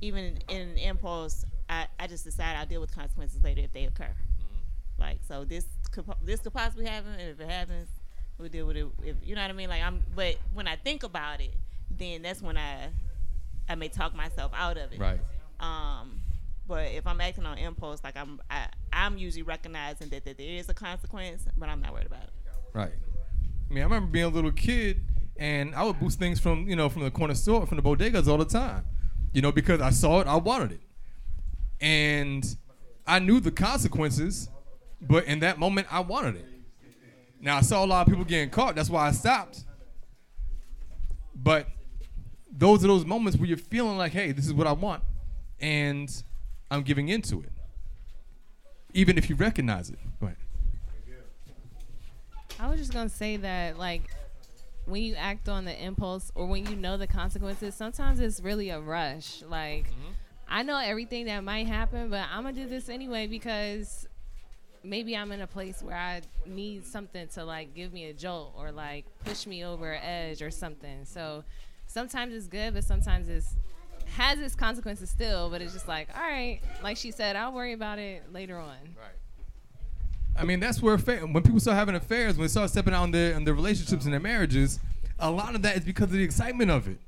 even 0.00 0.38
in, 0.48 0.60
an 0.60 0.78
impulse, 0.78 1.44
I, 1.68 1.86
I 1.98 2.06
just 2.06 2.24
decide 2.24 2.56
I'll 2.56 2.66
deal 2.66 2.80
with 2.80 2.94
consequences 2.94 3.42
later 3.42 3.62
if 3.62 3.72
they 3.72 3.84
occur. 3.84 4.14
Like, 4.98 5.18
so 5.26 5.44
this 5.44 5.64
could 5.90 6.04
this 6.22 6.40
could 6.40 6.52
possibly 6.52 6.86
happen, 6.86 7.12
and 7.12 7.30
if 7.30 7.40
it 7.40 7.48
happens, 7.48 7.88
we'll 8.38 8.48
deal 8.48 8.66
with 8.66 8.76
it. 8.76 8.86
If 9.02 9.16
you 9.24 9.34
know 9.34 9.42
what 9.42 9.50
I 9.50 9.54
mean, 9.54 9.70
like 9.70 9.82
I'm. 9.82 10.02
But 10.14 10.36
when 10.52 10.68
I 10.68 10.76
think 10.76 11.02
about 11.02 11.40
it, 11.40 11.54
then 11.90 12.22
that's 12.22 12.42
when 12.42 12.56
I 12.58 12.90
I 13.68 13.76
may 13.76 13.88
talk 13.88 14.14
myself 14.14 14.52
out 14.54 14.76
of 14.76 14.92
it. 14.92 14.98
Right. 14.98 15.20
Um, 15.58 16.20
but 16.70 16.86
if 16.92 17.04
I'm 17.04 17.20
acting 17.20 17.44
on 17.46 17.58
impulse, 17.58 18.00
like 18.04 18.16
I'm 18.16 18.40
I, 18.48 18.68
I'm 18.92 19.18
usually 19.18 19.42
recognizing 19.42 20.08
that, 20.10 20.24
that 20.24 20.38
there 20.38 20.46
is 20.46 20.68
a 20.68 20.74
consequence, 20.74 21.44
but 21.58 21.68
I'm 21.68 21.80
not 21.80 21.92
worried 21.92 22.06
about 22.06 22.22
it. 22.22 22.30
Right. 22.72 22.92
I 23.68 23.74
mean, 23.74 23.80
I 23.82 23.84
remember 23.84 24.08
being 24.08 24.26
a 24.26 24.28
little 24.28 24.52
kid 24.52 25.02
and 25.36 25.74
I 25.74 25.82
would 25.82 25.98
boost 25.98 26.20
things 26.20 26.38
from, 26.38 26.68
you 26.68 26.76
know, 26.76 26.88
from 26.88 27.02
the 27.02 27.10
corner 27.10 27.34
store, 27.34 27.66
from 27.66 27.76
the 27.76 27.82
bodegas 27.82 28.28
all 28.28 28.38
the 28.38 28.44
time. 28.44 28.84
You 29.32 29.42
know, 29.42 29.50
because 29.50 29.80
I 29.80 29.90
saw 29.90 30.20
it, 30.20 30.28
I 30.28 30.36
wanted 30.36 30.72
it. 30.72 30.80
And 31.80 32.56
I 33.04 33.18
knew 33.18 33.40
the 33.40 33.50
consequences, 33.50 34.48
but 35.00 35.24
in 35.24 35.40
that 35.40 35.58
moment 35.58 35.88
I 35.90 36.00
wanted 36.00 36.36
it. 36.36 36.46
Now 37.40 37.56
I 37.56 37.62
saw 37.62 37.84
a 37.84 37.86
lot 37.86 38.06
of 38.06 38.12
people 38.12 38.24
getting 38.24 38.50
caught, 38.50 38.76
that's 38.76 38.90
why 38.90 39.08
I 39.08 39.10
stopped. 39.10 39.64
But 41.34 41.66
those 42.52 42.84
are 42.84 42.86
those 42.86 43.04
moments 43.04 43.36
where 43.36 43.48
you're 43.48 43.58
feeling 43.58 43.98
like, 43.98 44.12
hey, 44.12 44.30
this 44.30 44.46
is 44.46 44.54
what 44.54 44.68
I 44.68 44.72
want, 44.72 45.02
and 45.58 46.22
I'm 46.70 46.82
giving 46.82 47.08
into 47.08 47.40
it. 47.40 47.52
Even 48.92 49.18
if 49.18 49.28
you 49.28 49.36
recognize 49.36 49.90
it. 49.90 49.98
Go 50.20 50.26
ahead. 50.26 50.36
I 52.58 52.68
was 52.68 52.78
just 52.78 52.92
gonna 52.92 53.08
say 53.08 53.36
that 53.38 53.78
like 53.78 54.02
when 54.86 55.02
you 55.02 55.14
act 55.14 55.48
on 55.48 55.64
the 55.64 55.84
impulse 55.84 56.30
or 56.34 56.46
when 56.46 56.66
you 56.66 56.76
know 56.76 56.96
the 56.96 57.06
consequences, 57.06 57.74
sometimes 57.74 58.20
it's 58.20 58.40
really 58.40 58.70
a 58.70 58.80
rush. 58.80 59.42
Like 59.42 59.84
mm-hmm. 59.84 60.12
I 60.48 60.62
know 60.62 60.76
everything 60.76 61.26
that 61.26 61.42
might 61.42 61.66
happen, 61.66 62.10
but 62.10 62.26
I'm 62.30 62.42
gonna 62.42 62.54
do 62.54 62.68
this 62.68 62.88
anyway 62.88 63.26
because 63.26 64.06
maybe 64.82 65.16
I'm 65.16 65.32
in 65.32 65.40
a 65.40 65.46
place 65.46 65.82
where 65.82 65.96
I 65.96 66.22
need 66.46 66.86
something 66.86 67.28
to 67.28 67.44
like 67.44 67.74
give 67.74 67.92
me 67.92 68.06
a 68.06 68.12
jolt 68.12 68.54
or 68.56 68.72
like 68.72 69.04
push 69.24 69.46
me 69.46 69.64
over 69.64 69.92
an 69.92 70.02
edge 70.02 70.42
or 70.42 70.50
something. 70.50 71.04
So 71.04 71.44
sometimes 71.86 72.34
it's 72.34 72.46
good, 72.46 72.74
but 72.74 72.84
sometimes 72.84 73.28
it's 73.28 73.56
has 74.16 74.38
its 74.38 74.54
consequences 74.54 75.10
still, 75.10 75.50
but 75.50 75.62
it's 75.62 75.72
just 75.72 75.88
like, 75.88 76.08
all 76.14 76.22
right, 76.22 76.60
like 76.82 76.96
she 76.96 77.10
said, 77.10 77.36
I'll 77.36 77.52
worry 77.52 77.72
about 77.72 77.98
it 77.98 78.32
later 78.32 78.58
on. 78.58 78.76
Right. 78.96 79.16
I 80.36 80.44
mean, 80.44 80.60
that's 80.60 80.80
where 80.80 80.94
affair, 80.94 81.26
when 81.26 81.42
people 81.42 81.60
start 81.60 81.76
having 81.76 81.94
affairs, 81.94 82.36
when 82.36 82.44
they 82.44 82.48
start 82.48 82.70
stepping 82.70 82.94
out 82.94 83.04
in 83.04 83.10
their, 83.10 83.32
in 83.32 83.44
their 83.44 83.54
relationships 83.54 84.04
and 84.04 84.12
their 84.12 84.20
marriages, 84.20 84.80
a 85.18 85.30
lot 85.30 85.54
of 85.54 85.62
that 85.62 85.76
is 85.76 85.84
because 85.84 86.04
of 86.04 86.12
the 86.12 86.22
excitement 86.22 86.70
of 86.70 86.88
it. 86.88 86.98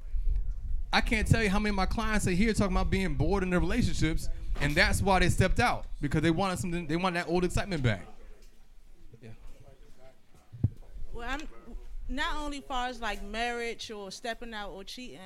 I 0.92 1.00
can't 1.00 1.26
tell 1.26 1.42
you 1.42 1.48
how 1.48 1.58
many 1.58 1.70
of 1.70 1.76
my 1.76 1.86
clients 1.86 2.26
are 2.26 2.32
here 2.32 2.52
talking 2.52 2.76
about 2.76 2.90
being 2.90 3.14
bored 3.14 3.42
in 3.42 3.50
their 3.50 3.60
relationships, 3.60 4.28
and 4.60 4.74
that's 4.74 5.00
why 5.00 5.20
they 5.20 5.30
stepped 5.30 5.60
out 5.60 5.86
because 6.00 6.20
they 6.20 6.30
wanted 6.30 6.58
something. 6.58 6.86
They 6.86 6.96
want 6.96 7.14
that 7.14 7.28
old 7.28 7.44
excitement 7.44 7.82
back. 7.82 8.06
Yeah. 9.22 9.30
Well, 11.14 11.26
I'm 11.26 11.40
not 12.08 12.36
only 12.36 12.60
far 12.60 12.88
as 12.88 13.00
like 13.00 13.24
marriage 13.24 13.90
or 13.90 14.10
stepping 14.10 14.52
out 14.52 14.72
or 14.72 14.84
cheating, 14.84 15.18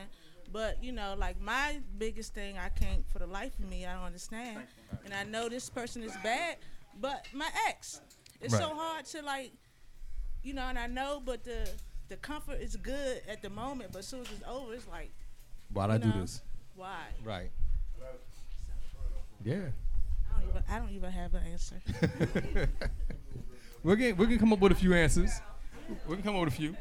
but 0.53 0.83
you 0.83 0.93
know, 0.93 1.15
like 1.19 1.41
my 1.41 1.81
biggest 1.99 2.35
thing, 2.35 2.57
I 2.59 2.69
can't 2.69 3.05
for 3.11 3.19
the 3.19 3.27
life 3.27 3.59
of 3.59 3.69
me, 3.69 3.87
I 3.87 3.95
don't 3.95 4.05
understand, 4.05 4.63
and 5.05 5.15
I 5.15 5.25
know 5.25 5.49
this 5.49 5.69
person 5.71 6.03
is 6.03 6.13
bad, 6.23 6.57
but 7.01 7.27
my 7.33 7.49
ex, 7.69 8.01
it's 8.41 8.57
so 8.57 8.75
hard 8.75 9.05
to 9.07 9.23
like, 9.23 9.53
you 10.43 10.55
know, 10.55 10.63
and 10.63 10.79
I 10.79 10.87
know, 10.87 11.21
but 11.25 11.45
the 11.45 11.69
the 12.09 12.17
comfort 12.17 12.61
is 12.61 12.77
good 12.77 13.23
at 13.29 13.43
the 13.43 13.51
moment, 13.51 13.93
but 13.93 14.01
as 14.01 14.07
soon 14.07 14.21
as 14.21 14.31
it's 14.31 14.43
over, 14.49 14.75
it's 14.75 14.87
like, 14.89 15.11
Why'd 15.73 15.91
I 15.91 15.95
you 15.95 16.01
do 16.01 16.13
this? 16.21 16.43
Why? 16.77 17.03
Right. 17.25 17.51
Yeah. 19.45 19.55
I 19.55 20.41
don't 20.41 20.49
even, 20.49 20.63
I 20.69 20.79
don't 20.79 20.91
even 20.91 21.11
have 21.11 21.35
an 21.35 21.43
answer. 21.51 21.81
We're 23.83 23.97
gonna 23.97 24.15
we're 24.15 24.27
gonna 24.27 24.39
come 24.39 24.53
up 24.53 24.59
with 24.59 24.73
a 24.73 24.75
few 24.75 24.95
answers. 24.95 25.31
We're 26.07 26.17
gonna 26.17 26.23
come 26.23 26.35
up 26.37 26.45
with 26.45 26.55
a 26.55 26.57
few. 26.57 26.77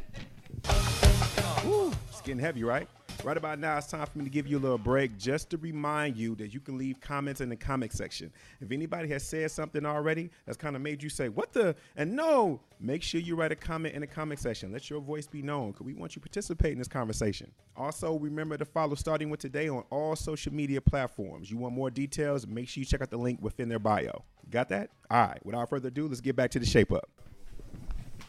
Woo, 1.63 1.91
it's 2.09 2.21
getting 2.21 2.39
heavy, 2.39 2.63
right? 2.63 2.87
Right 3.23 3.37
about 3.37 3.57
now, 3.57 3.77
it's 3.77 3.87
time 3.87 4.05
for 4.05 4.19
me 4.19 4.25
to 4.25 4.29
give 4.29 4.45
you 4.45 4.57
a 4.57 4.59
little 4.59 4.77
break 4.77 5.17
just 5.17 5.49
to 5.49 5.57
remind 5.57 6.15
you 6.15 6.35
that 6.35 6.53
you 6.53 6.59
can 6.59 6.77
leave 6.77 6.99
comments 6.99 7.41
in 7.41 7.49
the 7.49 7.55
comment 7.55 7.91
section. 7.91 8.31
If 8.61 8.71
anybody 8.71 9.09
has 9.09 9.23
said 9.23 9.49
something 9.49 9.83
already 9.85 10.29
that's 10.45 10.57
kind 10.57 10.75
of 10.75 10.81
made 10.81 11.01
you 11.01 11.09
say, 11.09 11.29
What 11.29 11.51
the? 11.53 11.75
And 11.95 12.15
no, 12.15 12.61
make 12.79 13.01
sure 13.01 13.19
you 13.19 13.35
write 13.35 13.51
a 13.51 13.55
comment 13.55 13.95
in 13.95 14.01
the 14.01 14.07
comment 14.07 14.39
section. 14.39 14.71
Let 14.71 14.89
your 14.89 15.01
voice 15.01 15.25
be 15.25 15.41
known 15.41 15.71
because 15.71 15.85
we 15.85 15.93
want 15.93 16.15
you 16.15 16.21
to 16.21 16.27
participate 16.27 16.73
in 16.73 16.77
this 16.77 16.87
conversation. 16.87 17.51
Also, 17.75 18.19
remember 18.19 18.57
to 18.57 18.65
follow 18.65 18.95
Starting 18.95 19.29
With 19.29 19.39
Today 19.39 19.69
on 19.69 19.83
all 19.89 20.15
social 20.15 20.53
media 20.53 20.79
platforms. 20.79 21.49
You 21.49 21.57
want 21.57 21.73
more 21.73 21.89
details? 21.89 22.45
Make 22.45 22.69
sure 22.69 22.81
you 22.81 22.85
check 22.85 23.01
out 23.01 23.09
the 23.09 23.17
link 23.17 23.39
within 23.41 23.69
their 23.69 23.79
bio. 23.79 24.23
Got 24.51 24.69
that? 24.69 24.91
All 25.09 25.27
right, 25.27 25.43
without 25.43 25.69
further 25.69 25.87
ado, 25.87 26.07
let's 26.07 26.21
get 26.21 26.35
back 26.35 26.51
to 26.51 26.59
the 26.59 26.65
shape 26.65 26.91
up. 26.91 27.09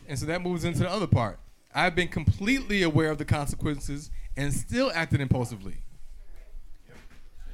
And 0.09 0.19
so 0.19 0.27
that 0.27 0.43
moves 0.43 0.65
into 0.65 0.81
the 0.81 0.91
other 0.91 1.07
part. 1.07 1.39
I've 1.75 1.95
been 1.95 2.09
completely 2.09 2.83
aware 2.83 3.11
of 3.11 3.19
the 3.19 3.27
consequences 3.27 4.11
and 4.37 4.53
still 4.53 4.91
acted 4.95 5.21
impulsively. 5.21 5.77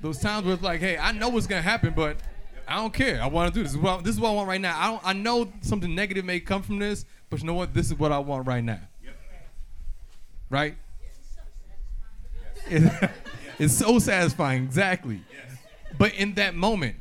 Those 0.00 0.18
times 0.18 0.44
where 0.44 0.54
it's 0.54 0.62
like, 0.62 0.80
hey, 0.80 0.98
I 0.98 1.12
know 1.12 1.28
what's 1.28 1.46
gonna 1.46 1.62
happen, 1.62 1.92
but 1.94 2.16
I 2.66 2.76
don't 2.76 2.92
care. 2.92 3.22
I 3.22 3.26
want 3.26 3.52
to 3.52 3.58
do 3.58 3.62
this. 3.62 3.72
This 3.74 3.82
is, 3.82 4.02
this 4.02 4.14
is 4.14 4.20
what 4.20 4.30
I 4.30 4.32
want 4.32 4.48
right 4.48 4.60
now. 4.60 4.76
I 4.78 4.86
don't. 4.88 5.00
I 5.04 5.12
know 5.12 5.52
something 5.60 5.94
negative 5.94 6.24
may 6.24 6.40
come 6.40 6.62
from 6.62 6.78
this, 6.78 7.04
but 7.30 7.40
you 7.40 7.46
know 7.46 7.54
what? 7.54 7.72
This 7.74 7.86
is 7.86 7.94
what 7.98 8.10
I 8.12 8.18
want 8.18 8.46
right 8.46 8.64
now. 8.64 8.80
Right? 10.50 10.76
It- 12.68 13.10
it's 13.58 13.74
so 13.74 13.98
satisfying. 13.98 14.64
Exactly. 14.64 15.22
But 15.98 16.14
in 16.14 16.34
that 16.34 16.54
moment, 16.54 16.96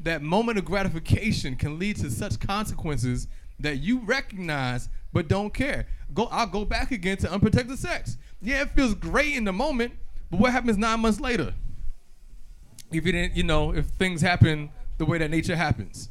that 0.00 0.22
moment 0.22 0.58
of 0.58 0.64
gratification 0.64 1.56
can 1.56 1.78
lead 1.78 1.96
to 1.96 2.10
such 2.10 2.38
consequences 2.38 3.26
that 3.58 3.78
you 3.78 4.00
recognize 4.00 4.88
but 5.12 5.26
don't 5.28 5.52
care. 5.52 5.86
Go 6.14 6.28
I'll 6.30 6.46
go 6.46 6.64
back 6.64 6.92
again 6.92 7.16
to 7.18 7.32
unprotected 7.32 7.78
sex. 7.78 8.16
Yeah, 8.40 8.62
it 8.62 8.70
feels 8.70 8.94
great 8.94 9.34
in 9.34 9.44
the 9.44 9.52
moment, 9.52 9.92
but 10.30 10.40
what 10.40 10.52
happens 10.52 10.76
nine 10.78 11.00
months 11.00 11.20
later? 11.20 11.54
If 12.90 13.04
you 13.04 13.12
didn't, 13.12 13.36
you 13.36 13.42
know, 13.42 13.74
if 13.74 13.86
things 13.86 14.20
happen 14.20 14.70
the 14.96 15.04
way 15.04 15.18
that 15.18 15.30
nature 15.30 15.56
happens. 15.56 16.08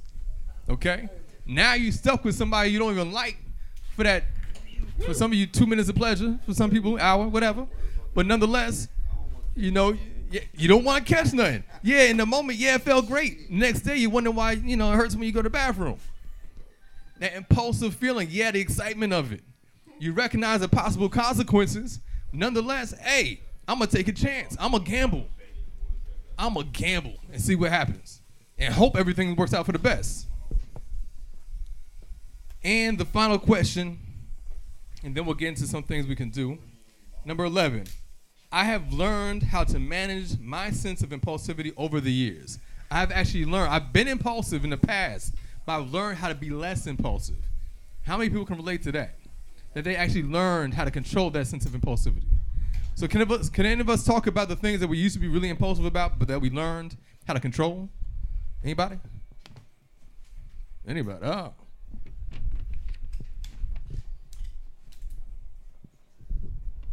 Okay? 0.70 1.10
Now 1.46 1.74
you 1.74 1.92
stuck 1.92 2.24
with 2.24 2.36
somebody 2.36 2.70
you 2.70 2.80
don't 2.80 2.92
even 2.92 3.12
like 3.12 3.38
for 3.96 4.04
that 4.04 4.24
for 5.06 5.14
some 5.14 5.32
of 5.32 5.38
you 5.38 5.46
two 5.46 5.66
minutes 5.66 5.90
of 5.90 5.96
pleasure, 5.96 6.40
for 6.46 6.54
some 6.54 6.70
people, 6.70 7.00
hour, 7.00 7.28
whatever. 7.28 7.68
But 8.14 8.26
nonetheless, 8.26 8.88
you 9.56 9.72
know, 9.72 9.96
you 10.56 10.68
don't 10.68 10.84
want 10.84 11.06
to 11.06 11.14
catch 11.14 11.34
nothing. 11.34 11.64
Yeah, 11.84 12.04
in 12.04 12.18
the 12.18 12.26
moment, 12.26 12.58
yeah, 12.58 12.76
it 12.76 12.82
felt 12.82 13.08
great. 13.08 13.50
Next 13.50 13.82
day, 13.82 13.98
you 13.98 14.10
wonder 14.10 14.32
why, 14.32 14.54
you 14.54 14.76
know, 14.76 14.92
it 14.92 14.96
hurts 14.96 15.16
when 15.16 15.24
you 15.24 15.32
go 15.32 15.40
to 15.40 15.44
the 15.44 15.50
bathroom. 15.50 15.98
That 17.20 17.34
impulsive 17.34 17.96
feeling, 17.96 18.28
yeah, 18.30 18.52
the 18.52 18.60
excitement 18.60 19.14
of 19.14 19.32
it. 19.32 19.42
You 20.00 20.14
recognize 20.14 20.60
the 20.60 20.68
possible 20.68 21.10
consequences. 21.10 22.00
Nonetheless, 22.38 22.94
hey, 23.02 23.42
I'm 23.68 23.80
gonna 23.80 23.90
take 23.90 24.08
a 24.08 24.14
chance. 24.14 24.56
I'm 24.60 24.72
gonna 24.72 24.84
gamble. 24.84 25.28
I'm 26.38 26.54
gonna 26.54 26.68
gamble 26.72 27.16
and 27.34 27.42
see 27.42 27.56
what 27.56 27.72
happens, 27.72 28.22
and 28.60 28.72
hope 28.72 28.96
everything 28.96 29.36
works 29.36 29.56
out 29.56 29.66
for 29.66 29.72
the 29.72 29.80
best. 29.80 30.28
And 32.64 33.00
the 33.00 33.06
final 33.06 33.40
question, 33.40 33.98
and 35.04 35.16
then 35.16 35.26
we'll 35.26 35.34
get 35.34 35.48
into 35.48 35.66
some 35.66 35.82
things 35.82 36.06
we 36.06 36.16
can 36.16 36.30
do. 36.30 36.60
Number 37.26 37.44
11, 37.44 37.86
I 38.52 38.66
have 38.66 38.94
learned 38.94 39.42
how 39.42 39.64
to 39.64 39.80
manage 39.80 40.40
my 40.40 40.70
sense 40.70 41.02
of 41.02 41.10
impulsivity 41.10 41.74
over 41.76 42.00
the 42.00 42.12
years. 42.12 42.60
I've 42.92 43.12
actually 43.12 43.46
learned, 43.46 43.74
I've 43.74 43.92
been 43.92 44.08
impulsive 44.08 44.64
in 44.64 44.70
the 44.70 44.78
past, 44.78 45.34
but 45.66 45.80
I've 45.80 45.92
learned 45.92 46.20
how 46.20 46.28
to 46.28 46.36
be 46.36 46.52
less 46.52 46.86
impulsive. 46.86 47.44
How 48.04 48.16
many 48.16 48.30
people 48.30 48.46
can 48.46 48.58
relate 48.58 48.84
to 48.84 48.92
that? 48.92 49.16
That 49.74 49.84
they 49.84 49.96
actually 49.96 50.24
learned 50.24 50.74
how 50.74 50.86
to 50.86 50.92
control 50.92 51.30
that 51.32 51.48
sense 51.48 51.66
of 51.66 51.72
impulsivity. 51.74 52.24
So 52.96 53.08
can, 53.08 53.22
of 53.22 53.32
us, 53.32 53.50
can 53.50 53.66
any 53.66 53.80
of 53.82 53.90
us 53.90 54.04
talk 54.04 54.26
about 54.26 54.50
the 54.50 54.56
things 54.56 54.80
that 54.80 54.88
we 54.88 54.98
used 54.98 55.14
to 55.16 55.20
be 55.20 55.28
really 55.28 55.50
impulsive 55.50 55.86
about, 55.86 56.18
but 56.18 56.28
that 56.30 56.42
we 56.42 56.50
learned 56.50 56.98
how 57.28 57.34
to 57.34 57.40
control? 57.40 57.90
Anybody? 58.64 58.98
Anybody? 60.88 61.20
Oh. 61.24 61.54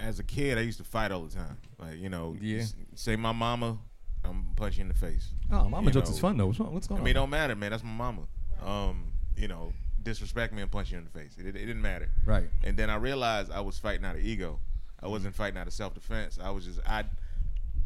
As 0.01 0.18
a 0.18 0.22
kid, 0.22 0.59
I 0.59 0.62
used 0.62 0.79
to 0.79 0.85
fight 0.85 1.11
all 1.12 1.22
the 1.22 1.35
time. 1.35 1.57
Like 1.79 1.99
you 1.99 2.09
know, 2.09 2.37
Yeah. 2.41 2.64
say 2.95 3.16
my 3.16 3.33
mama, 3.33 3.79
I'm 4.25 4.47
punch 4.57 4.77
you 4.77 4.83
in 4.83 4.89
the 4.89 4.95
face. 4.95 5.31
Oh, 5.51 5.68
mama 5.68 5.87
You 5.87 5.93
jokes 5.93 6.11
know, 6.11 6.14
is 6.14 6.20
fun 6.20 6.37
though. 6.37 6.47
What's, 6.47 6.59
what's 6.59 6.87
going 6.87 7.01
on? 7.01 7.05
I 7.05 7.09
mean, 7.09 7.16
on? 7.16 7.22
don't 7.22 7.31
matter, 7.31 7.55
man. 7.57 7.70
That's 7.70 7.83
my 7.85 7.91
mama. 7.91 8.22
Um, 8.62 9.12
you 9.37 9.49
know, 9.49 9.72
disrespect 10.05 10.52
me 10.52 10.62
and 10.62 10.70
punch 10.70 10.92
you 10.92 10.98
in 10.98 11.05
the 11.05 11.11
face. 11.11 11.36
It, 11.38 11.46
it, 11.46 11.52
didn't 11.52 11.82
matter. 11.82 12.11
Right. 12.24 12.48
And 12.62 12.76
then 12.76 12.90
I 12.90 12.96
realized 12.96 13.50
I 13.50 13.61
was 13.61 13.78
fighting 13.78 14.05
out 14.05 14.16
of 14.16 14.22
ego. 14.24 14.61
I 15.02 15.09
wasn't 15.09 15.34
fighting 15.34 15.59
out 15.59 15.66
of 15.66 15.72
self 15.72 15.94
defense. 15.94 16.38
I 16.42 16.50
was 16.50 16.64
just 16.64 16.80
I, 16.86 17.05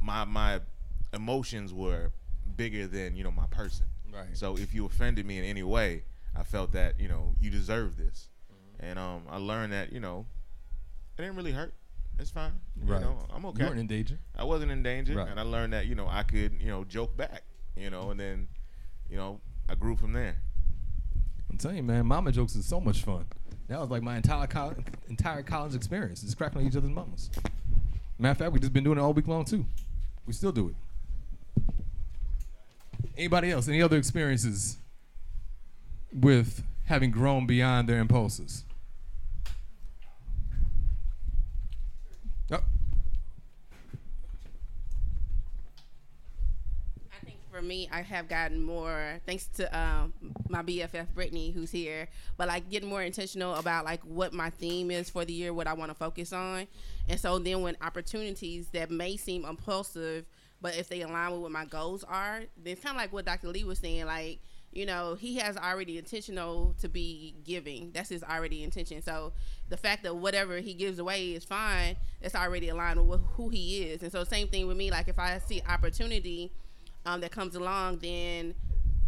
my 0.00 0.24
my 0.24 0.60
emotions 1.12 1.72
were 1.72 2.12
bigger 2.56 2.86
than 2.86 3.16
you 3.16 3.24
know 3.24 3.30
my 3.30 3.46
person. 3.46 3.86
Right. 4.12 4.26
So 4.34 4.56
if 4.56 4.74
you 4.74 4.84
offended 4.86 5.26
me 5.26 5.38
in 5.38 5.44
any 5.44 5.62
way, 5.62 6.04
I 6.36 6.42
felt 6.42 6.72
that 6.72 7.00
you 7.00 7.08
know 7.08 7.34
you 7.40 7.50
deserve 7.50 7.96
this, 7.96 8.28
and 8.80 8.98
um, 8.98 9.22
I 9.30 9.38
learned 9.38 9.72
that 9.72 9.92
you 9.92 10.00
know, 10.00 10.26
it 11.16 11.22
didn't 11.22 11.36
really 11.36 11.52
hurt. 11.52 11.74
It's 12.18 12.30
fine. 12.30 12.52
Right. 12.82 13.00
You 13.00 13.06
know, 13.06 13.18
I'm 13.32 13.44
okay. 13.46 13.62
You 13.62 13.68
weren't 13.68 13.80
in 13.80 13.86
danger. 13.86 14.18
I 14.36 14.44
wasn't 14.44 14.72
in 14.72 14.82
danger, 14.82 15.14
Right. 15.14 15.28
and 15.28 15.38
I 15.38 15.44
learned 15.44 15.72
that 15.72 15.86
you 15.86 15.94
know 15.94 16.08
I 16.08 16.22
could 16.24 16.60
you 16.60 16.68
know 16.68 16.84
joke 16.84 17.16
back, 17.16 17.42
you 17.76 17.90
know, 17.90 18.10
and 18.10 18.18
then, 18.18 18.48
you 19.08 19.16
know, 19.16 19.40
I 19.68 19.74
grew 19.74 19.96
from 19.96 20.12
there. 20.12 20.36
I'm 21.50 21.58
telling 21.58 21.78
you, 21.78 21.82
man, 21.82 22.06
mama 22.06 22.32
jokes 22.32 22.54
is 22.54 22.66
so 22.66 22.80
much 22.80 23.02
fun. 23.02 23.24
That 23.68 23.80
was 23.80 23.90
like 23.90 24.02
my 24.02 24.16
entire 24.16 24.46
col- 24.46 24.74
entire 25.08 25.42
college 25.42 25.74
experience, 25.74 26.22
just 26.22 26.36
cracking 26.38 26.60
on 26.60 26.66
each 26.66 26.76
other's 26.76 26.90
mamas. 26.90 27.30
Matter 28.18 28.32
of 28.32 28.38
fact, 28.38 28.52
we 28.52 28.60
just 28.60 28.72
been 28.72 28.84
doing 28.84 28.98
it 28.98 29.00
all 29.00 29.12
week 29.12 29.28
long 29.28 29.44
too. 29.44 29.64
We 30.26 30.32
still 30.32 30.52
do 30.52 30.68
it. 30.68 30.74
Anybody 33.16 33.50
else? 33.50 33.68
Any 33.68 33.82
other 33.82 33.96
experiences 33.96 34.78
with 36.12 36.62
having 36.86 37.10
grown 37.10 37.46
beyond 37.46 37.88
their 37.88 37.98
impulses? 37.98 38.64
Yep. 42.48 42.64
I 47.12 47.24
think 47.24 47.36
for 47.58 47.64
me, 47.64 47.88
I 47.90 48.02
have 48.02 48.28
gotten 48.28 48.62
more 48.62 49.20
thanks 49.26 49.48
to 49.56 49.76
um, 49.76 50.12
my 50.48 50.62
BFF 50.62 51.12
Brittany, 51.12 51.50
who's 51.50 51.72
here. 51.72 52.08
But 52.36 52.46
like 52.46 52.70
getting 52.70 52.88
more 52.88 53.02
intentional 53.02 53.54
about 53.56 53.84
like 53.84 54.00
what 54.02 54.32
my 54.32 54.50
theme 54.50 54.90
is 54.90 55.10
for 55.10 55.24
the 55.24 55.32
year, 55.32 55.52
what 55.52 55.66
I 55.66 55.72
want 55.72 55.90
to 55.90 55.94
focus 55.94 56.32
on, 56.32 56.68
and 57.08 57.18
so 57.18 57.38
then 57.38 57.62
when 57.62 57.76
opportunities 57.82 58.68
that 58.68 58.90
may 58.90 59.16
seem 59.16 59.44
impulsive, 59.44 60.26
but 60.60 60.76
if 60.76 60.88
they 60.88 61.02
align 61.02 61.32
with 61.32 61.40
what 61.40 61.50
my 61.50 61.64
goals 61.64 62.04
are, 62.04 62.42
then 62.62 62.72
it's 62.74 62.82
kind 62.82 62.96
of 62.96 63.02
like 63.02 63.12
what 63.12 63.24
Dr. 63.24 63.48
Lee 63.48 63.64
was 63.64 63.78
saying, 63.78 64.06
like. 64.06 64.40
You 64.70 64.84
know, 64.84 65.14
he 65.14 65.36
has 65.36 65.56
already 65.56 65.96
intentional 65.96 66.74
to 66.82 66.90
be 66.90 67.34
giving. 67.42 67.90
That's 67.92 68.10
his 68.10 68.22
already 68.22 68.62
intention. 68.62 69.00
So 69.00 69.32
the 69.70 69.78
fact 69.78 70.02
that 70.02 70.14
whatever 70.16 70.58
he 70.58 70.74
gives 70.74 70.98
away 70.98 71.30
is 71.30 71.42
fine. 71.42 71.96
It's 72.20 72.34
already 72.34 72.68
aligned 72.68 73.08
with 73.08 73.22
who 73.32 73.48
he 73.48 73.84
is. 73.84 74.02
And 74.02 74.12
so 74.12 74.24
same 74.24 74.46
thing 74.48 74.66
with 74.66 74.76
me. 74.76 74.90
Like 74.90 75.08
if 75.08 75.18
I 75.18 75.38
see 75.38 75.62
opportunity, 75.66 76.52
um, 77.06 77.20
that 77.20 77.30
comes 77.30 77.54
along, 77.54 77.98
then 77.98 78.54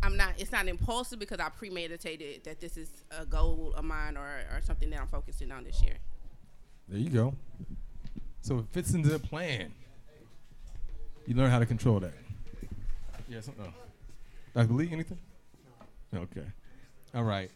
I'm 0.02 0.16
not. 0.16 0.34
It's 0.38 0.52
not 0.52 0.66
impulsive 0.68 1.18
because 1.18 1.40
I 1.40 1.48
premeditated 1.50 2.44
that 2.44 2.60
this 2.60 2.76
is 2.76 2.90
a 3.18 3.26
goal 3.26 3.74
of 3.76 3.84
mine 3.84 4.16
or, 4.16 4.40
or 4.52 4.60
something 4.62 4.90
that 4.90 5.00
I'm 5.00 5.08
focusing 5.08 5.52
on 5.52 5.64
this 5.64 5.82
year. 5.82 5.96
There 6.88 6.98
you 6.98 7.10
go. 7.10 7.34
So 8.42 8.58
it 8.58 8.64
fits 8.72 8.94
into 8.94 9.10
the 9.10 9.18
plan. 9.18 9.72
You 11.26 11.34
learn 11.34 11.50
how 11.50 11.58
to 11.58 11.66
control 11.66 12.00
that. 12.00 12.14
Yes. 13.28 13.48
No. 13.58 13.72
Dr. 14.54 14.72
Lee, 14.72 14.88
anything? 14.90 15.18
Okay. 16.14 16.46
All 17.14 17.22
right. 17.22 17.50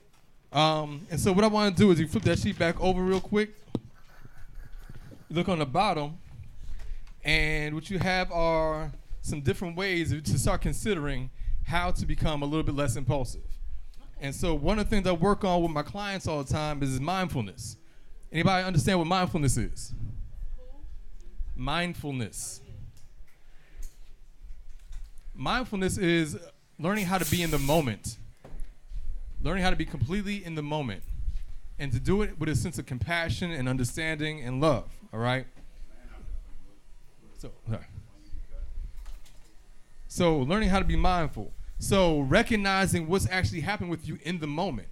Um, 0.53 1.07
and 1.11 1.19
so 1.19 1.33
what 1.33 1.43
I 1.43 1.49
want 1.49 1.77
to 1.77 1.83
do 1.83 1.91
is 1.91 1.99
you 1.99 2.07
flip 2.07 2.23
that 2.25 2.39
sheet 2.39 2.59
back 2.59 2.81
over 2.81 3.03
real 3.03 3.21
quick. 3.21 3.51
You 5.29 5.37
look 5.37 5.49
on 5.49 5.59
the 5.59 5.67
bottom, 5.67 6.19
and 7.25 7.75
what 7.75 7.91
you 7.91 7.99
have 7.99 8.31
are 8.31 8.93
some 9.25 9.41
different 9.41 9.75
ways 9.75 10.11
to 10.11 10.39
start 10.39 10.61
considering 10.61 11.31
how 11.65 11.91
to 11.91 12.05
become 12.05 12.43
a 12.43 12.45
little 12.45 12.63
bit 12.63 12.75
less 12.75 12.95
impulsive. 12.95 13.41
And 14.21 14.35
so 14.35 14.55
one 14.55 14.79
of 14.79 14.85
the 14.85 14.91
things 14.95 15.07
I 15.07 15.13
work 15.13 15.45
on 15.45 15.63
with 15.63 15.71
my 15.71 15.83
clients 15.83 16.29
all 16.29 16.43
the 16.43 16.53
time 16.53 16.83
is 16.83 17.01
mindfulness. 17.01 17.79
Anybody 18.31 18.67
understand 18.67 18.99
what 18.99 19.09
mindfulness 19.09 19.57
is? 19.57 19.95
Mindfulness. 21.57 22.61
Mindfulness 25.35 25.97
is 25.97 26.39
learning 26.79 27.07
how 27.07 27.17
to 27.17 27.31
be 27.31 27.43
in 27.43 27.51
the 27.51 27.59
moment. 27.59 28.19
Learning 29.41 29.63
how 29.63 29.71
to 29.71 29.77
be 29.77 29.87
completely 29.87 30.45
in 30.45 30.55
the 30.55 30.63
moment. 30.63 31.03
And 31.79 31.91
to 31.93 31.99
do 31.99 32.21
it 32.21 32.39
with 32.39 32.51
a 32.51 32.55
sense 32.55 32.79
of 32.79 32.85
compassion 32.85 33.51
and 33.53 33.71
understanding 33.71 34.43
and 34.43 34.61
love. 34.61 34.91
All 35.15 35.19
right? 35.19 35.47
So. 37.39 37.51
So, 40.15 40.39
learning 40.39 40.69
how 40.69 40.79
to 40.79 40.85
be 40.85 40.95
mindful. 40.95 41.53
So, 41.81 42.21
recognizing 42.21 43.09
what's 43.09 43.29
actually 43.29 43.63
happening 43.63 43.91
with 43.91 44.07
you 44.07 44.17
in 44.23 44.39
the 44.39 44.47
moment. 44.47 44.87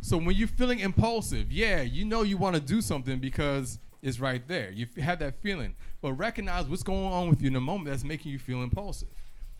So, 0.00 0.16
when 0.16 0.34
you're 0.34 0.48
feeling 0.48 0.80
impulsive, 0.80 1.52
yeah, 1.52 1.82
you 1.82 2.04
know 2.04 2.22
you 2.22 2.36
want 2.36 2.56
to 2.56 2.60
do 2.60 2.80
something 2.80 3.20
because 3.20 3.78
it's 4.02 4.18
right 4.18 4.42
there. 4.48 4.72
You 4.72 4.88
have 5.00 5.20
that 5.20 5.40
feeling. 5.42 5.76
But 6.02 6.14
recognize 6.14 6.66
what's 6.66 6.82
going 6.82 7.04
on 7.04 7.30
with 7.30 7.40
you 7.40 7.46
in 7.46 7.52
the 7.52 7.60
moment 7.60 7.88
that's 7.88 8.02
making 8.02 8.32
you 8.32 8.40
feel 8.40 8.64
impulsive. 8.64 9.06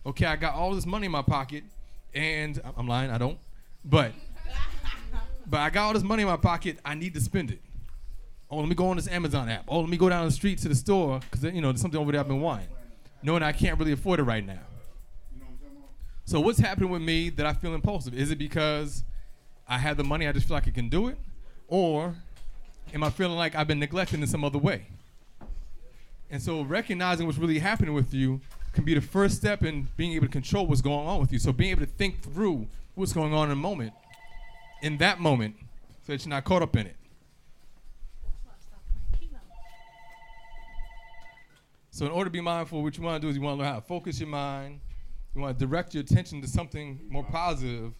Okay, 0.04 0.26
I 0.26 0.34
got 0.34 0.54
all 0.54 0.74
this 0.74 0.84
money 0.84 1.06
in 1.06 1.12
my 1.12 1.22
pocket, 1.22 1.62
and 2.12 2.60
I'm 2.76 2.88
lying, 2.88 3.12
I 3.12 3.18
don't. 3.18 3.38
But, 3.84 4.14
but 5.46 5.60
I 5.60 5.70
got 5.70 5.86
all 5.86 5.92
this 5.92 6.02
money 6.02 6.22
in 6.24 6.28
my 6.28 6.38
pocket, 6.38 6.80
I 6.84 6.96
need 6.96 7.14
to 7.14 7.20
spend 7.20 7.52
it. 7.52 7.60
Oh, 8.50 8.58
let 8.58 8.68
me 8.68 8.74
go 8.74 8.88
on 8.88 8.96
this 8.96 9.06
Amazon 9.06 9.48
app. 9.48 9.66
Oh, 9.68 9.78
let 9.78 9.88
me 9.88 9.96
go 9.96 10.08
down 10.08 10.24
the 10.24 10.32
street 10.32 10.58
to 10.58 10.68
the 10.68 10.74
store 10.74 11.20
because 11.20 11.44
you 11.44 11.60
know 11.60 11.70
there's 11.70 11.80
something 11.80 12.00
over 12.00 12.10
there 12.10 12.20
I've 12.20 12.26
been 12.26 12.40
wanting, 12.40 12.66
knowing 13.22 13.42
I 13.42 13.52
can't 13.52 13.78
really 13.78 13.92
afford 13.92 14.20
it 14.20 14.24
right 14.24 14.44
now. 14.44 14.60
So 16.24 16.40
what's 16.40 16.58
happening 16.58 16.90
with 16.90 17.02
me 17.02 17.30
that 17.30 17.46
I 17.46 17.52
feel 17.52 17.74
impulsive? 17.74 18.12
Is 18.12 18.30
it 18.30 18.38
because 18.38 19.04
I 19.68 19.78
have 19.78 19.96
the 19.96 20.04
money, 20.04 20.26
I 20.26 20.32
just 20.32 20.48
feel 20.48 20.56
like 20.56 20.66
I 20.66 20.72
can 20.72 20.88
do 20.88 21.08
it, 21.08 21.18
or 21.68 22.16
am 22.92 23.04
I 23.04 23.10
feeling 23.10 23.36
like 23.36 23.54
I've 23.54 23.68
been 23.68 23.78
neglected 23.78 24.20
in 24.20 24.26
some 24.26 24.44
other 24.44 24.58
way? 24.58 24.86
And 26.30 26.42
so 26.42 26.62
recognizing 26.62 27.26
what's 27.26 27.38
really 27.38 27.60
happening 27.60 27.94
with 27.94 28.12
you 28.12 28.40
can 28.72 28.84
be 28.84 28.94
the 28.94 29.00
first 29.00 29.36
step 29.36 29.62
in 29.62 29.88
being 29.96 30.12
able 30.12 30.26
to 30.26 30.32
control 30.32 30.66
what's 30.66 30.80
going 30.80 31.06
on 31.06 31.20
with 31.20 31.32
you. 31.32 31.38
So 31.38 31.52
being 31.52 31.70
able 31.70 31.86
to 31.86 31.92
think 31.92 32.20
through 32.20 32.66
what's 32.94 33.12
going 33.12 33.32
on 33.32 33.46
in 33.46 33.52
a 33.52 33.56
moment, 33.56 33.92
in 34.82 34.98
that 34.98 35.20
moment, 35.20 35.56
so 36.04 36.12
that 36.12 36.24
you're 36.24 36.30
not 36.30 36.44
caught 36.44 36.62
up 36.62 36.76
in 36.76 36.86
it. 36.86 36.96
So 41.96 42.04
in 42.04 42.12
order 42.12 42.26
to 42.26 42.30
be 42.30 42.42
mindful, 42.42 42.82
what 42.82 42.98
you 42.98 43.02
want 43.02 43.22
to 43.22 43.26
do 43.26 43.30
is 43.30 43.36
you 43.36 43.42
want 43.42 43.56
to 43.56 43.62
learn 43.62 43.72
how 43.72 43.80
to 43.80 43.86
focus 43.86 44.20
your 44.20 44.28
mind. 44.28 44.80
You 45.34 45.40
want 45.40 45.58
to 45.58 45.66
direct 45.66 45.94
your 45.94 46.02
attention 46.02 46.42
to 46.42 46.46
something 46.46 47.00
more 47.08 47.24
positive, 47.24 47.94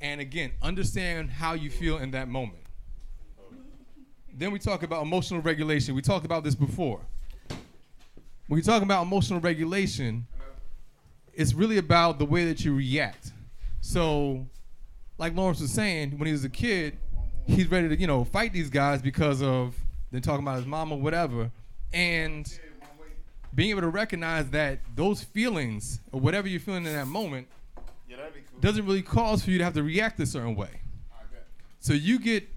and 0.00 0.20
again, 0.20 0.52
understand 0.62 1.28
how 1.28 1.54
you 1.54 1.68
feel 1.68 1.98
in 1.98 2.12
that 2.12 2.28
moment. 2.28 2.62
Then 4.32 4.52
we 4.52 4.60
talk 4.60 4.84
about 4.84 5.02
emotional 5.02 5.40
regulation. 5.40 5.96
We 5.96 6.02
talked 6.02 6.24
about 6.24 6.44
this 6.44 6.54
before. 6.54 7.00
When 8.46 8.58
you 8.58 8.62
talk 8.62 8.80
about 8.80 9.02
emotional 9.02 9.40
regulation, 9.40 10.28
it's 11.34 11.52
really 11.52 11.78
about 11.78 12.20
the 12.20 12.26
way 12.26 12.44
that 12.44 12.64
you 12.64 12.76
react. 12.76 13.32
So, 13.80 14.46
like 15.18 15.34
Lawrence 15.34 15.60
was 15.60 15.72
saying, 15.72 16.16
when 16.16 16.26
he 16.26 16.32
was 16.32 16.44
a 16.44 16.48
kid, 16.48 16.96
he's 17.46 17.68
ready 17.68 17.88
to, 17.88 17.98
you 17.98 18.06
know, 18.06 18.22
fight 18.22 18.52
these 18.52 18.70
guys 18.70 19.02
because 19.02 19.42
of 19.42 19.74
they're 20.12 20.20
talking 20.20 20.44
about 20.44 20.58
his 20.58 20.66
mom 20.66 20.92
or 20.92 21.00
whatever. 21.00 21.50
And 21.92 22.46
being 23.54 23.70
able 23.70 23.80
to 23.82 23.88
recognize 23.88 24.48
that 24.50 24.78
those 24.96 25.22
feelings 25.22 26.00
or 26.10 26.20
whatever 26.20 26.48
you're 26.48 26.60
feeling 26.60 26.86
in 26.86 26.92
that 26.92 27.06
moment 27.06 27.46
doesn't 28.60 28.86
really 28.86 29.02
cause 29.02 29.44
for 29.44 29.50
you 29.50 29.58
to 29.58 29.64
have 29.64 29.74
to 29.74 29.82
react 29.82 30.18
a 30.20 30.26
certain 30.26 30.54
way. 30.54 30.80
So 31.80 31.92
you 31.92 32.18
get 32.18 32.48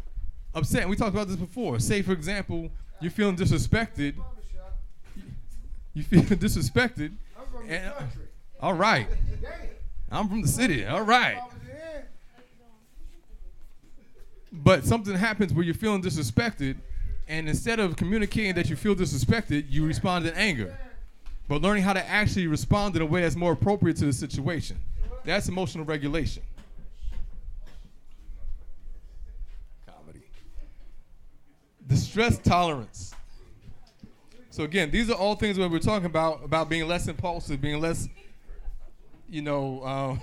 upset. 0.53 0.81
And 0.81 0.89
we 0.89 0.95
talked 0.95 1.13
about 1.13 1.27
this 1.27 1.35
before. 1.35 1.79
Say, 1.79 2.01
for 2.01 2.11
example, 2.13 2.69
you're 3.01 3.11
feeling 3.11 3.35
disrespected. 3.35 4.13
You 5.93 6.03
feel 6.03 6.21
disrespected. 6.23 7.13
and- 7.67 7.87
uh, 7.93 8.01
all 8.61 8.73
right. 8.73 9.07
I'm 10.11 10.29
from 10.29 10.41
the 10.43 10.47
city. 10.47 10.85
All 10.85 11.01
right. 11.01 11.37
But 14.51 14.85
something 14.85 15.15
happens 15.15 15.53
where 15.53 15.65
you're 15.65 15.73
feeling 15.73 16.01
disrespected, 16.01 16.77
and 17.27 17.49
instead 17.49 17.79
of 17.79 17.95
communicating 17.97 18.55
that 18.55 18.69
you 18.69 18.75
feel 18.75 18.95
disrespected, 18.95 19.65
you 19.69 19.85
respond 19.85 20.25
in 20.25 20.33
anger. 20.35 20.77
But 21.47 21.61
learning 21.61 21.83
how 21.83 21.93
to 21.93 22.07
actually 22.07 22.47
respond 22.47 22.95
in 22.95 23.01
a 23.01 23.05
way 23.05 23.21
that's 23.21 23.35
more 23.35 23.51
appropriate 23.51 23.97
to 23.97 24.05
the 24.05 24.13
situation. 24.13 24.77
That's 25.23 25.47
emotional 25.47 25.85
regulation. 25.85 26.43
Comedy. 29.85 30.21
The 31.87 31.97
stress 31.97 32.37
tolerance. 32.39 33.13
So 34.49 34.63
again, 34.63 34.89
these 34.89 35.09
are 35.09 35.15
all 35.15 35.35
things 35.35 35.57
that 35.57 35.69
we're 35.69 35.79
talking 35.79 36.05
about 36.05 36.43
about 36.43 36.69
being 36.69 36.87
less 36.87 37.07
impulsive, 37.07 37.61
being 37.61 37.81
less, 37.81 38.07
you 39.29 39.41
know, 39.41 39.83
um, 39.85 40.21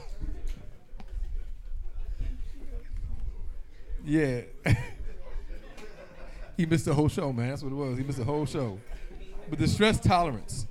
yeah. 4.04 4.40
he 6.56 6.66
missed 6.66 6.86
the 6.86 6.94
whole 6.94 7.08
show, 7.08 7.32
man. 7.32 7.50
That's 7.50 7.62
what 7.62 7.72
it 7.72 7.76
was. 7.76 7.98
He 7.98 8.04
missed 8.04 8.18
the 8.18 8.24
whole 8.24 8.46
show. 8.46 8.80
But 9.50 9.58
the 9.58 9.68
stress 9.68 10.00
tolerance. 10.00 10.66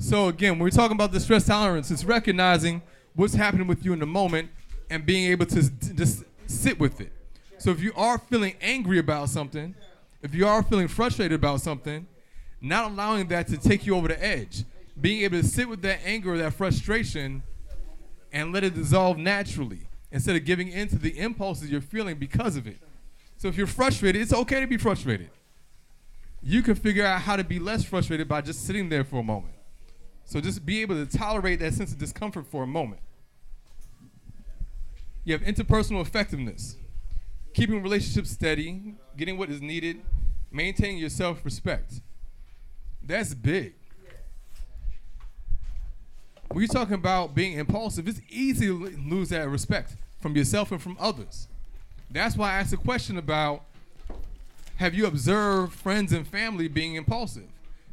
So 0.00 0.28
again, 0.28 0.52
when 0.52 0.60
we're 0.60 0.70
talking 0.70 0.96
about 0.96 1.12
the 1.12 1.20
stress 1.20 1.44
tolerance, 1.44 1.90
it's 1.90 2.06
recognizing 2.06 2.80
what's 3.14 3.34
happening 3.34 3.66
with 3.66 3.84
you 3.84 3.92
in 3.92 3.98
the 3.98 4.06
moment 4.06 4.48
and 4.88 5.04
being 5.04 5.30
able 5.30 5.44
to 5.44 5.70
just 5.94 6.24
sit 6.46 6.80
with 6.80 7.02
it. 7.02 7.12
So 7.58 7.70
if 7.70 7.80
you 7.80 7.92
are 7.94 8.16
feeling 8.16 8.54
angry 8.62 8.98
about 8.98 9.28
something, 9.28 9.74
if 10.22 10.34
you 10.34 10.48
are 10.48 10.62
feeling 10.62 10.88
frustrated 10.88 11.34
about 11.38 11.60
something, 11.60 12.06
not 12.62 12.90
allowing 12.90 13.28
that 13.28 13.46
to 13.48 13.58
take 13.58 13.84
you 13.84 13.94
over 13.94 14.08
the 14.08 14.24
edge, 14.24 14.64
being 14.98 15.20
able 15.22 15.42
to 15.42 15.46
sit 15.46 15.68
with 15.68 15.82
that 15.82 16.00
anger 16.02 16.36
that 16.38 16.54
frustration 16.54 17.42
and 18.32 18.54
let 18.54 18.64
it 18.64 18.74
dissolve 18.74 19.18
naturally 19.18 19.86
instead 20.10 20.34
of 20.34 20.46
giving 20.46 20.68
in 20.68 20.88
to 20.88 20.96
the 20.96 21.18
impulses 21.18 21.70
you're 21.70 21.82
feeling 21.82 22.16
because 22.16 22.56
of 22.56 22.66
it. 22.66 22.78
So 23.36 23.48
if 23.48 23.56
you're 23.58 23.66
frustrated, 23.66 24.22
it's 24.22 24.32
okay 24.32 24.60
to 24.60 24.66
be 24.66 24.78
frustrated. 24.78 25.28
You 26.42 26.62
can 26.62 26.74
figure 26.74 27.04
out 27.04 27.20
how 27.20 27.36
to 27.36 27.44
be 27.44 27.58
less 27.58 27.84
frustrated 27.84 28.28
by 28.28 28.40
just 28.40 28.64
sitting 28.64 28.88
there 28.88 29.04
for 29.04 29.20
a 29.20 29.22
moment. 29.22 29.56
So 30.30 30.40
just 30.40 30.64
be 30.64 30.80
able 30.80 30.94
to 30.94 31.18
tolerate 31.18 31.58
that 31.58 31.74
sense 31.74 31.90
of 31.90 31.98
discomfort 31.98 32.46
for 32.46 32.62
a 32.62 32.66
moment. 32.66 33.00
You 35.24 35.36
have 35.36 35.42
interpersonal 35.42 36.00
effectiveness, 36.02 36.76
keeping 37.52 37.82
relationships 37.82 38.30
steady, 38.30 38.94
getting 39.16 39.38
what 39.38 39.50
is 39.50 39.60
needed, 39.60 40.00
maintaining 40.52 40.98
your 40.98 41.08
self 41.10 41.44
respect. 41.44 41.94
That's 43.02 43.34
big. 43.34 43.74
When 46.46 46.60
you're 46.60 46.68
talking 46.68 46.94
about 46.94 47.34
being 47.34 47.58
impulsive, 47.58 48.06
it's 48.06 48.20
easy 48.30 48.66
to 48.66 48.86
lose 49.04 49.30
that 49.30 49.48
respect 49.48 49.96
from 50.20 50.36
yourself 50.36 50.70
and 50.70 50.80
from 50.80 50.96
others. 51.00 51.48
That's 52.08 52.36
why 52.36 52.52
I 52.52 52.60
asked 52.60 52.70
the 52.70 52.76
question 52.76 53.18
about 53.18 53.64
have 54.76 54.94
you 54.94 55.06
observed 55.06 55.72
friends 55.72 56.12
and 56.12 56.24
family 56.24 56.68
being 56.68 56.94
impulsive? 56.94 57.48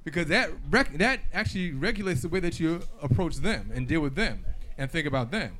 Because 0.07 0.27
that 0.27 0.51
rec- 0.69 0.97
that 0.99 1.19
actually 1.33 1.71
regulates 1.73 2.21
the 2.21 2.29
way 2.29 2.39
that 2.39 2.61
you 2.61 2.81
approach 3.01 3.35
them 3.35 3.71
and 3.73 3.85
deal 3.85 3.99
with 3.99 4.15
them 4.15 4.45
and 4.77 4.89
think 4.89 5.05
about 5.05 5.31
them. 5.31 5.57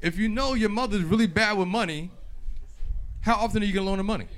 If 0.00 0.16
you 0.16 0.30
know 0.30 0.54
your 0.54 0.70
mother's 0.70 1.02
really 1.02 1.26
bad 1.26 1.58
with 1.58 1.68
money, 1.68 2.10
how 3.20 3.34
often 3.34 3.62
are 3.62 3.66
you 3.66 3.74
gonna 3.74 3.84
loan 3.84 3.98
her 3.98 4.02
money? 4.02 4.28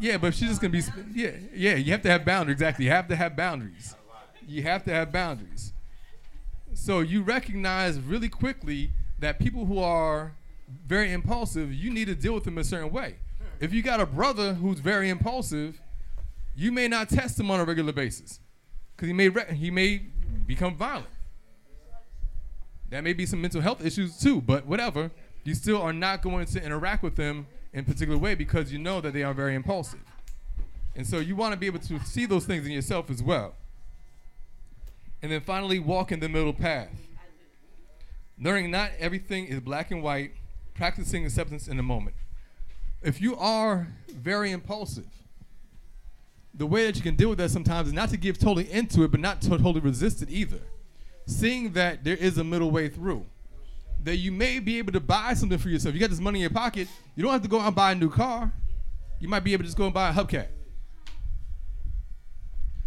Yeah, 0.00 0.16
but 0.16 0.34
she's 0.34 0.48
just 0.48 0.60
gonna 0.60 0.72
be. 0.72 0.82
Yeah, 1.14 1.30
yeah. 1.54 1.76
You 1.76 1.92
have 1.92 2.02
to 2.02 2.10
have 2.10 2.24
boundaries. 2.24 2.54
Exactly. 2.54 2.86
You 2.86 2.90
have 2.90 3.06
to 3.06 3.14
have 3.14 3.36
boundaries. 3.36 3.94
You 4.48 4.64
have 4.64 4.82
to 4.86 4.90
have 4.90 5.12
boundaries. 5.12 5.72
So 6.74 6.98
you 6.98 7.22
recognize 7.22 8.00
really 8.00 8.28
quickly 8.28 8.90
that 9.20 9.38
people 9.38 9.64
who 9.64 9.78
are 9.78 10.32
very 10.88 11.12
impulsive, 11.12 11.72
you 11.72 11.88
need 11.88 12.06
to 12.06 12.16
deal 12.16 12.34
with 12.34 12.42
them 12.42 12.58
a 12.58 12.64
certain 12.64 12.90
way. 12.90 13.14
If 13.60 13.72
you 13.72 13.82
got 13.82 14.00
a 14.00 14.06
brother 14.06 14.54
who's 14.54 14.80
very 14.80 15.08
impulsive, 15.08 15.80
you 16.54 16.72
may 16.72 16.88
not 16.88 17.08
test 17.08 17.38
him 17.38 17.50
on 17.50 17.60
a 17.60 17.64
regular 17.64 17.92
basis 17.92 18.40
because 18.94 19.08
he 19.08 19.12
may 19.12 19.28
re- 19.28 19.54
he 19.54 19.70
may 19.70 20.02
become 20.46 20.76
violent. 20.76 21.06
That 22.90 23.04
may 23.04 23.12
be 23.12 23.24
some 23.24 23.40
mental 23.40 23.60
health 23.60 23.84
issues 23.84 24.18
too, 24.18 24.40
but 24.40 24.66
whatever. 24.66 25.10
You 25.42 25.54
still 25.54 25.80
are 25.80 25.92
not 25.92 26.22
going 26.22 26.44
to 26.46 26.62
interact 26.62 27.02
with 27.02 27.16
them 27.16 27.46
in 27.72 27.80
a 27.80 27.82
particular 27.82 28.18
way 28.18 28.34
because 28.34 28.72
you 28.72 28.78
know 28.78 29.00
that 29.00 29.14
they 29.14 29.22
are 29.22 29.32
very 29.32 29.54
impulsive. 29.54 30.00
And 30.94 31.06
so 31.06 31.18
you 31.18 31.34
want 31.34 31.52
to 31.52 31.58
be 31.58 31.66
able 31.66 31.78
to 31.78 31.98
see 32.00 32.26
those 32.26 32.44
things 32.44 32.66
in 32.66 32.72
yourself 32.72 33.08
as 33.10 33.22
well. 33.22 33.54
And 35.22 35.30
then 35.30 35.40
finally, 35.40 35.78
walk 35.78 36.12
in 36.12 36.20
the 36.20 36.28
middle 36.28 36.52
path. 36.52 36.90
Learning 38.38 38.70
not 38.70 38.90
everything 38.98 39.46
is 39.46 39.60
black 39.60 39.90
and 39.90 40.02
white, 40.02 40.32
practicing 40.74 41.24
acceptance 41.24 41.68
in 41.68 41.76
the 41.76 41.82
moment. 41.82 42.16
If 43.02 43.20
you 43.20 43.36
are 43.36 43.88
very 44.08 44.50
impulsive, 44.50 45.06
the 46.54 46.66
way 46.66 46.86
that 46.86 46.96
you 46.96 47.02
can 47.02 47.16
deal 47.16 47.28
with 47.28 47.38
that 47.38 47.50
sometimes 47.50 47.88
is 47.88 47.94
not 47.94 48.10
to 48.10 48.16
give 48.16 48.38
totally 48.38 48.70
into 48.70 49.02
it, 49.04 49.10
but 49.10 49.20
not 49.20 49.40
to 49.42 49.50
totally 49.50 49.80
resist 49.80 50.22
it 50.22 50.30
either. 50.30 50.60
Seeing 51.26 51.72
that 51.72 52.04
there 52.04 52.16
is 52.16 52.38
a 52.38 52.44
middle 52.44 52.70
way 52.70 52.88
through. 52.88 53.24
That 54.02 54.16
you 54.16 54.32
may 54.32 54.58
be 54.58 54.78
able 54.78 54.92
to 54.92 55.00
buy 55.00 55.34
something 55.34 55.58
for 55.58 55.68
yourself. 55.68 55.94
You 55.94 56.00
got 56.00 56.10
this 56.10 56.20
money 56.20 56.38
in 56.38 56.42
your 56.42 56.50
pocket, 56.50 56.88
you 57.14 57.22
don't 57.22 57.32
have 57.32 57.42
to 57.42 57.48
go 57.48 57.60
out 57.60 57.66
and 57.68 57.76
buy 57.76 57.92
a 57.92 57.94
new 57.94 58.10
car. 58.10 58.52
You 59.20 59.28
might 59.28 59.44
be 59.44 59.52
able 59.52 59.62
to 59.62 59.68
just 59.68 59.76
go 59.76 59.84
and 59.84 59.94
buy 59.94 60.08
a 60.08 60.12
hubcap. 60.12 60.48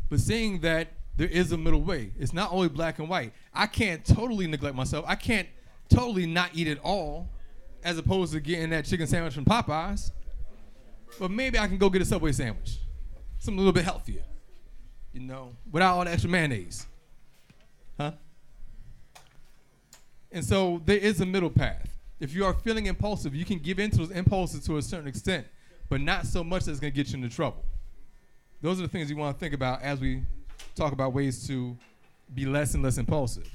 But 0.09 0.19
seeing 0.19 0.59
that 0.61 0.89
there 1.15 1.27
is 1.27 1.51
a 1.51 1.57
middle 1.57 1.81
way, 1.81 2.11
it's 2.19 2.33
not 2.33 2.51
only 2.51 2.69
black 2.69 2.99
and 2.99 3.07
white. 3.07 3.33
I 3.53 3.67
can't 3.67 4.03
totally 4.03 4.47
neglect 4.47 4.75
myself. 4.75 5.05
I 5.07 5.15
can't 5.15 5.47
totally 5.89 6.25
not 6.25 6.49
eat 6.53 6.67
at 6.67 6.79
all, 6.79 7.29
as 7.83 7.97
opposed 7.97 8.33
to 8.33 8.39
getting 8.39 8.71
that 8.71 8.85
chicken 8.85 9.07
sandwich 9.07 9.33
from 9.33 9.45
Popeyes. 9.45 10.11
But 11.19 11.31
maybe 11.31 11.59
I 11.59 11.67
can 11.67 11.77
go 11.77 11.89
get 11.89 12.01
a 12.01 12.05
Subway 12.05 12.31
sandwich, 12.31 12.79
something 13.43 13.59
a 13.59 13.61
little 13.61 13.73
bit 13.73 13.83
healthier, 13.83 14.23
you 15.11 15.19
know, 15.19 15.51
without 15.69 15.97
all 15.97 16.05
the 16.05 16.11
extra 16.11 16.29
mayonnaise. 16.29 16.87
Huh? 17.99 18.11
And 20.31 20.45
so 20.45 20.81
there 20.85 20.97
is 20.97 21.19
a 21.19 21.25
middle 21.25 21.49
path. 21.49 21.89
If 22.21 22.33
you 22.33 22.45
are 22.45 22.53
feeling 22.53 22.85
impulsive, 22.85 23.35
you 23.35 23.43
can 23.43 23.59
give 23.59 23.79
in 23.79 23.91
to 23.91 23.97
those 23.97 24.11
impulses 24.11 24.65
to 24.65 24.77
a 24.77 24.81
certain 24.81 25.07
extent, 25.07 25.45
but 25.89 25.99
not 25.99 26.25
so 26.25 26.41
much 26.41 26.63
that's 26.63 26.79
to 26.79 26.89
get 26.89 27.09
you 27.09 27.15
into 27.15 27.35
trouble. 27.35 27.65
Those 28.61 28.79
are 28.79 28.83
the 28.83 28.87
things 28.87 29.09
you 29.09 29.17
want 29.17 29.35
to 29.35 29.39
think 29.39 29.53
about 29.53 29.81
as 29.81 29.99
we 29.99 30.23
talk 30.73 30.93
about 30.93 31.11
ways 31.11 31.45
to 31.47 31.77
be 32.33 32.45
less 32.45 32.75
and 32.75 32.83
less 32.83 32.97
impulsive. 32.97 33.49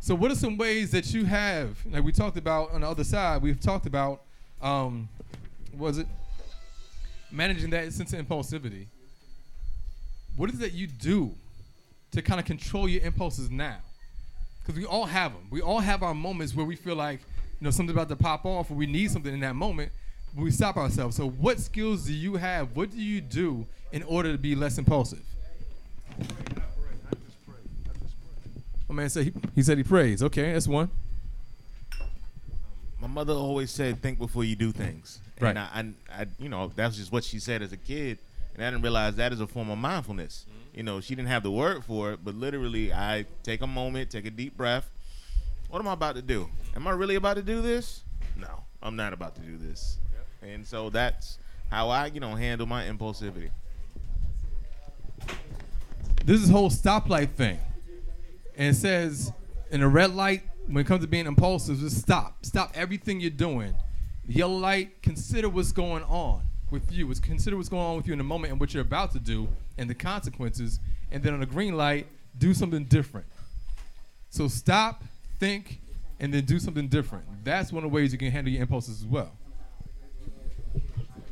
So, 0.00 0.14
what 0.16 0.32
are 0.32 0.34
some 0.34 0.58
ways 0.58 0.90
that 0.90 1.14
you 1.14 1.24
have, 1.24 1.78
like 1.88 2.02
we 2.02 2.10
talked 2.10 2.36
about 2.36 2.72
on 2.72 2.80
the 2.80 2.88
other 2.88 3.04
side, 3.04 3.40
we've 3.40 3.60
talked 3.60 3.86
about, 3.86 4.22
um, 4.60 5.08
was 5.72 5.98
it? 5.98 6.08
Managing 7.30 7.70
that 7.70 7.92
sense 7.92 8.12
of 8.12 8.26
impulsivity. 8.26 8.86
What 10.36 10.50
is 10.50 10.56
it 10.56 10.60
that 10.60 10.72
you 10.72 10.86
do 10.86 11.34
to 12.12 12.22
kind 12.22 12.40
of 12.40 12.46
control 12.46 12.88
your 12.88 13.02
impulses 13.02 13.50
now? 13.50 13.78
Because 14.60 14.80
we 14.80 14.86
all 14.86 15.04
have 15.04 15.32
them. 15.32 15.46
We 15.50 15.60
all 15.60 15.80
have 15.80 16.02
our 16.02 16.14
moments 16.14 16.54
where 16.54 16.66
we 16.66 16.76
feel 16.76 16.96
like, 16.96 17.20
you 17.60 17.64
know, 17.64 17.70
something's 17.70 17.96
about 17.96 18.08
to 18.08 18.16
pop 18.16 18.44
off 18.44 18.70
or 18.70 18.74
we 18.74 18.86
need 18.86 19.10
something 19.10 19.32
in 19.32 19.40
that 19.40 19.54
moment. 19.54 19.92
But 20.34 20.42
we 20.42 20.50
stop 20.50 20.76
ourselves. 20.76 21.16
So, 21.16 21.28
what 21.28 21.60
skills 21.60 22.06
do 22.06 22.12
you 22.12 22.34
have? 22.36 22.74
What 22.76 22.90
do 22.90 23.00
you 23.00 23.20
do 23.20 23.66
in 23.92 24.02
order 24.02 24.32
to 24.32 24.38
be 24.38 24.54
less 24.56 24.78
impulsive? 24.78 25.22
My 28.88 28.94
man 28.94 29.10
said 29.10 29.24
he, 29.24 29.32
he 29.54 29.62
said 29.62 29.78
he 29.78 29.84
prays. 29.84 30.22
Okay, 30.22 30.52
that's 30.52 30.66
one. 30.66 30.90
My 33.00 33.06
mother 33.06 33.32
always 33.32 33.70
said, 33.70 34.00
"Think 34.00 34.18
before 34.18 34.44
you 34.44 34.56
do 34.56 34.72
things." 34.72 35.20
Right. 35.40 35.56
And 35.56 35.94
I, 36.10 36.16
I, 36.16 36.22
I, 36.22 36.26
you 36.38 36.48
know, 36.48 36.70
that's 36.74 36.96
just 36.96 37.12
what 37.12 37.22
she 37.22 37.38
said 37.38 37.62
as 37.62 37.72
a 37.72 37.76
kid, 37.76 38.18
and 38.54 38.64
I 38.64 38.70
didn't 38.70 38.82
realize 38.82 39.16
that 39.16 39.32
is 39.32 39.40
a 39.40 39.46
form 39.46 39.70
of 39.70 39.78
mindfulness. 39.78 40.46
Mm-hmm. 40.48 40.76
You 40.78 40.82
know, 40.84 41.00
she 41.00 41.14
didn't 41.14 41.28
have 41.28 41.42
the 41.42 41.50
word 41.50 41.84
for 41.84 42.12
it, 42.12 42.20
but 42.24 42.34
literally, 42.34 42.92
I 42.92 43.26
take 43.42 43.62
a 43.62 43.66
moment, 43.66 44.10
take 44.10 44.26
a 44.26 44.30
deep 44.30 44.56
breath. 44.56 44.90
What 45.68 45.80
am 45.80 45.88
I 45.88 45.92
about 45.92 46.16
to 46.16 46.22
do? 46.22 46.48
Am 46.76 46.86
I 46.86 46.90
really 46.90 47.16
about 47.16 47.34
to 47.34 47.42
do 47.42 47.62
this? 47.62 48.04
No, 48.36 48.64
I'm 48.82 48.96
not 48.96 49.12
about 49.12 49.34
to 49.36 49.40
do 49.40 49.56
this. 49.56 49.98
And 50.42 50.66
so 50.66 50.90
that's 50.90 51.38
how 51.70 51.88
I, 51.88 52.06
you 52.06 52.20
know, 52.20 52.34
handle 52.34 52.66
my 52.66 52.84
impulsivity. 52.84 53.50
This 56.24 56.42
is 56.42 56.48
whole 56.48 56.70
stoplight 56.70 57.30
thing. 57.30 57.58
And 58.56 58.74
it 58.74 58.78
says 58.78 59.32
in 59.70 59.82
a 59.82 59.88
red 59.88 60.14
light, 60.14 60.42
when 60.66 60.78
it 60.78 60.86
comes 60.86 61.02
to 61.02 61.08
being 61.08 61.26
impulsive, 61.26 61.78
just 61.78 61.98
stop. 61.98 62.44
Stop 62.44 62.72
everything 62.74 63.20
you're 63.20 63.30
doing. 63.30 63.74
Yellow 64.26 64.56
light, 64.56 65.02
consider 65.02 65.48
what's 65.48 65.72
going 65.72 66.04
on 66.04 66.46
with 66.74 66.92
you. 66.92 67.10
It's 67.10 67.20
consider 67.20 67.56
what's 67.56 67.70
going 67.70 67.82
on 67.82 67.96
with 67.96 68.06
you 68.06 68.12
in 68.12 68.18
the 68.18 68.24
moment 68.24 68.50
and 68.50 68.60
what 68.60 68.74
you're 68.74 68.82
about 68.82 69.12
to 69.12 69.18
do 69.18 69.48
and 69.78 69.88
the 69.88 69.94
consequences. 69.94 70.80
And 71.10 71.22
then 71.22 71.32
on 71.32 71.40
the 71.40 71.46
green 71.46 71.76
light, 71.76 72.06
do 72.36 72.52
something 72.52 72.84
different. 72.84 73.26
So 74.28 74.48
stop, 74.48 75.04
think, 75.38 75.80
and 76.20 76.34
then 76.34 76.44
do 76.44 76.58
something 76.58 76.88
different. 76.88 77.24
That's 77.44 77.72
one 77.72 77.84
of 77.84 77.90
the 77.90 77.94
ways 77.94 78.12
you 78.12 78.18
can 78.18 78.30
handle 78.30 78.52
your 78.52 78.62
impulses 78.62 79.00
as 79.00 79.06
well. 79.06 79.30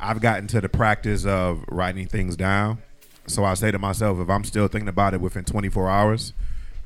I've 0.00 0.20
gotten 0.20 0.46
to 0.48 0.60
the 0.60 0.68
practice 0.68 1.26
of 1.26 1.64
writing 1.68 2.06
things 2.06 2.36
down. 2.36 2.78
So 3.26 3.44
I 3.44 3.54
say 3.54 3.70
to 3.70 3.78
myself, 3.78 4.18
if 4.18 4.28
I'm 4.30 4.44
still 4.44 4.68
thinking 4.68 4.88
about 4.88 5.14
it 5.14 5.20
within 5.20 5.44
24 5.44 5.90
hours, 5.90 6.32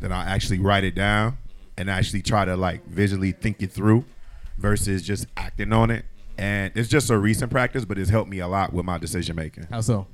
then 0.01 0.13
I'll 0.13 0.27
actually 0.27 0.59
write 0.59 0.85
it 0.85 0.95
down 0.95 1.39
and 1.79 1.91
actually 1.91 2.23
try 2.23 2.45
to 2.45 2.57
like 2.57 2.87
visually 2.87 3.33
think 3.33 3.63
it 3.63 3.73
through 3.73 4.05
versus 4.59 5.03
just 5.03 5.27
acting 5.37 5.73
on 5.73 5.91
it. 5.91 6.05
And 6.39 6.73
it's 6.77 6.89
just 6.89 7.09
a 7.11 7.19
recent 7.19 7.51
practice, 7.51 7.85
but 7.85 7.99
it's 7.99 8.11
helped 8.11 8.31
me 8.31 8.41
a 8.41 8.49
lot 8.49 8.73
with 8.73 8.85
my 8.85 8.99
decision 8.99 9.37
making. 9.37 9.67
How 9.71 9.81
so? 9.81 10.07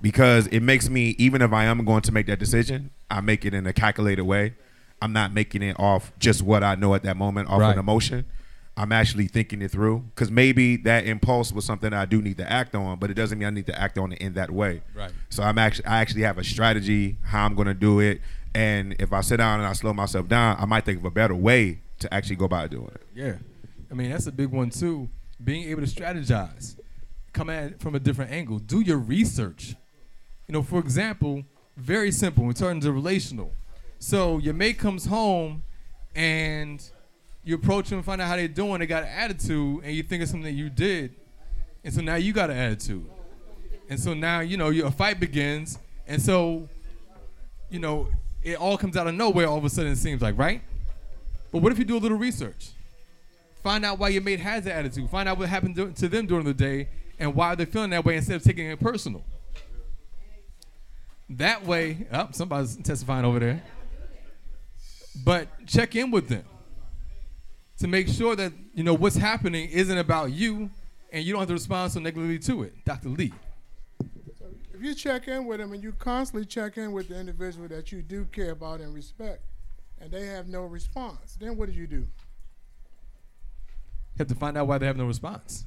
Because 0.00 0.46
it 0.48 0.60
makes 0.60 0.88
me, 0.88 1.14
even 1.18 1.42
if 1.42 1.52
I 1.52 1.64
am 1.64 1.84
going 1.84 2.02
to 2.02 2.12
make 2.12 2.26
that 2.26 2.38
decision, 2.38 2.90
I 3.10 3.20
make 3.20 3.44
it 3.44 3.52
in 3.52 3.66
a 3.66 3.72
calculated 3.72 4.22
way. 4.22 4.54
I'm 5.02 5.12
not 5.12 5.32
making 5.32 5.62
it 5.62 5.78
off 5.78 6.12
just 6.18 6.42
what 6.42 6.62
I 6.62 6.74
know 6.76 6.94
at 6.94 7.02
that 7.02 7.16
moment, 7.16 7.48
off 7.48 7.60
Right. 7.60 7.72
an 7.72 7.78
emotion. 7.78 8.24
I'm 8.76 8.92
actually 8.92 9.26
thinking 9.26 9.60
it 9.60 9.72
through 9.72 10.04
because 10.14 10.30
maybe 10.30 10.76
that 10.78 11.04
impulse 11.04 11.52
was 11.52 11.64
something 11.64 11.92
I 11.92 12.04
do 12.04 12.22
need 12.22 12.36
to 12.38 12.48
act 12.50 12.76
on, 12.76 13.00
but 13.00 13.10
it 13.10 13.14
doesn't 13.14 13.36
mean 13.36 13.48
I 13.48 13.50
need 13.50 13.66
to 13.66 13.76
act 13.80 13.98
on 13.98 14.12
it 14.12 14.20
in 14.20 14.34
that 14.34 14.52
way. 14.52 14.82
Right. 14.94 15.10
So 15.30 15.42
I'm 15.42 15.58
actually 15.58 15.86
I 15.86 15.98
actually 16.00 16.22
have 16.22 16.38
a 16.38 16.44
strategy 16.44 17.16
how 17.24 17.44
I'm 17.44 17.56
going 17.56 17.66
to 17.66 17.74
do 17.74 17.98
it, 17.98 18.20
and 18.54 18.94
if 19.00 19.12
I 19.12 19.20
sit 19.22 19.38
down 19.38 19.58
and 19.58 19.68
I 19.68 19.72
slow 19.72 19.92
myself 19.92 20.28
down, 20.28 20.56
I 20.60 20.64
might 20.64 20.84
think 20.84 21.00
of 21.00 21.04
a 21.04 21.10
better 21.10 21.34
way 21.34 21.80
to 21.98 22.14
actually 22.14 22.36
go 22.36 22.44
about 22.44 22.70
doing 22.70 22.90
it. 22.94 23.02
Yeah. 23.16 23.34
I 23.90 23.94
mean, 23.94 24.10
that's 24.10 24.26
a 24.26 24.32
big 24.32 24.48
one 24.48 24.70
too. 24.70 25.08
Being 25.42 25.68
able 25.68 25.82
to 25.82 25.88
strategize, 25.88 26.78
come 27.32 27.50
at 27.50 27.72
it 27.72 27.80
from 27.80 27.94
a 27.94 28.00
different 28.00 28.30
angle, 28.30 28.58
do 28.58 28.80
your 28.80 28.98
research. 28.98 29.74
You 30.46 30.52
know, 30.52 30.62
for 30.62 30.78
example, 30.78 31.44
very 31.76 32.10
simple 32.10 32.44
in 32.44 32.54
terms 32.54 32.86
of 32.86 32.94
relational. 32.94 33.52
So 33.98 34.38
your 34.38 34.54
mate 34.54 34.78
comes 34.78 35.06
home 35.06 35.62
and 36.14 36.82
you 37.44 37.54
approach 37.54 37.88
them, 37.88 38.02
find 38.02 38.20
out 38.20 38.28
how 38.28 38.36
they're 38.36 38.48
doing, 38.48 38.80
they 38.80 38.86
got 38.86 39.04
an 39.04 39.08
attitude, 39.10 39.82
and 39.84 39.94
you 39.94 40.02
think 40.02 40.22
of 40.22 40.28
something 40.28 40.44
that 40.44 40.58
you 40.58 40.68
did. 40.68 41.14
And 41.84 41.94
so 41.94 42.00
now 42.00 42.16
you 42.16 42.32
got 42.32 42.50
an 42.50 42.56
attitude. 42.56 43.08
And 43.88 43.98
so 43.98 44.12
now, 44.12 44.40
you 44.40 44.56
know, 44.56 44.68
a 44.68 44.90
fight 44.90 45.18
begins. 45.18 45.78
And 46.06 46.20
so, 46.20 46.68
you 47.70 47.78
know, 47.78 48.08
it 48.42 48.56
all 48.56 48.76
comes 48.76 48.96
out 48.96 49.06
of 49.06 49.14
nowhere 49.14 49.46
all 49.46 49.58
of 49.58 49.64
a 49.64 49.70
sudden, 49.70 49.92
it 49.92 49.96
seems 49.96 50.20
like, 50.20 50.36
right? 50.36 50.62
But 51.50 51.62
what 51.62 51.72
if 51.72 51.78
you 51.78 51.84
do 51.84 51.96
a 51.96 51.98
little 51.98 52.18
research? 52.18 52.70
Find 53.62 53.84
out 53.84 53.98
why 53.98 54.08
your 54.08 54.22
mate 54.22 54.40
has 54.40 54.64
that 54.64 54.76
attitude. 54.76 55.10
Find 55.10 55.28
out 55.28 55.38
what 55.38 55.48
happened 55.48 55.76
to- 55.96 56.08
them 56.08 56.26
during 56.26 56.44
the 56.44 56.54
day 56.54 56.88
and 57.18 57.34
why 57.34 57.54
they're 57.54 57.66
feeling 57.66 57.90
that 57.90 58.04
way 58.04 58.16
instead 58.16 58.36
of 58.36 58.42
taking 58.42 58.66
it 58.66 58.78
personal. 58.78 59.24
That 61.30 61.64
way, 61.66 62.06
oh, 62.12 62.28
somebody's 62.32 62.76
testifying 62.76 63.24
over 63.24 63.38
there. 63.38 63.62
But 65.24 65.48
check 65.66 65.96
in 65.96 66.10
with 66.10 66.28
them 66.28 66.44
to 67.78 67.88
make 67.88 68.08
sure 68.08 68.36
that 68.36 68.52
you 68.74 68.84
know 68.84 68.94
what's 68.94 69.16
happening 69.16 69.68
isn't 69.70 69.98
about 69.98 70.32
you 70.32 70.70
and 71.12 71.24
you 71.24 71.32
don't 71.32 71.40
have 71.40 71.48
to 71.48 71.54
respond 71.54 71.92
so 71.92 72.00
negatively 72.00 72.38
to 72.38 72.62
it. 72.62 72.84
Dr. 72.84 73.08
Lee. 73.08 73.32
If 74.72 74.82
you 74.84 74.94
check 74.94 75.26
in 75.26 75.46
with 75.46 75.58
them 75.58 75.72
and 75.72 75.82
you 75.82 75.92
constantly 75.92 76.46
check 76.46 76.76
in 76.76 76.92
with 76.92 77.08
the 77.08 77.18
individual 77.18 77.66
that 77.68 77.90
you 77.90 78.00
do 78.00 78.26
care 78.26 78.52
about 78.52 78.80
and 78.80 78.94
respect, 78.94 79.42
and 80.00 80.12
they 80.12 80.26
have 80.26 80.46
no 80.46 80.62
response, 80.62 81.36
then 81.40 81.56
what 81.56 81.68
do 81.68 81.74
you 81.74 81.86
do? 81.88 82.06
You 84.18 84.24
have 84.24 84.28
to 84.28 84.34
find 84.34 84.58
out 84.58 84.66
why 84.66 84.78
they 84.78 84.86
have 84.86 84.96
no 84.96 85.06
response. 85.06 85.64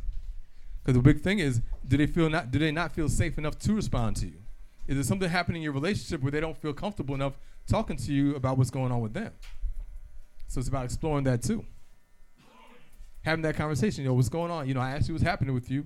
Because 0.83 0.97
the 0.97 1.01
big 1.01 1.21
thing 1.21 1.39
is, 1.39 1.61
do 1.87 1.95
they 1.95 2.05
feel 2.05 2.29
not? 2.29 2.51
Do 2.51 2.59
they 2.59 2.71
not 2.71 2.91
feel 2.91 3.07
safe 3.07 3.37
enough 3.37 3.57
to 3.59 3.73
respond 3.73 4.17
to 4.17 4.25
you? 4.25 4.41
Is 4.87 4.95
there 4.95 5.03
something 5.03 5.29
happening 5.29 5.61
in 5.61 5.63
your 5.63 5.71
relationship 5.71 6.21
where 6.21 6.31
they 6.31 6.41
don't 6.41 6.57
feel 6.57 6.73
comfortable 6.73 7.15
enough 7.15 7.39
talking 7.65 7.95
to 7.95 8.11
you 8.11 8.35
about 8.35 8.57
what's 8.57 8.69
going 8.69 8.91
on 8.91 8.99
with 8.99 9.13
them? 9.13 9.31
So 10.47 10.59
it's 10.59 10.67
about 10.67 10.83
exploring 10.83 11.23
that 11.23 11.41
too. 11.41 11.63
Having 13.21 13.43
that 13.43 13.55
conversation. 13.55 14.03
You 14.03 14.09
know, 14.09 14.15
what's 14.15 14.27
going 14.27 14.51
on? 14.51 14.67
You 14.67 14.73
know, 14.73 14.81
I 14.81 14.91
asked 14.91 15.07
you 15.07 15.13
what's 15.13 15.23
happening 15.23 15.53
with 15.53 15.71
you. 15.71 15.85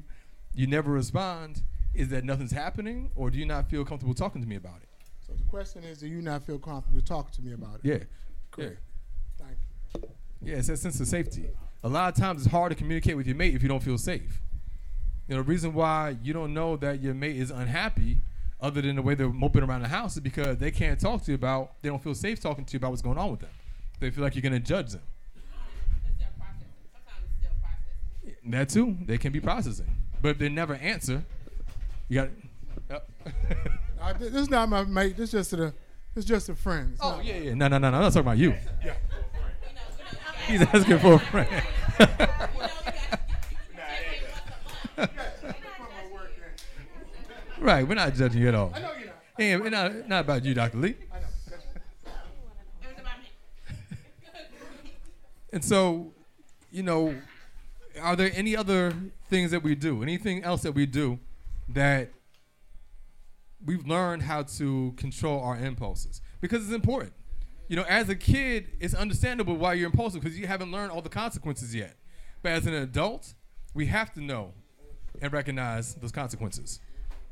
You 0.55 0.66
never 0.66 0.91
respond. 0.91 1.61
Is 1.93 2.09
that 2.09 2.24
nothing's 2.24 2.51
happening, 2.51 3.11
or 3.16 3.30
do 3.30 3.38
you 3.38 3.45
not 3.45 3.70
feel 3.70 3.86
comfortable 3.86 4.16
talking 4.16 4.41
to 4.41 4.47
me 4.47 4.55
about 4.55 4.82
it? 4.82 4.89
So 5.28 5.34
the 5.34 5.43
question 5.43 5.84
is, 5.84 5.99
do 5.99 6.07
you 6.07 6.22
not 6.22 6.43
feel 6.43 6.57
comfortable 6.57 7.01
talking 7.01 7.32
to 7.36 7.41
me 7.43 7.53
about 7.53 7.76
it? 7.76 7.82
Yeah. 7.84 7.99
Correct. 8.49 8.80
Yeah. 9.38 9.45
Thank 9.45 9.57
you. 9.95 10.09
Yeah, 10.41 10.57
it's 10.57 10.68
that 10.68 10.78
sense 10.78 10.99
of 10.99 11.07
safety. 11.07 11.49
A 11.86 11.88
lot 11.88 12.11
of 12.11 12.19
times 12.19 12.41
it's 12.41 12.51
hard 12.51 12.71
to 12.71 12.75
communicate 12.75 13.15
with 13.15 13.27
your 13.27 13.36
mate 13.36 13.53
if 13.53 13.61
you 13.61 13.69
don't 13.69 13.83
feel 13.83 13.99
safe. 13.99 14.41
You 15.27 15.36
know, 15.36 15.43
the 15.43 15.47
reason 15.47 15.71
why 15.71 16.17
you 16.23 16.33
don't 16.33 16.51
know 16.51 16.77
that 16.77 16.99
your 16.99 17.13
mate 17.13 17.36
is 17.36 17.51
unhappy, 17.51 18.17
other 18.59 18.81
than 18.81 18.95
the 18.95 19.03
way 19.03 19.13
they're 19.13 19.29
moping 19.29 19.61
around 19.61 19.83
the 19.83 19.88
house, 19.88 20.15
is 20.15 20.19
because 20.19 20.57
they 20.57 20.71
can't 20.71 20.99
talk 20.99 21.23
to 21.25 21.31
you 21.31 21.36
about, 21.36 21.73
they 21.83 21.89
don't 21.89 22.01
feel 22.01 22.15
safe 22.15 22.39
talking 22.39 22.65
to 22.65 22.73
you 22.73 22.77
about 22.77 22.89
what's 22.89 23.03
going 23.03 23.19
on 23.19 23.29
with 23.29 23.41
them. 23.41 23.51
They 23.99 24.09
feel 24.09 24.23
like 24.23 24.33
you're 24.33 24.41
going 24.41 24.53
to 24.53 24.59
judge 24.59 24.93
them. 24.93 25.03
That 28.47 28.69
too, 28.69 28.97
they 29.05 29.19
can 29.19 29.31
be 29.31 29.39
processing. 29.39 29.95
But 30.23 30.29
if 30.29 30.38
they 30.39 30.49
never 30.49 30.73
answer, 30.73 31.23
you 32.09 32.21
got. 32.21 32.29
Yep. 32.89 33.09
Th- 34.19 34.31
this 34.31 34.41
is 34.41 34.49
not 34.51 34.69
my 34.69 34.83
mate. 34.83 35.17
This 35.17 35.33
is 35.33 35.49
just 35.49 35.53
a, 35.53 35.73
this 36.13 36.23
just 36.23 36.49
a 36.49 36.55
friend. 36.55 36.91
It's 36.93 37.01
oh 37.03 37.19
yeah, 37.23 37.38
yeah. 37.38 37.53
No, 37.55 37.67
no, 37.67 37.79
no, 37.79 37.89
no. 37.89 37.97
I'm 37.97 38.03
not 38.03 38.13
talking 38.13 38.21
about 38.21 38.38
you. 38.38 38.53
Yeah. 38.83 38.93
He's 40.48 40.62
asking 40.62 41.00
for 41.00 41.14
a 41.14 41.20
friend. 41.20 41.50
right, 47.60 47.88
we're 47.88 47.96
not 47.96 48.14
judging 48.14 48.43
you 48.43 48.50
at 48.50 48.56
all. 48.56 48.72
I 48.76 48.80
know 48.80 48.91
you're 48.93 49.08
not. 49.08 49.18
It's 49.38 49.72
not, 49.72 50.08
not 50.08 50.20
about 50.22 50.46
you, 50.46 50.54
Dr. 50.54 50.78
Lee. 50.78 50.96
I 51.12 51.20
know. 51.20 51.26
And 55.52 55.66
so, 55.66 56.14
you 56.70 56.84
know, 56.84 57.16
are 58.00 58.16
there 58.16 58.30
any 58.36 58.56
other 58.56 58.93
things 59.30 59.50
that 59.50 59.64
we 59.64 59.74
do? 59.74 60.04
Anything 60.04 60.43
else 60.43 60.62
that 60.62 60.74
we 60.74 60.86
do 60.86 61.18
that 61.70 62.12
we've 63.66 63.88
learned 63.88 64.22
how 64.24 64.43
to 64.43 64.93
control 64.98 65.41
our 65.41 65.58
impulses? 65.58 66.22
Because 66.39 66.66
it's 66.66 66.76
important. 66.76 67.14
You 67.68 67.76
know, 67.76 67.84
as 67.84 68.09
a 68.09 68.16
kid, 68.16 68.68
it's 68.80 68.93
understandable 68.93 69.55
why 69.55 69.74
you're 69.74 69.88
impulsive 69.88 70.22
because 70.22 70.38
you 70.38 70.45
haven't 70.45 70.72
learned 70.72 70.91
all 70.91 71.01
the 71.01 71.09
consequences 71.09 71.74
yet. 71.74 71.95
But 72.43 72.51
as 72.51 72.68
an 72.68 72.76
adult, 72.76 73.34
we 73.74 73.88
have 73.88 74.13
to 74.13 74.22
know 74.22 74.53
and 75.22 75.34
recognize 75.34 75.95
those 75.95 76.11
consequences. 76.11 76.80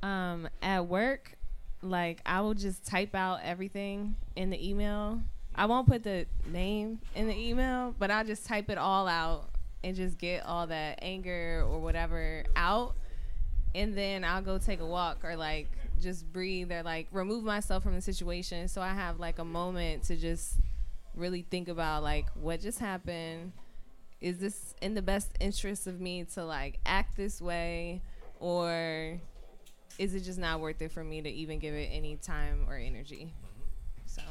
Um, 0.02 0.50
at 0.62 0.88
work, 0.88 1.36
like 1.82 2.22
I 2.26 2.42
will 2.42 2.56
just 2.56 2.86
type 2.86 3.14
out 3.14 3.42
everything 3.44 4.16
in 4.36 4.50
the 4.50 4.70
email. 4.70 5.22
I 5.56 5.68
won't 5.68 5.88
put 5.88 6.04
the 6.04 6.26
name 6.52 7.00
in 7.16 7.28
the 7.28 7.38
email, 7.38 7.94
but 8.00 8.10
I'll 8.10 8.26
just 8.26 8.46
type 8.46 8.70
it 8.70 8.78
all 8.78 9.08
out 9.08 9.50
and 9.84 9.96
just 9.96 10.18
get 10.18 10.46
all 10.46 10.66
that 10.68 11.00
anger 11.02 11.64
or 11.68 11.80
whatever 11.80 12.44
out. 12.56 12.96
And 13.76 13.96
then 13.96 14.24
I'll 14.24 14.42
go 14.42 14.58
take 14.58 14.80
a 14.80 14.86
walk 14.86 15.24
or 15.24 15.36
like 15.36 15.70
just 16.02 16.32
breathe 16.32 16.72
or 16.72 16.84
like 16.84 17.08
remove 17.12 17.44
myself 17.44 17.84
from 17.84 17.96
the 17.96 18.02
situation 18.02 18.68
so 18.68 18.82
I 18.82 18.94
have 18.94 19.20
like 19.20 19.40
a 19.40 19.46
moment 19.46 20.04
to 20.04 20.16
just 20.16 20.58
really 21.16 21.46
think 21.50 21.68
about 21.68 22.04
like 22.04 22.28
what 22.36 22.62
just 22.62 22.80
happened. 22.80 23.52
Is 24.20 24.38
this 24.38 24.74
in 24.82 24.94
the 24.94 25.02
best 25.02 25.32
interest 25.40 25.86
of 25.88 26.00
me 26.00 26.24
to 26.34 26.46
like 26.46 26.80
act 26.86 27.18
this 27.18 27.42
way 27.42 28.02
or 28.40 29.20
is 30.00 30.16
it 30.16 30.22
just 30.22 30.40
not 30.40 30.60
worth 30.60 30.82
it 30.82 30.92
for 30.92 31.04
me 31.04 31.22
to 31.22 31.30
even 31.30 31.60
give 31.60 31.74
it 31.74 31.90
any 31.92 32.16
time 32.16 32.66
or 32.68 32.76
energy? 32.76 33.32
So 34.06 34.22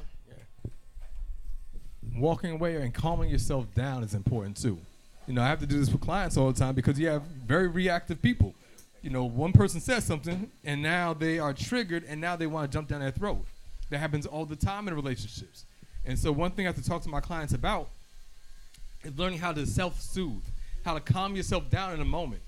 walking 2.17 2.51
away 2.51 2.77
and 2.77 2.93
calming 2.93 3.31
yourself 3.31 3.73
down 3.75 4.03
is 4.03 4.15
important 4.15 4.57
too. 4.57 4.79
You 5.27 5.35
know, 5.35 5.43
I 5.43 5.49
have 5.49 5.61
to 5.61 5.67
do 5.67 5.79
this 5.79 5.91
with 5.91 6.01
clients 6.01 6.37
all 6.37 6.51
the 6.51 6.59
time 6.59 6.75
because 6.75 6.99
you 6.99 7.09
have 7.09 7.23
very 7.23 7.69
reactive 7.69 8.21
people. 8.21 8.55
You 9.03 9.11
know, 9.11 9.25
one 9.25 9.53
person 9.53 9.81
says 9.81 10.05
something 10.05 10.51
and 10.65 10.81
now 10.81 11.13
they 11.13 11.39
are 11.39 11.53
triggered 11.53 12.05
and 12.05 12.21
now 12.21 12.37
they 12.37 12.47
want 12.47 12.71
to 12.71 12.77
jump 12.77 12.89
down 12.89 13.01
their 13.01 13.11
throat. 13.11 13.45
That 13.91 13.99
happens 13.99 14.27
all 14.27 14.47
the 14.47 14.57
time 14.57 14.89
in 14.89 14.95
relationships. 14.95 15.65
And 16.05 16.19
so 16.19 16.33
one 16.33 16.53
thing 16.53 16.67
I 16.67 16.69
have 16.69 16.83
to 16.83 16.89
talk 16.89 17.03
to 17.03 17.09
my 17.09 17.21
clients 17.21 17.53
about 17.53 17.89
is 19.03 19.19
learning 19.19 19.39
how 19.39 19.53
to 19.53 19.67
self-soothe, 19.67 20.45
how 20.85 20.95
to 20.95 21.01
calm 21.01 21.35
yourself 21.35 21.69
down 21.69 21.93
in 21.93 22.01
a 22.01 22.05
moment. 22.05 22.43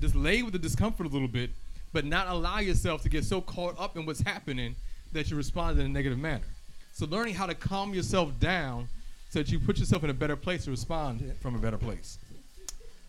Just 0.00 0.14
lay 0.14 0.42
with 0.42 0.52
the 0.52 0.58
discomfort 0.58 1.06
a 1.06 1.08
little 1.08 1.28
bit, 1.28 1.50
but 1.92 2.04
not 2.04 2.28
allow 2.28 2.60
yourself 2.60 3.02
to 3.02 3.08
get 3.08 3.24
so 3.24 3.40
caught 3.40 3.78
up 3.78 3.96
in 3.96 4.06
what's 4.06 4.20
happening 4.20 4.74
that 5.12 5.30
you 5.30 5.36
respond 5.36 5.78
in 5.78 5.86
a 5.86 5.88
negative 5.88 6.18
manner. 6.18 6.44
So 6.92 7.06
learning 7.06 7.34
how 7.34 7.46
to 7.46 7.54
calm 7.54 7.94
yourself 7.94 8.38
down 8.38 8.88
so 9.30 9.40
that 9.40 9.50
you 9.50 9.58
put 9.58 9.78
yourself 9.78 10.04
in 10.04 10.10
a 10.10 10.14
better 10.14 10.36
place 10.36 10.64
to 10.64 10.70
respond 10.70 11.34
from 11.40 11.54
a 11.54 11.58
better 11.58 11.78
place. 11.78 12.18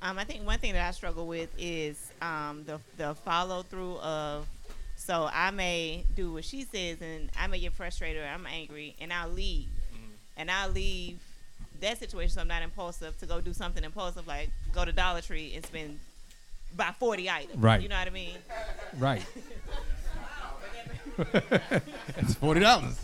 Um, 0.03 0.19
I 0.19 0.25
think 0.25 0.45
one 0.45 0.59
thing 0.59 0.73
that 0.73 0.85
I 0.85 0.91
struggle 0.91 1.25
with 1.25 1.49
is 1.57 2.11
um, 2.21 2.65
the 2.65 2.79
the 2.97 3.15
follow 3.15 3.63
through 3.63 3.97
of. 3.97 4.47
So 4.95 5.29
I 5.33 5.51
may 5.51 6.05
do 6.15 6.33
what 6.33 6.45
she 6.45 6.63
says, 6.63 7.01
and 7.01 7.29
I 7.37 7.47
may 7.47 7.59
get 7.59 7.73
frustrated 7.73 8.21
or 8.21 8.27
I'm 8.27 8.45
angry, 8.45 8.95
and 9.01 9.11
I'll 9.11 9.29
leave, 9.29 9.67
and 10.37 10.49
I'll 10.51 10.69
leave 10.69 11.19
that 11.81 11.99
situation. 11.99 12.35
So 12.35 12.41
I'm 12.41 12.47
not 12.47 12.61
impulsive 12.61 13.17
to 13.19 13.25
go 13.25 13.41
do 13.41 13.53
something 13.53 13.83
impulsive, 13.83 14.27
like 14.27 14.49
go 14.73 14.85
to 14.85 14.91
Dollar 14.91 15.21
Tree 15.21 15.53
and 15.55 15.65
spend 15.65 15.99
buy 16.75 16.93
40 16.99 17.29
items. 17.29 17.57
Right. 17.57 17.81
You 17.81 17.89
know 17.89 17.97
what 17.97 18.07
I 18.07 18.11
mean? 18.11 18.37
Right. 18.97 19.25
it's 22.17 22.33
forty 22.35 22.59
dollars. 22.59 22.99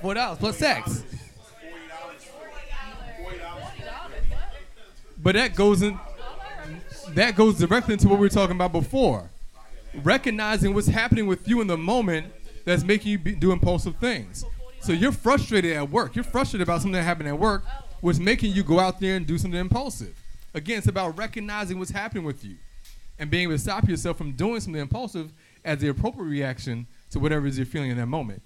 Forty 0.00 0.20
dollars 0.20 0.38
plus 0.38 0.58
tax. 0.58 1.02
But 5.26 5.34
that 5.34 5.56
goes 5.56 5.82
in. 5.82 5.98
That 7.08 7.34
goes 7.34 7.58
directly 7.58 7.94
into 7.94 8.06
what 8.06 8.20
we 8.20 8.26
were 8.26 8.32
talking 8.32 8.54
about 8.54 8.70
before. 8.70 9.28
Recognizing 10.04 10.72
what's 10.72 10.86
happening 10.86 11.26
with 11.26 11.48
you 11.48 11.60
in 11.60 11.66
the 11.66 11.76
moment 11.76 12.32
that's 12.64 12.84
making 12.84 13.10
you 13.10 13.18
be, 13.18 13.34
do 13.34 13.50
impulsive 13.50 13.96
things. 13.96 14.44
So 14.82 14.92
you're 14.92 15.10
frustrated 15.10 15.76
at 15.76 15.90
work. 15.90 16.14
You're 16.14 16.22
frustrated 16.22 16.68
about 16.68 16.82
something 16.82 16.92
that 16.92 17.02
happened 17.02 17.28
at 17.28 17.40
work, 17.40 17.64
which 18.02 18.20
making 18.20 18.52
you 18.52 18.62
go 18.62 18.78
out 18.78 19.00
there 19.00 19.16
and 19.16 19.26
do 19.26 19.36
something 19.36 19.58
impulsive. 19.58 20.16
Again, 20.54 20.78
it's 20.78 20.86
about 20.86 21.18
recognizing 21.18 21.80
what's 21.80 21.90
happening 21.90 22.22
with 22.22 22.44
you 22.44 22.54
and 23.18 23.28
being 23.28 23.44
able 23.44 23.54
to 23.54 23.58
stop 23.58 23.88
yourself 23.88 24.18
from 24.18 24.30
doing 24.30 24.60
something 24.60 24.80
impulsive 24.80 25.32
as 25.64 25.80
the 25.80 25.88
appropriate 25.88 26.28
reaction 26.28 26.86
to 27.10 27.18
whatever 27.18 27.46
it 27.46 27.50
is 27.50 27.58
you're 27.58 27.66
feeling 27.66 27.90
in 27.90 27.96
that 27.96 28.06
moment. 28.06 28.42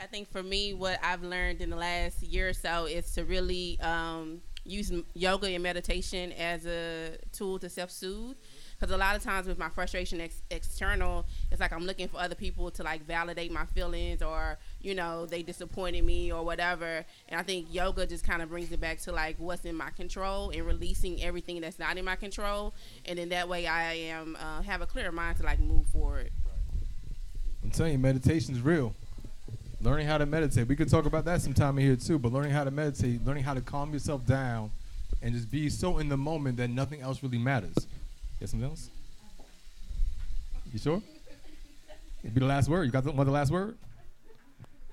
I 0.00 0.06
think 0.06 0.30
for 0.30 0.42
me, 0.42 0.74
what 0.74 0.98
I've 1.02 1.22
learned 1.22 1.60
in 1.60 1.70
the 1.70 1.76
last 1.76 2.22
year 2.22 2.48
or 2.48 2.52
so 2.52 2.84
is 2.84 3.10
to 3.14 3.24
really 3.24 3.80
um, 3.80 4.40
use 4.64 4.92
yoga 5.14 5.48
and 5.48 5.62
meditation 5.62 6.32
as 6.32 6.66
a 6.66 7.16
tool 7.32 7.58
to 7.58 7.68
self 7.68 7.90
soothe. 7.90 8.36
Because 8.78 8.94
a 8.94 8.96
lot 8.96 9.16
of 9.16 9.24
times 9.24 9.48
with 9.48 9.58
my 9.58 9.68
frustration 9.70 10.20
ex- 10.20 10.42
external, 10.52 11.26
it's 11.50 11.60
like 11.60 11.72
I'm 11.72 11.84
looking 11.84 12.06
for 12.06 12.18
other 12.18 12.36
people 12.36 12.70
to 12.70 12.84
like 12.84 13.04
validate 13.06 13.50
my 13.50 13.64
feelings 13.66 14.22
or, 14.22 14.56
you 14.80 14.94
know, 14.94 15.26
they 15.26 15.42
disappointed 15.42 16.04
me 16.04 16.30
or 16.30 16.44
whatever. 16.44 17.04
And 17.28 17.40
I 17.40 17.42
think 17.42 17.66
yoga 17.74 18.06
just 18.06 18.24
kind 18.24 18.40
of 18.40 18.50
brings 18.50 18.70
it 18.70 18.80
back 18.80 19.00
to 19.00 19.12
like 19.12 19.34
what's 19.38 19.64
in 19.64 19.74
my 19.74 19.90
control 19.90 20.50
and 20.50 20.64
releasing 20.64 21.20
everything 21.24 21.60
that's 21.60 21.80
not 21.80 21.98
in 21.98 22.04
my 22.04 22.14
control. 22.14 22.72
And 23.04 23.18
then 23.18 23.30
that 23.30 23.48
way 23.48 23.66
I 23.66 23.94
am 23.94 24.36
uh, 24.40 24.62
have 24.62 24.80
a 24.80 24.86
clearer 24.86 25.10
mind 25.10 25.38
to 25.38 25.42
like 25.42 25.58
move 25.58 25.86
forward. 25.88 26.30
I'm 27.64 27.72
telling 27.72 27.92
you, 27.92 27.98
meditation 27.98 28.54
is 28.54 28.60
real. 28.60 28.94
Learning 29.80 30.06
how 30.06 30.18
to 30.18 30.26
meditate. 30.26 30.66
We 30.66 30.74
could 30.74 30.88
talk 30.88 31.06
about 31.06 31.24
that 31.26 31.40
sometime 31.40 31.78
in 31.78 31.84
here 31.84 31.96
too, 31.96 32.18
but 32.18 32.32
learning 32.32 32.50
how 32.50 32.64
to 32.64 32.70
meditate, 32.70 33.24
learning 33.24 33.44
how 33.44 33.54
to 33.54 33.60
calm 33.60 33.92
yourself 33.92 34.26
down 34.26 34.72
and 35.22 35.34
just 35.34 35.50
be 35.50 35.70
so 35.70 35.98
in 35.98 36.08
the 36.08 36.16
moment 36.16 36.56
that 36.56 36.68
nothing 36.68 37.00
else 37.00 37.22
really 37.22 37.38
matters. 37.38 37.74
Get 38.40 38.48
something 38.48 38.68
else? 38.68 38.90
You 40.72 40.78
sure? 40.78 41.02
It'd 42.22 42.34
be 42.34 42.40
the 42.40 42.46
last 42.46 42.68
word. 42.68 42.84
You 42.84 42.90
got 42.90 43.04
the, 43.04 43.12
the 43.12 43.30
last 43.30 43.50
word? 43.50 43.76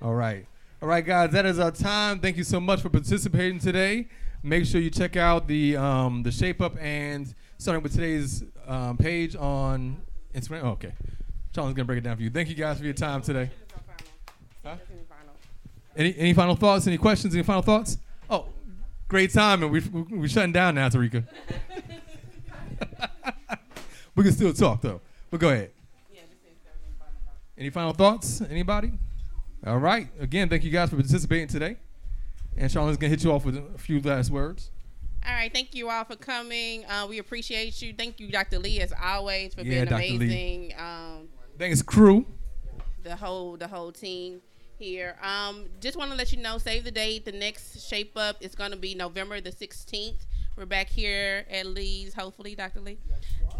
All 0.00 0.14
right. 0.14 0.46
All 0.80 0.88
right, 0.88 1.04
guys, 1.04 1.32
that 1.32 1.46
is 1.46 1.58
our 1.58 1.70
time. 1.70 2.20
Thank 2.20 2.36
you 2.36 2.44
so 2.44 2.60
much 2.60 2.80
for 2.80 2.88
participating 2.88 3.58
today. 3.58 4.08
Make 4.42 4.66
sure 4.66 4.80
you 4.80 4.90
check 4.90 5.16
out 5.16 5.48
the 5.48 5.76
um, 5.76 6.22
the 6.22 6.30
Shape 6.30 6.60
Up 6.60 6.76
and 6.80 7.34
starting 7.58 7.82
with 7.82 7.92
today's 7.92 8.44
um, 8.66 8.96
page 8.96 9.34
on 9.34 9.96
Instagram. 10.34 10.62
Oh, 10.62 10.68
okay. 10.70 10.92
Charlie's 11.52 11.74
going 11.74 11.76
to 11.76 11.84
break 11.84 11.98
it 11.98 12.02
down 12.02 12.16
for 12.16 12.22
you. 12.22 12.30
Thank 12.30 12.48
you 12.48 12.54
guys 12.54 12.78
for 12.78 12.84
your 12.84 12.94
time 12.94 13.22
today. 13.22 13.50
Huh? 14.66 14.76
Any, 15.96 16.14
any 16.18 16.34
final 16.34 16.56
thoughts? 16.56 16.86
Any 16.88 16.98
questions? 16.98 17.34
Any 17.34 17.44
final 17.44 17.62
thoughts? 17.62 17.98
Oh, 18.28 18.46
great 19.06 19.32
time. 19.32 19.62
And 19.62 19.70
we, 19.70 19.78
we, 19.80 20.02
we're 20.18 20.28
shutting 20.28 20.52
down 20.52 20.74
now, 20.74 20.88
Tarika. 20.88 21.24
we 24.16 24.24
can 24.24 24.32
still 24.32 24.52
talk, 24.52 24.82
though. 24.82 25.00
But 25.30 25.40
go 25.40 25.50
ahead. 25.50 25.70
Any 27.56 27.70
final 27.70 27.92
thoughts? 27.94 28.42
Anybody? 28.42 28.92
All 29.66 29.78
right. 29.78 30.08
Again, 30.20 30.48
thank 30.48 30.64
you 30.64 30.70
guys 30.70 30.90
for 30.90 30.96
participating 30.96 31.48
today. 31.48 31.76
And 32.56 32.70
Charlotte's 32.70 32.98
going 32.98 33.10
to 33.10 33.16
hit 33.16 33.24
you 33.24 33.32
off 33.32 33.44
with 33.44 33.56
a 33.56 33.78
few 33.78 34.00
last 34.00 34.30
words. 34.30 34.70
All 35.26 35.32
right, 35.32 35.52
thank 35.52 35.74
you 35.74 35.88
all 35.90 36.04
for 36.04 36.16
coming. 36.16 36.84
Uh, 36.84 37.06
we 37.08 37.18
appreciate 37.18 37.80
you. 37.82 37.92
Thank 37.92 38.20
you, 38.20 38.30
Dr. 38.30 38.58
Lee, 38.58 38.80
as 38.80 38.92
always, 39.02 39.54
for 39.54 39.62
Yeah, 39.62 39.70
being 39.70 39.84
Dr. 39.86 40.02
Lee. 40.02 40.16
amazing. 40.16 40.74
Um, 40.78 41.28
Thanks, 41.58 41.82
crew. 41.82 42.26
the 43.02 43.16
whole 43.16 43.56
the 43.56 43.66
whole 43.68 43.90
team 43.90 44.40
here. 44.78 45.16
Um, 45.22 45.66
just 45.80 45.96
want 45.96 46.10
to 46.10 46.16
let 46.16 46.32
you 46.32 46.38
know, 46.38 46.58
save 46.58 46.84
the 46.84 46.90
date. 46.90 47.24
The 47.24 47.32
next 47.32 47.86
shape 47.86 48.16
up 48.16 48.36
is 48.40 48.54
going 48.54 48.70
to 48.70 48.76
be 48.76 48.94
November 48.94 49.40
the 49.40 49.50
16th. 49.50 50.26
We're 50.56 50.66
back 50.66 50.88
here 50.88 51.44
at 51.50 51.66
Lee's, 51.66 52.14
hopefully, 52.14 52.54
Dr. 52.54 52.80
Lee. 52.80 52.98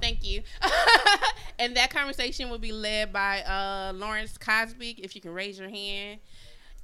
Thank 0.00 0.24
you. 0.24 0.42
and 1.58 1.76
that 1.76 1.90
conversation 1.90 2.48
will 2.48 2.58
be 2.58 2.72
led 2.72 3.12
by 3.12 3.42
uh, 3.42 3.92
Lawrence 3.94 4.38
Cosby. 4.38 5.00
If 5.02 5.14
you 5.14 5.20
can 5.20 5.32
raise 5.34 5.58
your 5.58 5.68
hand. 5.68 6.20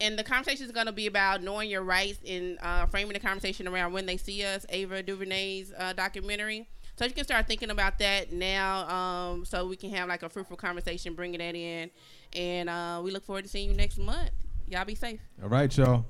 And 0.01 0.19
the 0.19 0.25
conversation 0.25 0.67
is 0.67 0.73
going 0.73 0.87
to 0.87 0.93
be 0.93 1.07
about 1.07 1.43
knowing 1.43 1.71
your 1.71 1.83
rights 1.83 2.19
and 2.27 2.59
uh, 2.61 2.87
framing 2.87 3.13
the 3.13 3.21
conversation 3.21 3.69
around 3.69 3.93
when 3.93 4.05
they 4.05 4.17
see 4.17 4.45
us, 4.45 4.67
Ava 4.69 5.03
DuVernay's 5.03 5.73
uh, 5.79 5.93
documentary. 5.93 6.69
So 6.97 7.07
you 7.07 7.13
can 7.13 7.25
start 7.25 7.47
thinking 7.47 7.71
about 7.71 7.99
that 8.01 8.33
now, 8.33 8.89
um, 8.89 9.45
so 9.45 9.67
we 9.67 9.77
can 9.77 9.91
have 9.91 10.09
like 10.09 10.23
a 10.23 10.29
fruitful 10.29 10.57
conversation, 10.57 11.15
bringing 11.15 11.39
that 11.39 11.55
in, 11.55 11.91
and 12.35 12.69
uh, 12.69 13.01
we 13.03 13.11
look 13.11 13.25
forward 13.25 13.45
to 13.45 13.49
seeing 13.49 13.71
you 13.71 13.77
next 13.77 13.99
month. 13.99 14.31
Y'all 14.69 14.85
be 14.85 14.95
safe. 14.95 15.21
All 15.43 15.49
right, 15.49 15.75
y'all. 15.77 16.07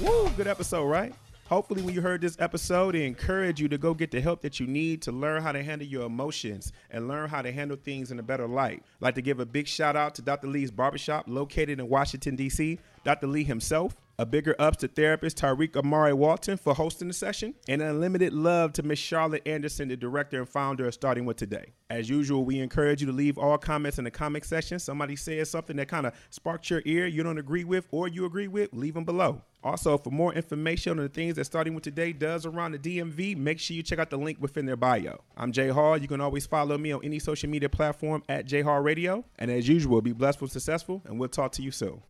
Woo, 0.00 0.28
good 0.36 0.46
episode, 0.46 0.86
right? 0.86 1.14
Hopefully, 1.50 1.82
when 1.82 1.92
you 1.92 2.00
heard 2.00 2.20
this 2.20 2.36
episode, 2.38 2.94
it 2.94 3.02
encouraged 3.02 3.58
you 3.58 3.68
to 3.68 3.76
go 3.76 3.92
get 3.92 4.12
the 4.12 4.20
help 4.20 4.40
that 4.42 4.60
you 4.60 4.68
need 4.68 5.02
to 5.02 5.10
learn 5.10 5.42
how 5.42 5.50
to 5.50 5.62
handle 5.62 5.86
your 5.86 6.06
emotions 6.06 6.72
and 6.90 7.08
learn 7.08 7.28
how 7.28 7.42
to 7.42 7.50
handle 7.50 7.76
things 7.76 8.12
in 8.12 8.20
a 8.20 8.22
better 8.22 8.46
light. 8.46 8.84
I'd 9.00 9.02
like 9.02 9.14
to 9.16 9.22
give 9.22 9.40
a 9.40 9.46
big 9.46 9.66
shout 9.66 9.96
out 9.96 10.14
to 10.14 10.22
Dr. 10.22 10.46
Lee's 10.46 10.70
Barbershop 10.70 11.24
located 11.26 11.80
in 11.80 11.88
Washington, 11.88 12.36
D.C. 12.36 12.78
Dr. 13.02 13.26
Lee 13.26 13.42
himself. 13.42 13.96
A 14.20 14.26
bigger 14.26 14.54
ups 14.58 14.76
to 14.76 14.88
therapist 14.88 15.38
Tariq 15.38 15.74
Amari 15.74 16.12
Walton 16.12 16.58
for 16.58 16.74
hosting 16.74 17.08
the 17.08 17.14
session, 17.14 17.54
and 17.66 17.80
unlimited 17.80 18.34
love 18.34 18.74
to 18.74 18.82
Miss 18.82 18.98
Charlotte 18.98 19.40
Anderson, 19.46 19.88
the 19.88 19.96
director 19.96 20.36
and 20.36 20.46
founder 20.46 20.86
of 20.86 20.92
Starting 20.92 21.24
With 21.24 21.38
Today. 21.38 21.72
As 21.88 22.10
usual, 22.10 22.44
we 22.44 22.58
encourage 22.58 23.00
you 23.00 23.06
to 23.06 23.14
leave 23.14 23.38
all 23.38 23.56
comments 23.56 23.96
in 23.96 24.04
the 24.04 24.10
comment 24.10 24.44
section. 24.44 24.78
Somebody 24.78 25.16
says 25.16 25.48
something 25.48 25.74
that 25.78 25.88
kind 25.88 26.04
of 26.04 26.12
sparked 26.28 26.68
your 26.68 26.82
ear, 26.84 27.06
you 27.06 27.22
don't 27.22 27.38
agree 27.38 27.64
with, 27.64 27.88
or 27.92 28.08
you 28.08 28.26
agree 28.26 28.46
with, 28.46 28.68
leave 28.74 28.92
them 28.92 29.06
below. 29.06 29.40
Also, 29.64 29.96
for 29.96 30.10
more 30.10 30.34
information 30.34 30.98
on 30.98 31.04
the 31.04 31.08
things 31.08 31.36
that 31.36 31.46
Starting 31.46 31.72
With 31.72 31.84
Today 31.84 32.12
does 32.12 32.44
around 32.44 32.72
the 32.72 32.78
DMV, 32.78 33.38
make 33.38 33.58
sure 33.58 33.74
you 33.74 33.82
check 33.82 33.98
out 33.98 34.10
the 34.10 34.18
link 34.18 34.36
within 34.38 34.66
their 34.66 34.76
bio. 34.76 35.18
I'm 35.34 35.50
Jay 35.50 35.68
Hall. 35.68 35.96
You 35.96 36.08
can 36.08 36.20
always 36.20 36.44
follow 36.44 36.76
me 36.76 36.92
on 36.92 37.02
any 37.02 37.20
social 37.20 37.48
media 37.48 37.70
platform 37.70 38.22
at 38.28 38.44
J 38.44 38.60
Hall 38.60 38.82
Radio. 38.82 39.24
And 39.38 39.50
as 39.50 39.66
usual, 39.66 40.02
be 40.02 40.12
blessed, 40.12 40.42
with 40.42 40.52
successful, 40.52 41.00
and 41.06 41.18
we'll 41.18 41.30
talk 41.30 41.52
to 41.52 41.62
you 41.62 41.70
soon. 41.70 42.02